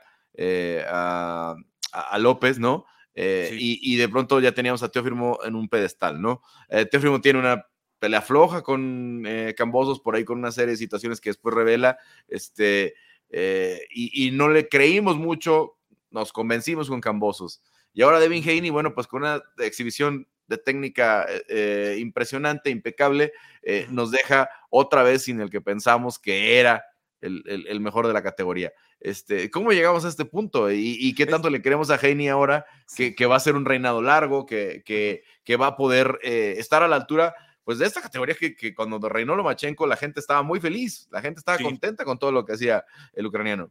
a, 0.89 1.57
a, 1.93 2.19
López, 2.19 2.59
¿no? 2.59 2.87
y, 3.15 3.79
y, 3.83 3.97
de 3.97 4.09
pronto 4.09 4.41
ya 4.41 4.53
teníamos 4.53 4.83
a 4.83 4.89
Teófimo 4.91 5.39
en 5.45 5.55
un 5.55 5.69
pedestal, 5.69 6.21
¿no? 6.21 6.43
Teófimo 6.91 7.21
tiene 7.21 7.39
una 7.39 7.67
pelea 8.03 8.21
floja 8.21 8.63
con 8.63 9.23
eh, 9.25 9.55
Cambosos 9.57 10.01
por 10.01 10.17
ahí 10.17 10.25
con 10.25 10.37
una 10.37 10.51
serie 10.51 10.73
de 10.73 10.77
situaciones 10.77 11.21
que 11.21 11.31
después 11.31 11.55
revela, 11.55 11.99
este, 12.27 12.95
eh, 13.31 13.87
y, 13.91 14.33
no 14.33 14.49
le 14.49 14.69
creímos 14.69 15.17
mucho, 15.19 15.79
nos 16.13 16.33
convencimos 16.33 16.89
con 16.89 17.01
Cambosos. 17.01 17.63
Y 17.93 18.03
ahora 18.03 18.21
Devin 18.21 18.43
Haney, 18.43 18.71
bueno, 18.71 18.95
pues 18.95 19.07
con 19.07 19.23
una 19.23 19.43
exhibición 19.59 20.29
de 20.47 20.59
técnica 20.59 21.27
eh, 21.49 21.97
impresionante, 21.99 22.71
impecable, 22.71 23.33
nos 23.91 24.11
deja 24.11 24.51
otra 24.71 25.03
vez 25.03 25.23
sin 25.23 25.41
el 25.41 25.51
que 25.51 25.61
pensamos 25.61 26.19
que 26.19 26.59
era 26.59 26.85
el, 27.21 27.81
mejor 27.81 28.07
de 28.07 28.13
la 28.13 28.23
categoría. 28.23 28.73
Este, 29.01 29.51
¿Cómo 29.51 29.73
llegamos 29.73 30.05
a 30.05 30.09
este 30.09 30.25
punto? 30.25 30.71
¿Y, 30.71 31.15
qué 31.15 31.27
tanto 31.27 31.49
le 31.49 31.63
queremos 31.63 31.91
a 31.91 31.95
Haney 31.95 32.29
ahora 32.29 32.67
que, 32.97 33.15
que, 33.15 33.27
va 33.27 33.37
a 33.37 33.41
ser 33.41 33.55
un 33.55 33.65
reinado 33.65 34.03
largo, 34.03 34.45
que, 34.45 34.83
que, 34.85 35.23
que 35.45 35.57
va 35.57 35.69
a 35.69 35.77
poder 35.77 36.19
estar 36.23 36.83
a 36.83 36.89
la 36.89 36.97
altura? 36.97 37.35
pues 37.65 37.79
de 37.79 37.87
esta 37.87 38.03
categoría 38.03 38.35
que, 38.35 38.75
cuando 38.75 39.09
reinó 39.09 39.37
Lomachenko 39.37 39.87
la 39.87 39.97
gente 39.97 40.21
estaba 40.21 40.43
muy 40.43 40.61
feliz, 40.61 41.09
la 41.11 41.21
gente 41.21 41.39
estaba 41.39 41.59
contenta 41.59 42.05
con 42.05 42.19
todo 42.19 42.33
lo 42.33 42.45
que 42.45 42.55
hacía 42.55 42.85
el 43.13 43.27
ucraniano. 43.27 43.71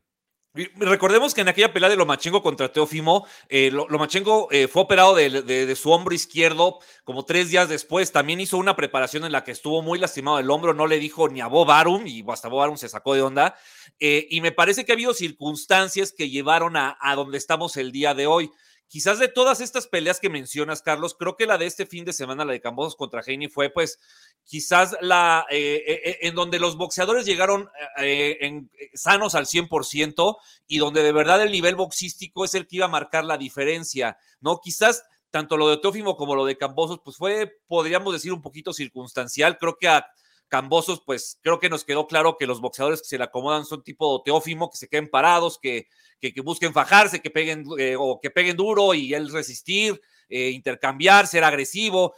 Recordemos 0.53 1.33
que 1.33 1.39
en 1.39 1.47
aquella 1.47 1.71
pelea 1.71 1.87
de 1.87 1.95
Lomachenko 1.95 2.43
contra 2.43 2.69
Teofimo, 2.69 3.25
eh, 3.47 3.71
Lomachenko 3.71 4.49
eh, 4.51 4.67
fue 4.67 4.81
operado 4.81 5.15
de, 5.15 5.75
su 5.77 5.91
hombro 5.91 6.13
izquierdo 6.13 6.79
como 7.05 7.23
tres 7.23 7.49
días 7.49 7.69
después. 7.69 8.11
También 8.11 8.41
hizo 8.41 8.57
una 8.57 8.75
preparación 8.75 9.23
en 9.23 9.31
la 9.31 9.45
que 9.45 9.51
estuvo 9.51 9.81
muy 9.81 9.97
lastimado 9.97 10.39
el 10.39 10.49
hombro, 10.49 10.73
no 10.73 10.87
le 10.87 10.99
dijo 10.99 11.29
ni 11.29 11.39
a 11.39 11.47
Bob 11.47 11.71
Arum 11.71 12.05
y 12.05 12.25
hasta 12.27 12.49
Bob 12.49 12.63
Arum 12.63 12.75
se 12.75 12.89
sacó 12.89 13.13
de 13.13 13.21
onda. 13.21 13.55
Eh, 14.01 14.27
y 14.29 14.41
me 14.41 14.51
parece 14.51 14.83
que 14.83 14.91
ha 14.91 14.95
habido 14.95 15.13
circunstancias 15.13 16.11
que 16.11 16.29
llevaron 16.29 16.75
a, 16.75 16.97
a 16.99 17.15
donde 17.15 17.37
estamos 17.37 17.77
el 17.77 17.93
día 17.93 18.13
de 18.13 18.27
hoy. 18.27 18.51
Quizás 18.91 19.19
de 19.19 19.29
todas 19.29 19.61
estas 19.61 19.87
peleas 19.87 20.19
que 20.19 20.29
mencionas, 20.29 20.81
Carlos, 20.81 21.15
creo 21.17 21.37
que 21.37 21.45
la 21.45 21.57
de 21.57 21.65
este 21.65 21.85
fin 21.85 22.03
de 22.03 22.11
semana, 22.11 22.43
la 22.43 22.51
de 22.51 22.59
Cambosos 22.59 22.97
contra 22.97 23.21
Heini, 23.25 23.47
fue 23.47 23.69
pues 23.69 23.99
quizás 24.43 24.97
la 24.99 25.45
eh, 25.49 25.81
eh, 25.87 26.01
eh, 26.03 26.17
en 26.23 26.35
donde 26.35 26.59
los 26.59 26.75
boxeadores 26.75 27.25
llegaron 27.25 27.69
en, 27.95 28.69
sanos 28.93 29.33
al 29.35 29.45
100% 29.45 30.35
y 30.67 30.79
donde 30.79 31.03
de 31.03 31.13
verdad 31.13 31.41
el 31.41 31.53
nivel 31.53 31.77
boxístico 31.77 32.43
es 32.43 32.53
el 32.53 32.67
que 32.67 32.75
iba 32.75 32.85
a 32.87 32.89
marcar 32.89 33.23
la 33.23 33.37
diferencia, 33.37 34.17
¿no? 34.41 34.59
Quizás 34.59 35.05
tanto 35.29 35.55
lo 35.55 35.69
de 35.69 35.77
Teófimo 35.77 36.17
como 36.17 36.35
lo 36.35 36.43
de 36.43 36.57
Cambosos, 36.57 36.99
pues 37.01 37.15
fue, 37.15 37.59
podríamos 37.67 38.11
decir, 38.11 38.33
un 38.33 38.41
poquito 38.41 38.73
circunstancial. 38.73 39.57
Creo 39.57 39.77
que 39.77 39.87
a 39.87 40.05
Cambosos, 40.51 41.01
pues 41.05 41.39
creo 41.41 41.61
que 41.61 41.69
nos 41.69 41.85
quedó 41.85 42.07
claro 42.07 42.35
que 42.37 42.45
los 42.45 42.59
boxeadores 42.59 43.01
que 43.01 43.07
se 43.07 43.17
le 43.17 43.23
acomodan 43.23 43.63
son 43.63 43.83
tipo 43.83 44.21
Teófimo, 44.21 44.69
que 44.69 44.75
se 44.75 44.89
queden 44.89 45.09
parados, 45.09 45.57
que, 45.57 45.87
que, 46.19 46.33
busquen 46.41 46.73
fajarse, 46.73 47.21
que 47.21 47.29
peguen 47.29 47.63
eh, 47.79 47.95
o 47.97 48.19
que 48.21 48.31
peguen 48.31 48.57
duro 48.57 48.93
y 48.93 49.13
él 49.13 49.31
resistir, 49.31 50.01
eh, 50.27 50.49
intercambiar, 50.49 51.25
ser 51.25 51.45
agresivo. 51.45 52.15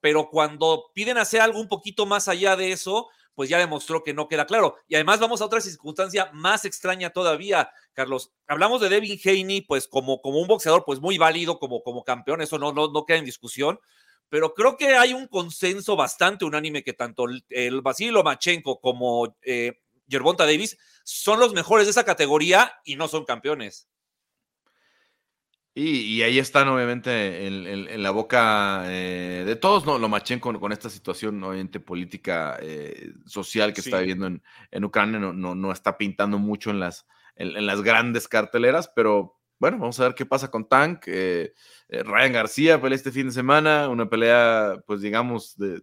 Pero 0.00 0.30
cuando 0.30 0.92
piden 0.94 1.18
hacer 1.18 1.42
algo 1.42 1.60
un 1.60 1.68
poquito 1.68 2.06
más 2.06 2.26
allá 2.26 2.56
de 2.56 2.72
eso, 2.72 3.10
pues 3.34 3.50
ya 3.50 3.58
demostró 3.58 4.02
que 4.02 4.14
no 4.14 4.28
queda 4.28 4.46
claro. 4.46 4.76
Y 4.88 4.94
además 4.94 5.20
vamos 5.20 5.42
a 5.42 5.44
otra 5.44 5.60
circunstancia 5.60 6.30
más 6.32 6.64
extraña 6.64 7.10
todavía, 7.10 7.70
Carlos. 7.92 8.32
Hablamos 8.46 8.80
de 8.80 8.88
Devin 8.88 9.20
Haney, 9.22 9.60
pues 9.60 9.88
como, 9.88 10.22
como 10.22 10.38
un 10.38 10.48
boxeador, 10.48 10.86
pues 10.86 11.00
muy 11.00 11.18
válido 11.18 11.58
como, 11.58 11.82
como 11.82 12.02
campeón, 12.02 12.40
eso 12.40 12.58
no, 12.58 12.72
no, 12.72 12.88
no 12.88 13.04
queda 13.04 13.18
en 13.18 13.26
discusión 13.26 13.78
pero 14.34 14.52
creo 14.52 14.76
que 14.76 14.96
hay 14.96 15.12
un 15.12 15.28
consenso 15.28 15.94
bastante 15.94 16.44
unánime 16.44 16.82
que 16.82 16.92
tanto 16.92 17.26
el 17.50 17.80
Vasily 17.82 18.10
Lomachenko 18.10 18.80
como 18.80 19.36
eh, 19.42 19.78
Yerbonta 20.08 20.44
Davis 20.44 20.76
son 21.04 21.38
los 21.38 21.54
mejores 21.54 21.86
de 21.86 21.92
esa 21.92 22.02
categoría 22.02 22.72
y 22.84 22.96
no 22.96 23.06
son 23.06 23.24
campeones. 23.24 23.88
Y, 25.72 26.20
ahí 26.22 26.40
están, 26.40 26.66
obviamente, 26.66 27.46
en, 27.46 28.02
la 28.02 28.10
boca 28.10 28.82
eh, 28.86 29.44
de 29.46 29.54
todos, 29.54 29.86
¿no? 29.86 30.00
Lo 30.00 30.08
machen 30.08 30.40
con, 30.40 30.58
con 30.58 30.72
esta 30.72 30.90
situación, 30.90 31.40
obviamente, 31.44 31.78
política, 31.78 32.58
eh, 32.60 33.12
social 33.26 33.72
que 33.72 33.82
está 33.82 34.00
viviendo 34.00 34.26
en, 34.26 34.84
Ucrania. 34.84 35.20
No, 35.20 35.32
no, 35.32 35.54
no, 35.54 35.70
está 35.70 35.96
pintando 35.96 36.40
mucho 36.40 36.70
en 36.70 36.80
las, 36.80 37.06
en, 37.36 37.64
las 37.64 37.82
grandes 37.82 38.26
carteleras, 38.26 38.90
pero 38.96 39.38
bueno, 39.60 39.78
vamos 39.78 39.98
a 40.00 40.04
ver 40.04 40.14
qué 40.16 40.26
pasa 40.26 40.50
con 40.50 40.68
Tank. 40.68 41.04
Eh, 41.06 41.54
Ryan 42.02 42.32
García 42.32 42.80
pelea 42.80 42.96
este 42.96 43.12
fin 43.12 43.26
de 43.26 43.32
semana, 43.32 43.88
una 43.88 44.08
pelea, 44.08 44.76
pues 44.86 45.00
digamos, 45.00 45.56
de, 45.56 45.80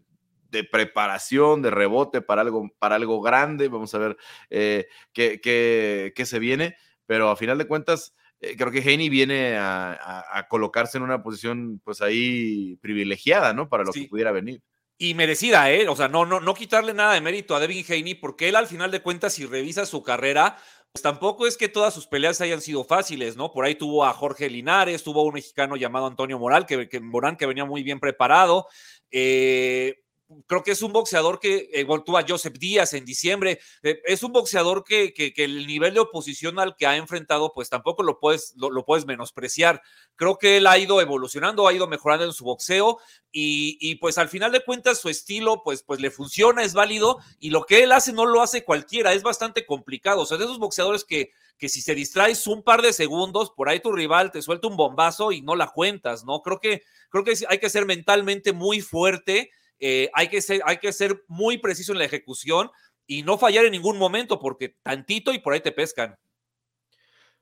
de 0.49 0.63
preparación, 0.63 1.61
de 1.61 1.71
rebote 1.71 2.21
para 2.21 2.41
algo, 2.41 2.69
para 2.79 2.95
algo 2.95 3.21
grande. 3.21 3.67
Vamos 3.67 3.93
a 3.95 3.99
ver 3.99 4.17
qué, 4.49 4.87
qué, 5.13 6.11
qué 6.15 6.25
se 6.25 6.39
viene, 6.39 6.75
pero 7.05 7.29
a 7.29 7.35
final 7.35 7.57
de 7.57 7.67
cuentas 7.67 8.13
eh, 8.41 8.55
creo 8.57 8.71
que 8.71 8.79
Haney 8.79 9.07
viene 9.07 9.55
a, 9.57 10.47
colocarse 10.49 10.97
en 10.97 11.03
una 11.03 11.21
posición, 11.21 11.79
pues 11.83 12.01
ahí 12.01 12.75
privilegiada, 12.81 13.53
¿no? 13.53 13.69
Para 13.69 13.83
lo 13.83 13.93
que 13.93 14.07
pudiera 14.07 14.31
venir. 14.31 14.61
Y 14.97 15.13
merecida, 15.13 15.71
¿eh? 15.71 15.87
O 15.87 15.95
sea, 15.95 16.07
no, 16.07 16.25
no, 16.25 16.39
no 16.39 16.53
quitarle 16.55 16.93
nada 16.93 17.13
de 17.13 17.21
mérito 17.21 17.55
a 17.55 17.59
Devin 17.59 17.85
Haney, 17.87 18.15
porque 18.15 18.49
él 18.49 18.55
al 18.55 18.67
final 18.67 18.89
de 18.89 19.01
cuentas, 19.01 19.33
si 19.33 19.45
revisa 19.45 19.85
su 19.85 20.01
carrera, 20.01 20.57
pues 20.93 21.03
tampoco 21.03 21.47
es 21.47 21.55
que 21.55 21.69
todas 21.69 21.93
sus 21.93 22.07
peleas 22.07 22.41
hayan 22.41 22.59
sido 22.59 22.83
fáciles, 22.83 23.37
¿no? 23.37 23.51
Por 23.51 23.63
ahí 23.63 23.75
tuvo 23.75 24.03
a 24.03 24.13
Jorge 24.13 24.49
Linares, 24.49 25.03
tuvo 25.03 25.21
a 25.21 25.23
un 25.23 25.33
mexicano 25.33 25.77
llamado 25.77 26.05
Antonio 26.05 26.37
Moral, 26.37 26.65
que, 26.65 26.89
que 26.89 26.99
Morán, 26.99 27.37
que 27.37 27.45
venía 27.45 27.63
muy 27.63 27.81
bien 27.81 27.99
preparado. 27.99 28.67
Eh, 29.09 30.03
creo 30.47 30.63
que 30.63 30.71
es 30.71 30.81
un 30.81 30.93
boxeador 30.93 31.39
que, 31.39 31.69
eh, 31.73 31.85
tuvo 32.05 32.17
a 32.17 32.25
Joseph 32.27 32.57
Díaz 32.57 32.93
en 32.93 33.05
diciembre, 33.05 33.59
eh, 33.83 34.01
es 34.05 34.23
un 34.23 34.31
boxeador 34.31 34.83
que, 34.83 35.13
que, 35.13 35.33
el 35.37 35.67
nivel 35.67 35.93
de 35.93 35.99
oposición 35.99 36.59
al 36.59 36.75
que 36.75 36.87
ha 36.87 36.95
enfrentado, 36.97 37.51
pues 37.53 37.69
tampoco 37.69 38.03
lo 38.03 38.19
puedes, 38.19 38.53
lo, 38.55 38.85
puedes 38.85 39.05
menospreciar. 39.05 39.81
Creo 40.15 40.37
que 40.37 40.57
él 40.57 40.67
ha 40.67 40.77
ido 40.77 41.01
evolucionando, 41.01 41.67
ha 41.67 41.73
ido 41.73 41.87
mejorando 41.87 42.25
en 42.25 42.33
su 42.33 42.43
boxeo 42.43 42.99
y, 43.31 43.77
y, 43.79 43.95
pues 43.95 44.17
al 44.17 44.29
final 44.29 44.51
de 44.51 44.63
cuentas 44.63 44.99
su 44.99 45.09
estilo, 45.09 45.61
pues, 45.63 45.83
pues 45.83 45.99
le 45.99 46.11
funciona, 46.11 46.63
es 46.63 46.73
válido 46.73 47.19
y 47.39 47.49
lo 47.49 47.63
que 47.65 47.83
él 47.83 47.91
hace 47.91 48.13
no 48.13 48.25
lo 48.25 48.41
hace 48.41 48.63
cualquiera, 48.63 49.13
es 49.13 49.23
bastante 49.23 49.65
complicado. 49.65 50.21
O 50.21 50.25
sea, 50.25 50.37
de 50.37 50.45
esos 50.45 50.59
boxeadores 50.59 51.03
que, 51.03 51.31
que 51.57 51.69
si 51.69 51.81
se 51.81 51.95
distraes 51.95 52.47
un 52.47 52.63
par 52.63 52.81
de 52.81 52.93
segundos, 52.93 53.51
por 53.51 53.69
ahí 53.69 53.79
tu 53.79 53.91
rival 53.91 54.31
te 54.31 54.41
suelta 54.41 54.67
un 54.67 54.77
bombazo 54.77 55.31
y 55.31 55.41
no 55.41 55.55
la 55.55 55.67
cuentas, 55.67 56.25
¿no? 56.25 56.41
Creo 56.41 56.59
que, 56.59 56.83
creo 57.09 57.23
que 57.23 57.33
hay 57.47 57.59
que 57.59 57.69
ser 57.69 57.85
mentalmente 57.85 58.51
muy 58.53 58.81
fuerte 58.81 59.51
eh, 59.81 60.11
hay, 60.13 60.27
que 60.27 60.41
ser, 60.41 60.61
hay 60.65 60.77
que 60.77 60.93
ser 60.93 61.23
muy 61.27 61.57
preciso 61.57 61.91
en 61.91 61.97
la 61.97 62.05
ejecución 62.05 62.69
y 63.07 63.23
no 63.23 63.39
fallar 63.39 63.65
en 63.65 63.71
ningún 63.71 63.97
momento 63.97 64.39
porque 64.39 64.77
tantito 64.83 65.33
y 65.33 65.39
por 65.39 65.53
ahí 65.53 65.59
te 65.59 65.71
pescan. 65.71 66.15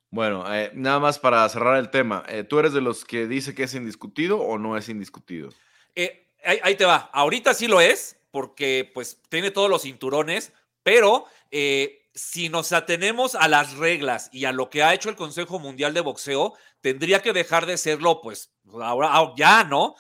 Bueno, 0.09 0.51
eh, 0.51 0.71
nada 0.73 0.99
más 0.99 1.19
para 1.19 1.47
cerrar 1.49 1.77
el 1.77 1.91
tema, 1.91 2.23
eh, 2.29 2.45
¿tú 2.45 2.57
eres 2.57 2.71
de 2.73 2.81
los 2.81 3.03
que 3.03 3.27
dice 3.27 3.53
que 3.53 3.63
es 3.63 3.75
indiscutido 3.75 4.39
o 4.39 4.57
no 4.57 4.77
es 4.77 4.87
indiscutido? 4.87 5.49
Ahí, 6.63 6.75
te 6.75 6.85
va, 6.85 7.09
ahorita 7.11 7.53
sí 7.53 7.67
lo 7.67 7.81
es 7.81 8.17
porque 8.31 8.89
pues 8.93 9.21
tiene 9.27 9.51
todos 9.51 9.69
los 9.69 9.81
cinturones, 9.81 10.53
pero 10.81 11.25
si 12.13 12.47
nos 12.47 12.71
atenemos 12.71 13.35
a 13.35 13.49
las 13.49 13.75
reglas 13.75 14.29
y 14.31 14.45
a 14.45 14.53
lo 14.53 14.69
que 14.69 14.81
ha 14.81 14.93
hecho 14.93 15.09
el 15.09 15.17
Consejo 15.17 15.59
Mundial 15.59 15.93
de 15.93 16.01
Boxeo, 16.01 16.53
tendría 16.79 17.21
que 17.21 17.33
dejar 17.33 17.65
de 17.65 17.77
serlo, 17.77 18.21
pues 18.21 18.53
ahora 18.81 19.33
ya, 19.35 19.65
¿no? 19.65 19.95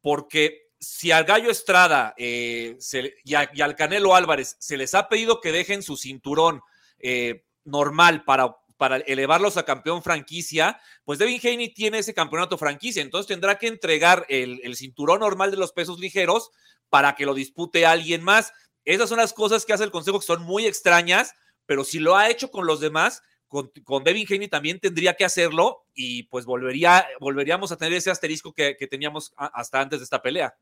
Porque 0.00 0.71
si 0.82 1.12
al 1.12 1.24
Gallo 1.24 1.48
Estrada 1.48 2.12
eh, 2.18 2.76
y, 3.24 3.34
al 3.34 3.76
Canelo 3.76 4.16
Álvarez 4.16 4.56
se 4.58 4.76
les 4.76 4.94
ha 4.94 5.08
pedido 5.08 5.40
que 5.40 5.52
dejen 5.52 5.80
su 5.80 5.96
cinturón 5.96 6.60
eh, 6.98 7.44
normal 7.64 8.24
para, 8.24 8.56
para 8.76 8.96
elevarlos 8.96 9.56
a 9.56 9.64
campeón 9.64 10.02
franquicia, 10.02 10.80
pues 11.04 11.20
Devin 11.20 11.40
Haney 11.40 11.72
tiene 11.72 11.98
ese 11.98 12.14
campeonato 12.14 12.58
franquicia, 12.58 13.00
entonces 13.00 13.28
tendrá 13.28 13.58
que 13.58 13.68
entregar 13.68 14.26
el, 14.28 14.74
cinturón 14.74 15.20
normal 15.20 15.52
de 15.52 15.56
los 15.56 15.70
pesos 15.70 16.00
ligeros 16.00 16.50
para 16.88 17.14
que 17.14 17.26
lo 17.26 17.34
dispute 17.34 17.86
alguien 17.86 18.24
más. 18.24 18.52
Esas 18.84 19.08
son 19.08 19.18
las 19.18 19.32
cosas 19.32 19.64
que 19.64 19.72
hace 19.72 19.84
el 19.84 19.92
Consejo 19.92 20.18
que 20.18 20.26
son 20.26 20.42
muy 20.42 20.66
extrañas, 20.66 21.32
pero 21.64 21.84
si 21.84 22.00
lo 22.00 22.16
ha 22.16 22.28
hecho 22.28 22.50
con 22.50 22.66
los 22.66 22.80
demás, 22.80 23.22
con, 23.46 23.70
Devin 24.02 24.26
Haney 24.28 24.48
también 24.48 24.80
tendría 24.80 25.14
que 25.14 25.24
hacerlo 25.24 25.86
y 25.94 26.24
pues 26.24 26.44
volvería, 26.44 27.06
volveríamos 27.20 27.70
a 27.70 27.76
tener 27.76 27.92
ese 27.92 28.10
asterisco 28.10 28.52
que 28.52 28.74
teníamos 28.90 29.32
hasta 29.36 29.80
antes 29.80 30.00
de 30.00 30.04
esta 30.04 30.20
pelea 30.20 30.56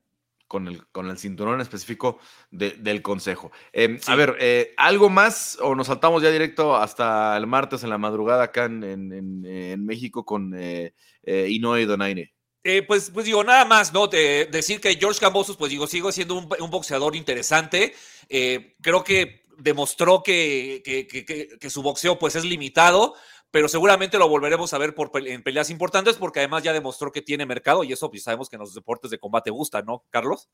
con 0.51 0.67
el, 0.67 0.85
con 0.89 1.09
el 1.09 1.17
cinturón 1.17 1.61
específico 1.61 2.19
del 2.51 3.03
consejo. 3.03 3.53
Em, 3.73 4.01
a 4.09 4.17
ver, 4.17 4.37
eh, 4.41 4.75
¿algo 4.77 5.09
más 5.09 5.57
o 5.63 5.77
nos 5.77 5.87
saltamos 5.87 6.25
ya 6.25 6.31
directo 6.33 6.75
hasta 6.75 7.37
el 7.37 7.47
martes 7.47 7.85
en 7.85 7.91
la 7.91 7.99
madrugada 7.99 8.43
acá 8.43 8.65
en, 8.65 9.85
México 9.87 10.25
con 10.25 10.53
eh, 10.59 10.93
eh, 11.23 11.47
Inoue 11.51 11.87
Donaire? 11.87 12.35
Eh, 12.65 12.83
pues, 12.83 13.13
pues 13.15 13.27
digo, 13.27 13.45
nada 13.45 13.65
más, 13.65 13.93
¿no? 13.93 14.09
De, 14.09 14.47
decir 14.47 14.81
que 14.81 14.97
George 14.97 15.21
Cambosos, 15.21 15.57
pues 15.57 15.71
digo, 15.71 15.87
sigo 15.87 16.11
siendo 16.11 16.35
un, 16.35 16.49
boxeador 16.49 17.15
interesante. 17.15 17.95
creo 18.29 19.05
que 19.05 19.45
demostró 19.57 20.21
que, 20.25 20.83
que, 20.85 21.71
su 21.71 21.81
boxeo 21.81 22.19
pues 22.19 22.35
es 22.35 22.45
limitado, 22.45 23.15
pero 23.51 23.69
seguramente 23.69 24.19
lo 24.19 24.29
volveremos 24.29 24.73
a 24.75 24.79
ver 24.79 24.95
por, 24.95 25.11
en 25.27 25.43
peleas 25.43 25.71
importantes 25.71 26.17
porque 26.17 26.41
además 26.41 26.63
ya 26.63 26.73
demostró 26.73 27.13
que 27.13 27.23
tiene 27.23 27.47
mercado 27.47 27.85
y 27.85 27.93
eso 27.93 28.11
pues 28.11 28.23
sabemos 28.23 28.49
que 28.49 28.57
en 28.57 28.61
los 28.61 28.75
deportes 28.75 29.11
de 29.11 29.19
combate 29.19 29.51
gusta, 29.51 29.83
¿no, 29.83 30.05
Carlos? 30.11 30.49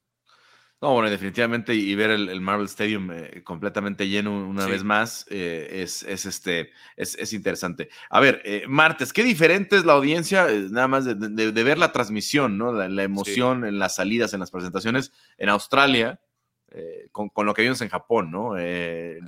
No, 0.82 0.92
bueno, 0.92 1.08
definitivamente 1.08 1.74
y 1.74 1.94
ver 1.94 2.10
el, 2.10 2.40
Marvel 2.42 2.66
Stadium 2.66 3.10
eh, 3.10 3.42
completamente 3.42 4.08
lleno 4.08 4.46
una 4.46 4.66
vez 4.66 4.84
más 4.84 5.24
eh, 5.30 5.68
es, 5.82 6.02
es, 6.02 6.26
este, 6.26 6.70
es, 6.96 7.32
interesante. 7.32 7.88
A 8.10 8.20
ver, 8.20 8.42
eh, 8.44 8.64
martes, 8.68 9.14
qué 9.14 9.24
diferente 9.24 9.76
es 9.76 9.86
la 9.86 9.94
audiencia, 9.94 10.46
nada 10.70 10.86
más 10.86 11.06
de, 11.06 11.62
ver 11.64 11.78
la 11.78 11.92
transmisión, 11.92 12.58
¿no? 12.58 12.72
La, 12.72 13.02
emoción 13.02 13.64
en 13.64 13.78
las 13.78 13.94
salidas, 13.94 14.34
en 14.34 14.40
las 14.40 14.50
presentaciones 14.50 15.12
en 15.38 15.48
Australia, 15.48 16.20
eh, 16.72 17.08
con, 17.12 17.30
lo 17.46 17.54
que 17.54 17.62
vimos 17.62 17.80
en 17.80 17.88
Japón, 17.88 18.30
¿no? 18.30 18.58
Eh, 18.58 19.20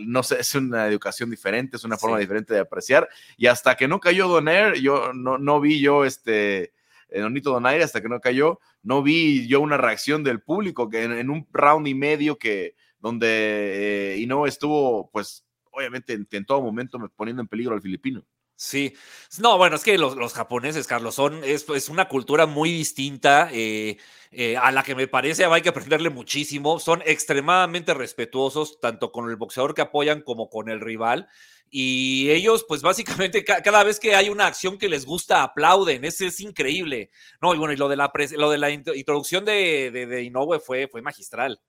no 0.00 0.22
sé, 0.22 0.40
es 0.40 0.54
una 0.54 0.86
educación 0.88 1.30
diferente, 1.30 1.76
es 1.76 1.84
una 1.84 1.96
forma 1.96 2.18
diferente 2.18 2.54
de 2.54 2.60
apreciar. 2.60 3.08
Y 3.36 3.46
hasta 3.46 3.76
que 3.76 3.88
no 3.88 4.00
cayó 4.00 4.28
Donaire, 4.28 4.80
yo 4.80 5.12
no, 5.12 5.38
no 5.38 5.60
vi 5.60 5.80
yo 5.80 6.04
este. 6.04 6.72
Donito 7.08 7.52
Donaire, 7.52 7.84
hasta 7.84 8.02
que 8.02 8.08
no 8.08 8.20
cayó, 8.20 8.58
no 8.82 9.00
vi 9.00 9.46
yo 9.46 9.60
una 9.60 9.76
reacción 9.76 10.24
del 10.24 10.42
público 10.42 10.90
que 10.90 11.04
en, 11.04 11.30
un 11.30 11.46
round 11.52 11.86
y 11.86 11.94
medio 11.94 12.36
que 12.36 12.74
donde 12.98 14.14
eh, 14.14 14.18
y 14.18 14.26
no 14.26 14.46
estuvo, 14.46 15.08
pues, 15.12 15.46
obviamente 15.70 16.14
en, 16.14 16.44
todo 16.44 16.60
momento 16.62 16.98
poniendo 17.14 17.42
en 17.42 17.48
peligro 17.48 17.74
al 17.74 17.80
filipino. 17.80 18.24
Sí, 18.58 18.94
no, 19.38 19.58
bueno, 19.58 19.76
es 19.76 19.84
que 19.84 19.98
los, 19.98 20.32
japoneses, 20.32 20.86
Carlos, 20.86 21.14
son, 21.14 21.44
es, 21.44 21.68
es, 21.68 21.90
una 21.90 22.08
cultura 22.08 22.46
muy 22.46 22.72
distinta 22.72 23.50
eh, 23.52 23.98
eh, 24.32 24.56
a 24.56 24.72
la 24.72 24.82
que 24.82 24.94
me 24.94 25.08
parece 25.08 25.44
hay 25.44 25.60
que 25.60 25.68
aprenderle 25.68 26.08
muchísimo. 26.08 26.80
Son 26.80 27.02
extremadamente 27.04 27.92
respetuosos, 27.92 28.80
tanto 28.80 29.12
con 29.12 29.28
el 29.28 29.36
boxeador 29.36 29.74
que 29.74 29.82
apoyan 29.82 30.22
como 30.22 30.48
con 30.48 30.70
el 30.70 30.80
rival. 30.80 31.28
Y 31.70 32.30
ellos, 32.30 32.64
pues 32.66 32.80
básicamente, 32.80 33.44
cada 33.44 33.84
vez 33.84 34.00
que 34.00 34.14
hay 34.14 34.30
una 34.30 34.46
acción 34.46 34.78
que 34.78 34.88
les 34.88 35.04
gusta, 35.04 35.42
aplauden. 35.42 36.06
Es, 36.06 36.22
es 36.22 36.40
increíble. 36.40 37.10
No, 37.42 37.54
y 37.54 37.58
bueno, 37.58 37.74
y 37.74 37.76
lo 37.76 37.88
de 37.88 37.96
la, 37.96 38.10
lo 38.38 38.50
de 38.50 38.58
la 38.58 38.70
introducción 38.70 39.44
de, 39.44 39.90
de, 39.90 40.06
de 40.06 40.22
Inoue 40.22 40.60
fue, 40.60 40.88
fue 40.88 41.02
magistral. 41.02 41.60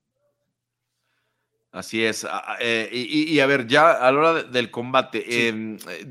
Así 1.77 2.03
es. 2.03 2.25
Eh, 2.59 2.89
y, 2.91 3.39
a 3.39 3.45
ver, 3.45 3.67
ya 3.67 3.91
a 3.91 4.11
la 4.11 4.17
hora 4.17 4.43
del 4.43 4.71
combate, 4.71 5.47
em, 5.47 5.77
eh, 5.87 6.07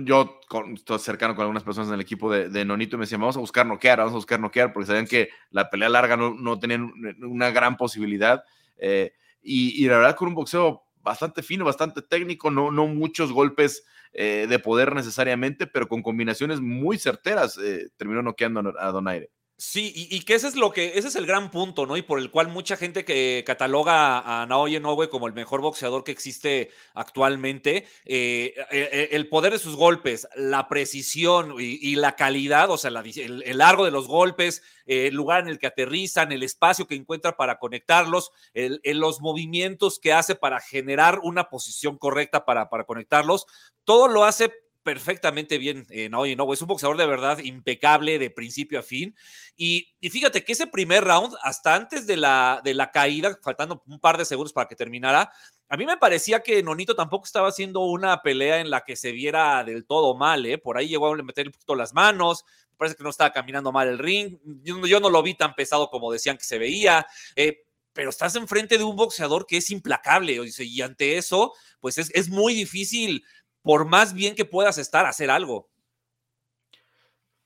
yo 0.00 0.40
estoy 0.74 0.98
cercano 0.98 1.36
con 1.36 1.42
algunas 1.42 1.62
personas 1.62 1.86
en 1.88 1.94
el 1.94 2.00
equipo 2.00 2.32
de, 2.32 2.64
Nonito 2.64 2.96
y 2.96 2.98
me 2.98 3.04
decían, 3.04 3.20
vamos 3.20 3.36
a 3.36 3.40
buscar 3.40 3.64
noquear, 3.64 3.98
vamos 3.98 4.14
a 4.14 4.16
buscar 4.16 4.40
noquear, 4.40 4.72
porque 4.72 4.88
sabían 4.88 5.06
que 5.06 5.28
la 5.50 5.70
pelea 5.70 5.88
larga 5.88 6.16
no, 6.16 6.34
no 6.34 6.58
tenían 6.58 6.92
una 7.22 7.52
gran 7.52 7.76
posibilidad. 7.76 8.42
Eh, 8.76 9.12
y, 9.40 9.86
la 9.86 9.98
verdad, 9.98 10.16
con 10.16 10.26
un 10.26 10.34
boxeo 10.34 10.82
bastante 11.00 11.44
fino, 11.44 11.64
bastante 11.64 12.02
técnico, 12.02 12.50
no, 12.50 12.72
no 12.72 12.88
muchos 12.88 13.30
golpes 13.30 13.84
de 14.12 14.60
poder 14.62 14.94
necesariamente, 14.94 15.66
pero 15.68 15.86
con 15.88 16.02
combinaciones 16.02 16.60
muy 16.60 16.98
certeras, 16.98 17.58
terminó 17.96 18.22
noqueando 18.22 18.74
a 18.78 18.90
Donaire. 18.90 19.30
Sí, 19.56 19.92
y, 19.94 20.20
que 20.22 20.34
ese 20.34 20.48
es 20.48 20.56
lo 20.56 20.72
que, 20.72 20.98
ese 20.98 21.06
es 21.06 21.14
el 21.14 21.26
gran 21.26 21.52
punto, 21.52 21.86
¿no? 21.86 21.96
Y 21.96 22.02
por 22.02 22.18
el 22.18 22.32
cual 22.32 22.48
mucha 22.48 22.76
gente 22.76 23.04
que 23.04 23.44
cataloga 23.46 24.18
a 24.42 24.44
Naoya 24.46 24.78
Inoue 24.78 25.08
como 25.08 25.28
el 25.28 25.32
mejor 25.32 25.60
boxeador 25.60 26.02
que 26.02 26.10
existe 26.10 26.70
actualmente, 26.92 27.86
eh, 28.04 28.52
eh, 28.56 28.64
eh, 28.72 29.08
el 29.12 29.28
poder 29.28 29.52
de 29.52 29.60
sus 29.60 29.76
golpes, 29.76 30.26
la 30.34 30.66
precisión 30.66 31.54
y, 31.56 31.94
la 31.94 32.16
calidad, 32.16 32.68
o 32.68 32.76
sea, 32.76 32.90
el, 32.90 33.56
largo 33.56 33.84
de 33.84 33.92
los 33.92 34.08
golpes, 34.08 34.60
el 34.86 35.14
lugar 35.14 35.42
en 35.42 35.48
el 35.48 35.60
que 35.60 35.68
aterrizan, 35.68 36.32
el 36.32 36.42
espacio 36.42 36.88
que 36.88 36.96
encuentra 36.96 37.36
para 37.36 37.60
conectarlos, 37.60 38.32
el, 38.54 38.80
los 38.82 39.20
movimientos 39.20 40.00
que 40.00 40.12
hace 40.12 40.34
para 40.34 40.60
generar 40.60 41.20
una 41.22 41.48
posición 41.48 41.96
correcta 41.96 42.44
para, 42.44 42.68
para 42.68 42.84
conectarlos, 42.84 43.46
todo 43.84 44.08
lo 44.08 44.24
hace 44.24 44.52
perfectamente 44.84 45.58
bien 45.58 45.86
eh, 45.90 46.08
no, 46.08 46.24
es 46.24 46.62
un 46.62 46.68
boxeador 46.68 46.96
de 46.96 47.06
verdad 47.06 47.38
impecable 47.38 48.18
de 48.18 48.30
principio 48.30 48.78
a 48.78 48.82
fin. 48.82 49.16
Y, 49.56 49.88
fíjate 50.02 50.44
que 50.44 50.52
ese 50.52 50.66
primer 50.66 51.02
round, 51.02 51.34
hasta 51.42 51.74
antes 51.74 52.06
de 52.06 52.16
la, 52.16 52.60
de 52.62 52.74
la 52.74 52.92
caída, 52.92 53.36
faltando 53.42 53.82
un 53.86 53.98
par 53.98 54.18
de 54.18 54.24
segundos 54.24 54.52
para 54.52 54.68
que 54.68 54.76
terminara, 54.76 55.32
a 55.68 55.76
mí 55.76 55.86
me 55.86 55.96
parecía 55.96 56.40
que 56.40 56.62
Nonito 56.62 56.94
tampoco 56.94 57.24
estaba 57.24 57.48
haciendo 57.48 57.80
una 57.80 58.22
pelea 58.22 58.60
en 58.60 58.70
la 58.70 58.82
que 58.82 58.94
se 58.94 59.10
viera 59.10 59.64
del 59.64 59.86
todo 59.86 60.14
mal, 60.14 60.44
¿eh? 60.46 60.58
Por 60.58 60.76
ahí 60.76 60.88
llegó 60.88 61.12
a 61.12 61.16
meter 61.16 61.46
un 61.46 61.52
poquito 61.52 61.74
las 61.74 61.94
manos, 61.94 62.44
parece 62.76 62.96
que 62.96 63.02
no 63.02 63.10
estaba 63.10 63.32
caminando 63.32 63.72
mal 63.72 63.88
el 63.88 63.98
ring, 63.98 64.38
yo, 64.62 65.00
no 65.00 65.08
lo 65.08 65.22
vi 65.22 65.34
tan 65.34 65.54
pesado 65.54 65.88
como 65.88 66.12
decían 66.12 66.36
que 66.36 66.44
se 66.44 66.58
veía, 66.58 67.06
eh, 67.34 67.64
pero 67.94 68.10
estás 68.10 68.34
enfrente 68.36 68.76
de 68.76 68.84
un 68.84 68.96
boxeador 68.96 69.46
que 69.46 69.56
es 69.56 69.70
implacable, 69.70 70.38
y 70.58 70.80
ante 70.82 71.16
eso, 71.16 71.54
pues 71.80 71.96
es, 71.98 72.28
muy 72.28 72.54
difícil, 72.54 73.24
por 73.64 73.86
más 73.86 74.12
bien 74.12 74.34
que 74.36 74.44
puedas 74.44 74.76
estar, 74.78 75.06
hacer 75.06 75.30
algo. 75.30 75.70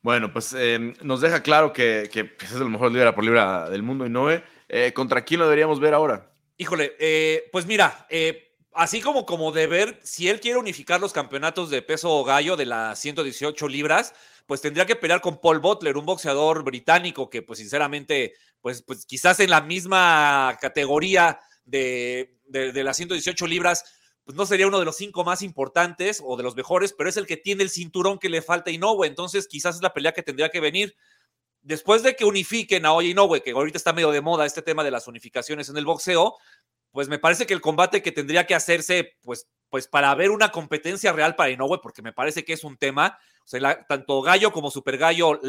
Bueno, 0.03 0.33
pues 0.33 0.53
em, 0.53 0.95
nos 1.01 1.21
deja 1.21 1.43
claro 1.43 1.73
que, 1.73 2.11
pues, 2.37 2.51
es 2.51 2.61
el 2.61 2.69
mejor 2.69 2.93
libra 2.93 3.15
por 3.15 3.25
libra 3.25 3.71
del 3.71 3.85
mundo 3.85 4.05
y 4.05 4.11
Noé. 4.11 4.43
Eh, 4.69 4.93
¿Contra 4.93 5.25
quién 5.25 5.41
lo 5.41 5.47
deberíamos 5.47 5.79
ver 5.81 5.95
ahora? 5.95 6.31
Híjole, 6.57 6.97
eh, 6.99 7.49
pues 7.53 7.67
mira, 7.67 8.07
eh, 8.11 8.57
así 8.75 9.01
como, 9.01 9.25
como 9.25 9.53
de 9.53 9.69
ver, 9.69 10.01
si 10.03 10.29
él 10.29 10.41
quiere 10.41 10.59
unificar 10.59 11.01
los 11.01 11.13
campeonatos 11.13 11.71
de 11.71 11.83
peso 11.83 12.23
gallo 12.25 12.57
de 12.57 12.67
las 12.67 12.99
118 12.99 13.69
libras, 13.69 14.13
pues 14.47 14.61
tendría 14.61 14.87
que 14.87 14.97
pelear 14.97 15.21
con 15.21 15.41
Paul 15.41 15.61
Butler, 15.61 15.97
un 15.97 16.07
boxeador 16.07 16.65
británico 16.65 17.31
que, 17.31 17.43
pues 17.43 17.61
sinceramente, 17.61 18.35
pues, 18.61 18.83
pues 18.83 19.07
quizás 19.07 19.39
en 19.39 19.51
la 19.51 19.61
misma 19.61 20.59
categoría 20.61 21.39
de, 21.65 22.41
de, 22.47 22.83
las 22.83 22.97
118 22.97 23.47
libras, 23.47 23.85
pues 24.29 24.37
no 24.37 24.45
sería 24.45 24.67
uno 24.67 24.79
de 24.79 24.85
los 24.85 24.97
cinco 24.97 25.25
más 25.25 25.41
importantes 25.41 26.23
o 26.23 26.37
de 26.37 26.43
los 26.43 26.55
mejores, 26.55 26.93
pero 26.93 27.09
es 27.09 27.17
el 27.17 27.27
que 27.27 27.39
tiene 27.39 27.63
el 27.63 27.71
cinturón 27.71 28.19
que 28.19 28.29
le 28.29 28.43
falta 28.43 28.69
a 28.69 28.75
Inoue, 28.75 29.07
entonces 29.07 29.49
quizás 29.49 29.77
es 29.77 29.83
la 29.83 29.95
pelea 29.95 30.13
que 30.13 30.23
tendría 30.23 30.51
que 30.51 30.61
venir. 30.61 30.95
Después 31.63 32.03
de 32.03 32.15
que 32.15 32.27
unifiquen 32.27 32.85
a 32.85 32.93
Oye 32.93 33.09
Inoue, 33.09 33.41
que 33.41 33.53
ahorita 33.53 33.79
está 33.79 33.95
medio 33.95 34.11
de 34.11 34.21
moda 34.21 34.45
este 34.45 34.61
tema 34.61 34.85
de 34.85 34.91
las 34.91 35.09
unificaciones 35.09 35.71
en 35.71 35.79
el 35.79 35.87
boxeo, 35.87 36.37
pues 36.91 37.09
me 37.09 37.19
parece 37.19 37.47
que 37.47 37.55
el 37.55 37.63
combate 37.63 38.03
que 38.03 38.13
tendría 38.13 38.47
que 38.47 38.55
hacerse, 38.55 39.17
pues, 39.23 39.49
pues 39.71 39.89
para 39.89 40.15
ver 40.15 40.31
una 40.31 40.53
competencia 40.53 41.11
real 41.13 41.35
para 41.35 41.49
Inoue, 41.49 41.81
porque 41.81 42.03
me 42.03 42.13
parece 42.13 42.45
que 42.45 42.53
es 42.53 42.65
un 42.65 42.77
tema, 42.77 43.19
o 43.47 43.49
sea, 43.49 43.87
tanto 43.87 44.21
Gallo 44.21 44.53
como 44.53 44.71
Super 44.71 44.99
Gallo, 44.99 45.41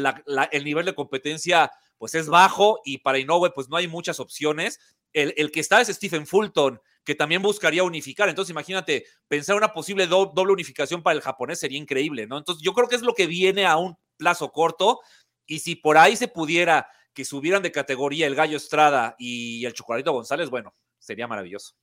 el 0.52 0.64
nivel 0.64 0.86
de 0.86 0.94
competencia, 0.94 1.70
pues 1.98 2.14
es 2.14 2.28
bajo 2.28 2.80
y 2.86 2.96
para 2.96 3.18
Inoue, 3.18 3.50
pues 3.50 3.68
no 3.68 3.76
hay 3.76 3.88
muchas 3.88 4.20
opciones. 4.20 4.80
El, 5.12 5.34
el, 5.36 5.50
que 5.50 5.60
está 5.60 5.80
es 5.80 5.88
Stephen 5.88 6.26
Fulton, 6.26 6.80
que 7.04 7.14
también 7.14 7.42
buscaría 7.42 7.82
unificar. 7.82 8.28
Entonces, 8.28 8.50
imagínate, 8.50 9.04
pensar 9.28 9.56
una 9.56 9.72
posible 9.72 10.06
doble 10.06 10.52
unificación 10.52 11.02
para 11.02 11.16
el 11.16 11.22
japonés 11.22 11.60
sería 11.60 11.78
increíble, 11.78 12.26
¿no? 12.26 12.38
Entonces, 12.38 12.62
yo 12.62 12.72
creo 12.72 12.88
que 12.88 12.96
es 12.96 13.02
lo 13.02 13.14
que 13.14 13.26
viene 13.26 13.66
a 13.66 13.76
un 13.76 13.96
plazo 14.16 14.52
corto 14.52 15.00
y 15.46 15.60
si 15.60 15.74
por 15.74 15.98
ahí 15.98 16.16
se 16.16 16.28
pudiera 16.28 16.86
que 17.12 17.24
subieran 17.24 17.62
de 17.62 17.72
categoría 17.72 18.26
el 18.26 18.36
Gallo 18.36 18.56
Estrada 18.56 19.16
y 19.18 19.64
el 19.64 19.72
Chocolatito 19.72 20.12
González, 20.12 20.48
bueno, 20.48 20.72
sería 20.98 21.26
maravilloso. 21.26 21.74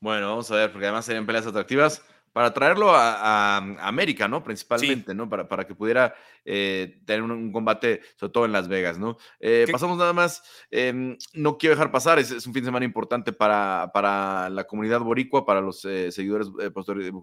Bueno, 0.00 0.28
vamos 0.28 0.50
a 0.50 0.56
ver, 0.56 0.72
porque 0.72 0.86
además 0.86 1.04
serían 1.04 1.26
peleas 1.26 1.46
atractivas 1.46 2.02
para 2.32 2.52
traerlo 2.52 2.94
a, 2.94 3.56
América, 3.56 4.28
¿no? 4.28 4.42
Principalmente, 4.42 5.14
¿no? 5.14 5.28
Para, 5.28 5.48
para 5.48 5.66
que 5.66 5.74
pudiera 5.74 6.14
eh, 6.44 7.00
tener 7.04 7.22
un, 7.22 7.52
combate, 7.52 8.00
sobre 8.16 8.32
todo 8.32 8.44
en 8.44 8.52
Las 8.52 8.68
Vegas, 8.68 8.98
¿no? 8.98 9.16
Eh, 9.40 9.66
pasamos 9.70 9.98
nada 9.98 10.12
más, 10.12 10.42
em, 10.70 11.16
no 11.34 11.58
quiero 11.58 11.74
dejar 11.74 11.90
pasar, 11.90 12.18
es, 12.18 12.30
un 12.30 12.52
fin 12.52 12.62
de 12.62 12.68
semana 12.68 12.84
importante 12.84 13.32
para, 13.32 13.90
para 13.92 14.48
la 14.50 14.64
comunidad 14.64 15.00
boricua, 15.00 15.44
para 15.44 15.60
los 15.60 15.84
eh, 15.84 16.12
seguidores 16.12 16.48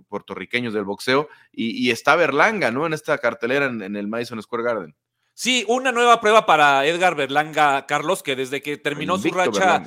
puertorriqueños 0.09 0.73
del 0.73 0.83
boxeo, 0.83 1.29
y, 1.51 1.89
está 1.91 2.15
Berlanga, 2.15 2.71
¿no? 2.71 2.85
En 2.85 2.93
esta 2.93 3.17
cartelera 3.17 3.65
en 3.65 3.95
el 3.95 4.07
Madison 4.07 4.41
Square 4.41 4.63
Garden. 4.63 4.95
Sí, 5.37 5.63
una 5.67 5.91
nueva 5.91 6.19
prueba 6.19 6.47
para 6.47 6.83
Edgar 6.87 7.13
Berlanga, 7.13 7.85
Carlos, 7.85 8.23
que 8.23 8.35
desde 8.35 8.63
que 8.63 8.75
terminó 8.77 9.19
su 9.19 9.29
racha 9.29 9.83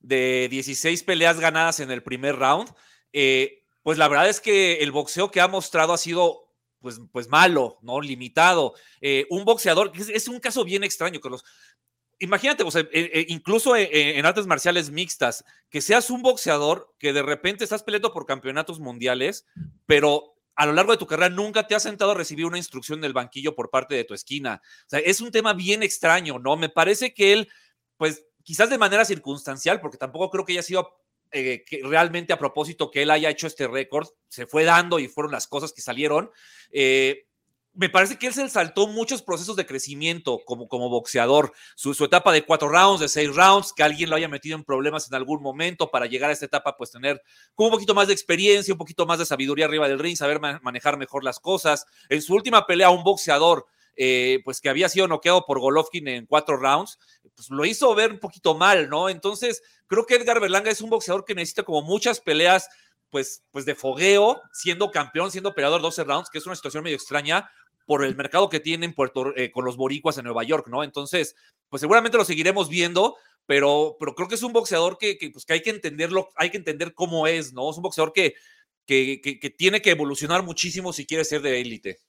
de 0.00 0.48
16 0.50 1.02
peleas 1.02 1.38
ganadas 1.38 1.80
en 1.80 1.90
el 1.90 2.02
primer 2.02 2.36
round, 2.36 2.70
eh, 3.12 3.63
pues 3.84 3.98
la 3.98 4.08
verdad 4.08 4.28
es 4.28 4.40
que 4.40 4.78
el 4.78 4.90
boxeo 4.90 5.30
que 5.30 5.42
ha 5.42 5.46
mostrado 5.46 5.92
ha 5.92 5.98
sido 5.98 6.50
pues, 6.80 7.00
pues 7.12 7.28
malo, 7.28 7.78
¿no? 7.82 8.00
Limitado. 8.00 8.74
Eh, 9.00 9.26
un 9.30 9.44
boxeador, 9.44 9.92
es, 9.94 10.26
un 10.26 10.40
caso 10.40 10.64
bien 10.64 10.82
extraño. 10.84 11.20
Imagínate, 12.18 12.64
o 12.64 12.70
sea, 12.70 12.86
eh, 12.92 13.26
incluso 13.28 13.76
en 13.76 14.24
artes 14.24 14.46
marciales 14.46 14.90
mixtas, 14.90 15.44
que 15.68 15.82
seas 15.82 16.08
un 16.08 16.22
boxeador 16.22 16.94
que 16.98 17.12
de 17.12 17.22
repente 17.22 17.62
estás 17.62 17.82
peleando 17.82 18.12
por 18.12 18.24
campeonatos 18.24 18.80
mundiales, 18.80 19.44
pero 19.84 20.34
a 20.56 20.64
lo 20.64 20.72
largo 20.72 20.92
de 20.92 20.98
tu 20.98 21.06
carrera 21.06 21.28
nunca 21.28 21.66
te 21.66 21.74
has 21.74 21.82
sentado 21.82 22.12
a 22.12 22.14
recibir 22.14 22.46
una 22.46 22.58
instrucción 22.58 23.02
del 23.02 23.12
banquillo 23.12 23.54
por 23.54 23.68
parte 23.68 23.94
de 23.94 24.04
tu 24.04 24.14
esquina. 24.14 24.62
O 24.64 24.88
sea, 24.88 25.00
es 25.00 25.20
un 25.20 25.30
tema 25.30 25.52
bien 25.52 25.82
extraño, 25.82 26.38
¿no? 26.38 26.56
Me 26.56 26.70
parece 26.70 27.12
que 27.12 27.34
él, 27.34 27.48
pues 27.98 28.24
quizás 28.44 28.70
de 28.70 28.78
manera 28.78 29.04
circunstancial, 29.04 29.80
porque 29.80 29.98
tampoco 29.98 30.30
creo 30.30 30.44
que 30.46 30.52
haya 30.52 30.62
sido 30.62 31.03
eh, 31.32 31.64
realmente 31.82 32.32
a 32.32 32.38
propósito 32.38 32.90
que 32.90 33.02
él 33.02 33.10
haya 33.10 33.30
hecho 33.30 33.46
este 33.46 33.66
récord, 33.66 34.08
se 34.28 34.46
fue 34.46 34.64
dando 34.64 34.98
y 34.98 35.08
fueron 35.08 35.32
las 35.32 35.46
cosas 35.46 35.72
que 35.72 35.82
salieron. 35.82 36.30
Eh, 36.70 37.26
me 37.74 37.88
parece 37.88 38.18
que 38.18 38.28
él 38.28 38.32
se 38.32 38.48
saltó 38.48 38.86
muchos 38.86 39.22
procesos 39.22 39.56
de 39.56 39.66
crecimiento 39.66 40.40
como, 40.44 40.68
como 40.68 40.88
boxeador. 40.88 41.52
Su, 41.74 41.92
etapa 42.04 42.32
de 42.32 42.44
cuatro 42.44 42.68
rounds, 42.68 43.00
de 43.00 43.08
seis 43.08 43.34
rounds, 43.34 43.72
que 43.72 43.82
alguien 43.82 44.10
lo 44.10 44.16
haya 44.16 44.28
metido 44.28 44.56
en 44.56 44.64
problemas 44.64 45.08
en 45.08 45.14
algún 45.16 45.42
momento 45.42 45.90
para 45.90 46.06
llegar 46.06 46.30
a 46.30 46.32
esta 46.32 46.46
etapa, 46.46 46.76
pues 46.76 46.92
tener 46.92 47.20
un 47.56 47.70
poquito 47.70 47.94
más 47.94 48.06
de 48.06 48.12
experiencia, 48.12 48.72
un 48.72 48.78
poquito 48.78 49.06
más 49.06 49.18
de 49.18 49.26
sabiduría 49.26 49.64
arriba 49.64 49.88
del 49.88 49.98
ring, 49.98 50.16
saber 50.16 50.40
manejar 50.40 50.96
mejor 50.96 51.24
las 51.24 51.40
cosas. 51.40 51.84
En 52.08 52.22
su 52.22 52.34
última 52.34 52.64
pelea, 52.64 52.90
un 52.90 53.02
boxeador, 53.02 53.66
eh, 53.96 54.40
pues 54.44 54.60
que 54.60 54.68
había 54.68 54.88
sido 54.88 55.08
noqueado 55.08 55.44
por 55.46 55.60
Golovkin 55.60 56.08
en 56.08 56.26
cuatro 56.26 56.56
rounds, 56.56 56.98
pues 57.34 57.50
lo 57.50 57.64
hizo 57.64 57.94
ver 57.94 58.12
un 58.12 58.18
poquito 58.18 58.54
mal, 58.54 58.88
¿no? 58.88 59.08
Entonces, 59.08 59.62
creo 59.86 60.06
que 60.06 60.16
Edgar 60.16 60.40
Berlanga 60.40 60.70
es 60.70 60.80
un 60.80 60.90
boxeador 60.90 61.24
que 61.24 61.34
necesita 61.34 61.62
como 61.62 61.82
muchas 61.82 62.20
peleas 62.20 62.68
pues, 63.10 63.44
pues 63.52 63.64
de 63.64 63.76
fogueo, 63.76 64.42
siendo 64.52 64.90
campeón, 64.90 65.30
siendo 65.30 65.54
peleador 65.54 65.80
12 65.80 66.02
rounds, 66.02 66.30
que 66.30 66.38
es 66.38 66.46
una 66.46 66.56
situación 66.56 66.82
medio 66.82 66.96
extraña, 66.96 67.48
por 67.86 68.04
el 68.04 68.16
mercado 68.16 68.48
que 68.48 68.60
tienen 68.60 68.94
Puerto, 68.94 69.36
eh, 69.36 69.50
con 69.50 69.64
los 69.64 69.76
boricuas 69.76 70.18
en 70.18 70.24
Nueva 70.24 70.42
York, 70.42 70.66
¿no? 70.68 70.82
Entonces, 70.82 71.36
pues 71.68 71.80
seguramente 71.80 72.16
lo 72.16 72.24
seguiremos 72.24 72.68
viendo, 72.68 73.16
pero, 73.46 73.96
pero 74.00 74.14
creo 74.14 74.26
que 74.26 74.34
es 74.34 74.42
un 74.42 74.52
boxeador 74.52 74.98
que, 74.98 75.16
pues, 75.32 75.44
que 75.44 75.52
hay 75.52 75.62
que 75.62 75.70
entenderlo, 75.70 76.30
hay 76.36 76.50
que 76.50 76.56
entender 76.56 76.94
cómo 76.94 77.26
es, 77.26 77.52
¿no? 77.52 77.70
Es 77.70 77.76
un 77.76 77.82
boxeador 77.82 78.12
que, 78.12 78.34
que, 78.86 79.20
que 79.20 79.50
tiene 79.50 79.80
que 79.80 79.90
evolucionar 79.90 80.42
muchísimo 80.42 80.92
si 80.92 81.06
quiere 81.06 81.24
ser 81.24 81.42
de 81.42 81.60
élite. 81.60 82.00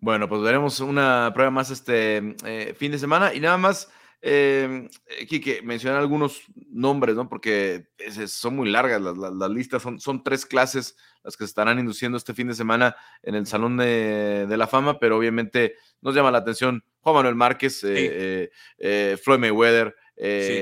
Bueno, 0.00 0.28
pues 0.28 0.42
veremos 0.42 0.80
una 0.80 1.30
prueba 1.34 1.50
más 1.50 1.70
este 1.70 2.36
eh, 2.44 2.74
fin 2.76 2.92
de 2.92 2.98
semana 2.98 3.34
y 3.34 3.40
nada 3.40 3.56
más 3.56 3.88
eh, 4.24 4.88
Quique, 5.28 5.62
mencionar 5.62 5.98
algunos 5.98 6.42
nombres, 6.70 7.16
¿no? 7.16 7.28
Porque 7.28 7.88
son 8.28 8.54
muy 8.54 8.70
largas 8.70 9.02
las, 9.02 9.50
listas, 9.50 9.82
son, 9.82 9.98
son, 9.98 10.22
tres 10.22 10.46
clases 10.46 10.96
las 11.24 11.36
que 11.36 11.42
se 11.44 11.48
estarán 11.48 11.80
induciendo 11.80 12.16
este 12.16 12.32
fin 12.32 12.46
de 12.46 12.54
semana 12.54 12.94
en 13.24 13.34
el 13.34 13.46
Salón 13.46 13.76
de, 13.76 14.46
la 14.48 14.68
Fama, 14.68 15.00
pero 15.00 15.18
obviamente 15.18 15.74
nos 16.00 16.14
llama 16.14 16.30
la 16.30 16.38
atención 16.38 16.84
Juan 17.00 17.16
Manuel 17.16 17.34
Márquez, 17.34 17.82
eh, 17.82 18.50
eh, 18.78 19.18
Floyd 19.20 19.40
Mayweather, 19.40 19.96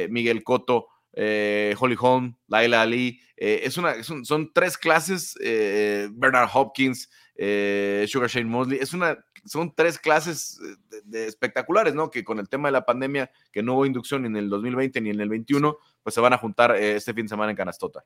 Miguel 0.08 0.42
Cotto, 0.42 0.86
Holly 1.14 1.96
Holm, 1.98 2.36
Laila 2.48 2.80
Ali. 2.80 3.20
es 3.36 3.76
una, 3.76 4.02
son, 4.02 4.24
son, 4.24 4.52
tres 4.54 4.78
clases, 4.78 5.34
Bernard 5.38 6.48
Hopkins, 6.54 7.10
Sugar 8.08 8.28
Shane 8.28 8.48
Mosley. 8.48 8.78
Es 8.78 8.92
una 8.92 9.18
son 9.44 9.72
tres 9.74 9.98
clases 9.98 10.60
eh, 10.62 11.00
de, 11.04 11.26
espectaculares, 11.26 11.94
¿no? 11.94 12.10
Que 12.10 12.24
con 12.24 12.38
el 12.38 12.48
tema 12.48 12.68
de 12.68 12.72
la 12.72 12.84
pandemia, 12.84 13.30
que 13.52 13.62
no 13.62 13.74
hubo 13.74 13.86
inducción 13.86 14.22
ni 14.22 14.28
en 14.28 14.36
el 14.36 14.48
2020 14.48 15.00
ni 15.00 15.10
en 15.10 15.20
el 15.20 15.28
21, 15.28 15.76
pues 16.02 16.14
se 16.14 16.20
van 16.20 16.32
a 16.32 16.38
juntar 16.38 16.76
eh, 16.76 16.96
este 16.96 17.14
fin 17.14 17.24
de 17.24 17.30
semana 17.30 17.50
en 17.50 17.56
Canastota. 17.56 18.04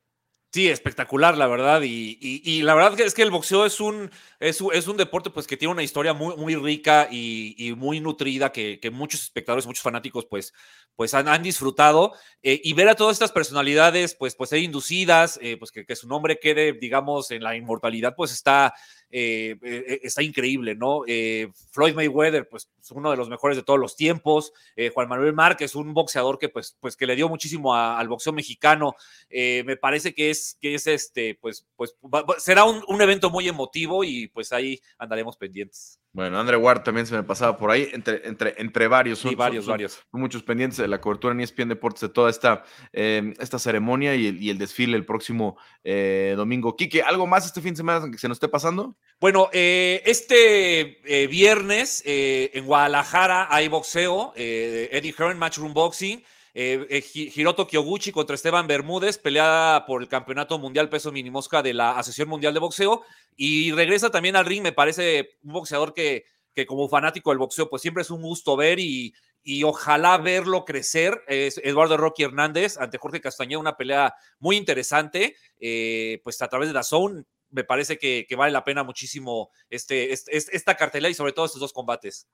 Sí, 0.55 0.69
espectacular, 0.69 1.37
la 1.37 1.49
verdad. 1.49 1.83
Y, 1.83 2.63
la 2.63 2.75
verdad 2.77 3.01
es 3.01 3.13
que 3.13 3.23
el 3.23 3.33
boxeo 3.33 3.67
es 3.67 3.81
un, 3.81 4.09
es, 4.39 4.61
un 4.61 4.97
deporte 4.97 5.31
pues, 5.31 5.49
que 5.49 5.57
tiene 5.57 5.73
una 5.73 5.83
historia 5.83 6.15
muy, 6.15 6.37
muy 6.37 6.55
rica 6.55 7.09
y, 7.11 7.75
muy 7.77 7.99
nutrida 7.99 8.53
que, 8.53 8.79
muchos 8.93 9.23
espectadores, 9.23 9.67
muchos 9.67 9.83
fanáticos 9.83 10.27
pues, 10.27 10.55
pues 10.95 11.13
han, 11.13 11.43
disfrutado. 11.43 12.13
Eh, 12.41 12.61
y 12.63 12.73
ver 12.73 12.89
a 12.89 12.95
todas 12.95 13.15
estas 13.15 13.33
personalidades 13.33 14.15
pues, 14.15 14.37
pues 14.37 14.51
ser 14.51 14.61
inducidas, 14.61 15.41
pues 15.59 15.73
que, 15.73 15.85
que, 15.85 15.97
su 15.97 16.07
nombre 16.07 16.39
quede, 16.39 16.73
digamos, 16.75 17.33
en 17.33 17.43
la 17.43 17.57
inmortalidad, 17.57 18.15
pues 18.15 18.31
está, 18.31 18.75
eh, 19.17 19.55
eh, 19.63 20.01
está 20.03 20.25
increíble, 20.25 20.75
¿no? 20.75 21.03
Eh, 21.07 21.47
Floyd 21.71 21.95
Mayweather, 21.95 22.49
pues 22.49 22.69
uno 22.91 23.13
de 23.13 23.17
los 23.17 23.29
mejores 23.29 23.57
de 23.57 23.63
todos 23.63 23.79
los 23.79 23.95
tiempos, 23.95 24.53
Juan 24.93 25.09
Manuel 25.09 25.33
Márquez, 25.33 25.77
un 25.77 25.95
boxeador 25.95 26.37
que 26.37 26.49
pues, 26.49 26.77
pues 26.81 26.97
que 26.97 27.07
le 27.07 27.15
dio 27.15 27.29
muchísimo 27.29 27.77
al 27.77 28.09
boxeo 28.09 28.33
mexicano, 28.33 28.97
me 29.31 29.77
parece 29.77 30.15
que 30.15 30.31
es, 30.31 30.44
que 30.61 30.75
es 30.75 30.87
este, 30.87 31.39
pues, 31.41 31.67
pues 31.77 31.95
será 32.39 32.65
un, 32.65 32.83
un 32.89 33.03
evento 33.03 33.31
muy 33.31 33.49
emotivo 33.49 34.05
y 34.05 34.29
pues 34.29 34.53
ahí 34.53 34.81
andaremos 34.99 35.37
pendientes. 35.37 35.99
Bueno, 36.15 36.39
André 36.39 36.57
Ward 36.57 36.85
también 36.85 37.09
se 37.09 37.15
me 37.17 37.25
pasaba 37.25 37.57
por 37.57 37.73
ahí, 37.73 37.89
entre, 37.93 38.27
entre, 38.29 38.55
entre 38.59 38.87
varios. 38.87 39.19
Son, 39.19 39.35
varios, 39.35 39.67
varios. 39.67 39.99
muchos 40.13 40.45
pendientes 40.45 40.79
de 40.79 40.87
la 40.87 41.01
cobertura 41.01 41.35
en 41.35 41.41
ESPN 41.41 41.71
Deportes 41.71 42.03
de 42.03 42.09
toda 42.09 42.31
esta, 42.31 42.63
em, 42.93 43.35
esta 43.41 43.59
ceremonia 43.59 44.15
y 44.15 44.29
el, 44.29 44.41
y 44.41 44.49
el, 44.49 44.57
desfile 44.57 44.97
el 44.97 45.05
próximo 45.05 45.59
eh, 45.83 46.35
domingo. 46.37 46.77
Quique, 46.77 47.03
¿algo 47.03 47.27
más 47.27 47.47
este 47.47 47.61
fin 47.61 47.73
de 47.73 47.79
semana 47.79 48.09
que 48.13 48.19
se 48.19 48.29
nos 48.29 48.37
esté 48.37 48.47
pasando? 48.47 48.95
Bueno, 49.21 49.49
eh, 49.53 50.03
este 50.07 51.01
eh, 51.05 51.27
viernes 51.27 52.05
en 52.07 52.65
Guadalajara 52.65 53.49
hay 53.51 53.67
boxeo, 53.67 54.33
Eddie 54.37 55.15
Hearn, 55.19 55.37
Matchroom 55.37 55.75
Boxing. 55.75 56.23
Eh, 56.55 56.87
eh, 56.89 57.31
Hiroto 57.35 57.67
Kyoguchi 57.67 58.13
contra 58.13 58.37
Esteban 58.37 58.67
Bermúdez, 58.67 59.19
pelea 59.19 59.85
por 59.87 60.01
el 60.01 60.09
campeonato 60.09 60.59
mundial 60.59 60.89
peso 60.89 61.13
minimosca 61.13 61.63
de 61.63 61.75
la 61.75 61.99
Asociación 61.99 62.29
Mundial 62.29 62.55
de 62.55 62.61
Boxeo. 62.61 63.03
Y 63.37 63.73
regresa 63.73 64.11
también 64.11 64.37
al 64.37 64.47
ring, 64.47 64.63
me 64.63 64.73
parece 64.73 65.37
un 65.43 65.53
boxeador 65.53 65.93
que, 65.93 66.25
que 66.55 66.65
como 66.65 66.89
fanático 66.89 67.31
del 67.31 67.39
boxeo, 67.39 67.69
pues 67.69 67.83
siempre 67.83 68.03
es 68.03 68.11
un 68.11 68.23
gusto 68.23 68.57
ver 68.57 68.79
y, 68.79 69.13
y 69.45 69.63
ojalá 69.63 70.17
verlo 70.19 70.65
crecer. 70.65 71.23
Es 71.29 71.61
Eduardo 71.63 71.97
Rocky 71.97 72.23
Hernández 72.25 72.79
ante 72.79 72.99
Jorge 72.99 73.21
Castañeda, 73.21 73.61
una 73.61 73.77
pelea 73.77 74.15
muy 74.39 74.57
interesante, 74.57 75.37
eh, 75.61 76.21
pues 76.25 76.41
a 76.41 76.49
través 76.49 76.69
de 76.69 76.75
la 76.75 76.83
Zone. 76.83 77.25
Me 77.51 77.63
parece 77.63 77.99
que, 77.99 78.27
vale 78.37 78.53
la 78.53 78.65
pena 78.65 78.83
muchísimo 78.83 79.51
este, 79.69 80.13
este, 80.13 80.37
esta 80.37 80.77
cartelera 80.77 81.11
y 81.11 81.15
sobre 81.15 81.33
todo 81.33 81.45
estos 81.45 81.61
dos 81.61 81.73
combates. 81.73 82.27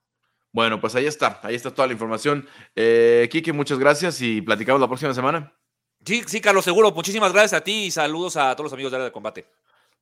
Bueno, 0.53 0.81
pues 0.81 0.95
ahí 0.95 1.05
está, 1.05 1.39
ahí 1.43 1.55
está 1.55 1.73
toda 1.73 1.87
la 1.87 1.93
información. 1.93 2.47
Eh, 2.75 3.29
Kike, 3.31 3.53
muchas 3.53 3.79
gracias 3.79 4.21
y 4.21 4.41
platicamos 4.41 4.81
la 4.81 4.87
próxima 4.87 5.13
semana. 5.13 5.53
Sí, 6.05 6.23
sí, 6.25 6.41
Carlos, 6.41 6.65
seguro. 6.65 6.91
Muchísimas 6.91 7.31
gracias 7.31 7.61
a 7.61 7.63
ti 7.63 7.85
y 7.85 7.91
saludos 7.91 8.35
a 8.37 8.53
todos 8.55 8.65
los 8.65 8.73
amigos 8.73 8.91
de 8.91 8.97
Área 8.97 9.05
de 9.05 9.11
Combate. 9.11 9.45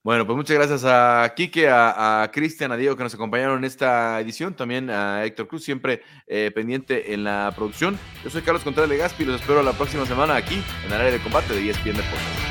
Bueno, 0.02 0.26
pues 0.26 0.38
muchas 0.38 0.56
gracias 0.56 0.86
a 0.86 1.34
Kike, 1.36 1.68
a, 1.70 2.30
Cristian, 2.32 2.72
a 2.72 2.78
Diego 2.78 2.96
que 2.96 3.04
nos 3.04 3.14
acompañaron 3.14 3.58
en 3.58 3.66
esta 3.66 4.20
edición, 4.22 4.54
también 4.54 4.90
a 4.90 5.26
Héctor 5.26 5.50
Cruz, 5.50 5.66
siempre 5.66 6.02
eh, 6.26 6.52
pendiente 6.56 7.14
en 7.14 7.26
la 7.26 7.52
producción. 7.54 8.00
Yo 8.24 8.30
soy 8.30 8.42
Carlos 8.42 8.64
Contreras 8.64 8.90
Legaspi 8.90 9.24
y 9.24 9.26
los 9.26 9.42
espero 9.42 9.62
la 9.62 9.74
próxima 9.74 10.06
semana 10.06 10.38
aquí 10.38 10.64
en 10.86 10.94
el 10.94 11.02
área 11.02 11.12
de 11.12 11.20
combate 11.20 11.54
de 11.54 11.70
ESPN 11.70 11.98
Deportes. 11.98 12.49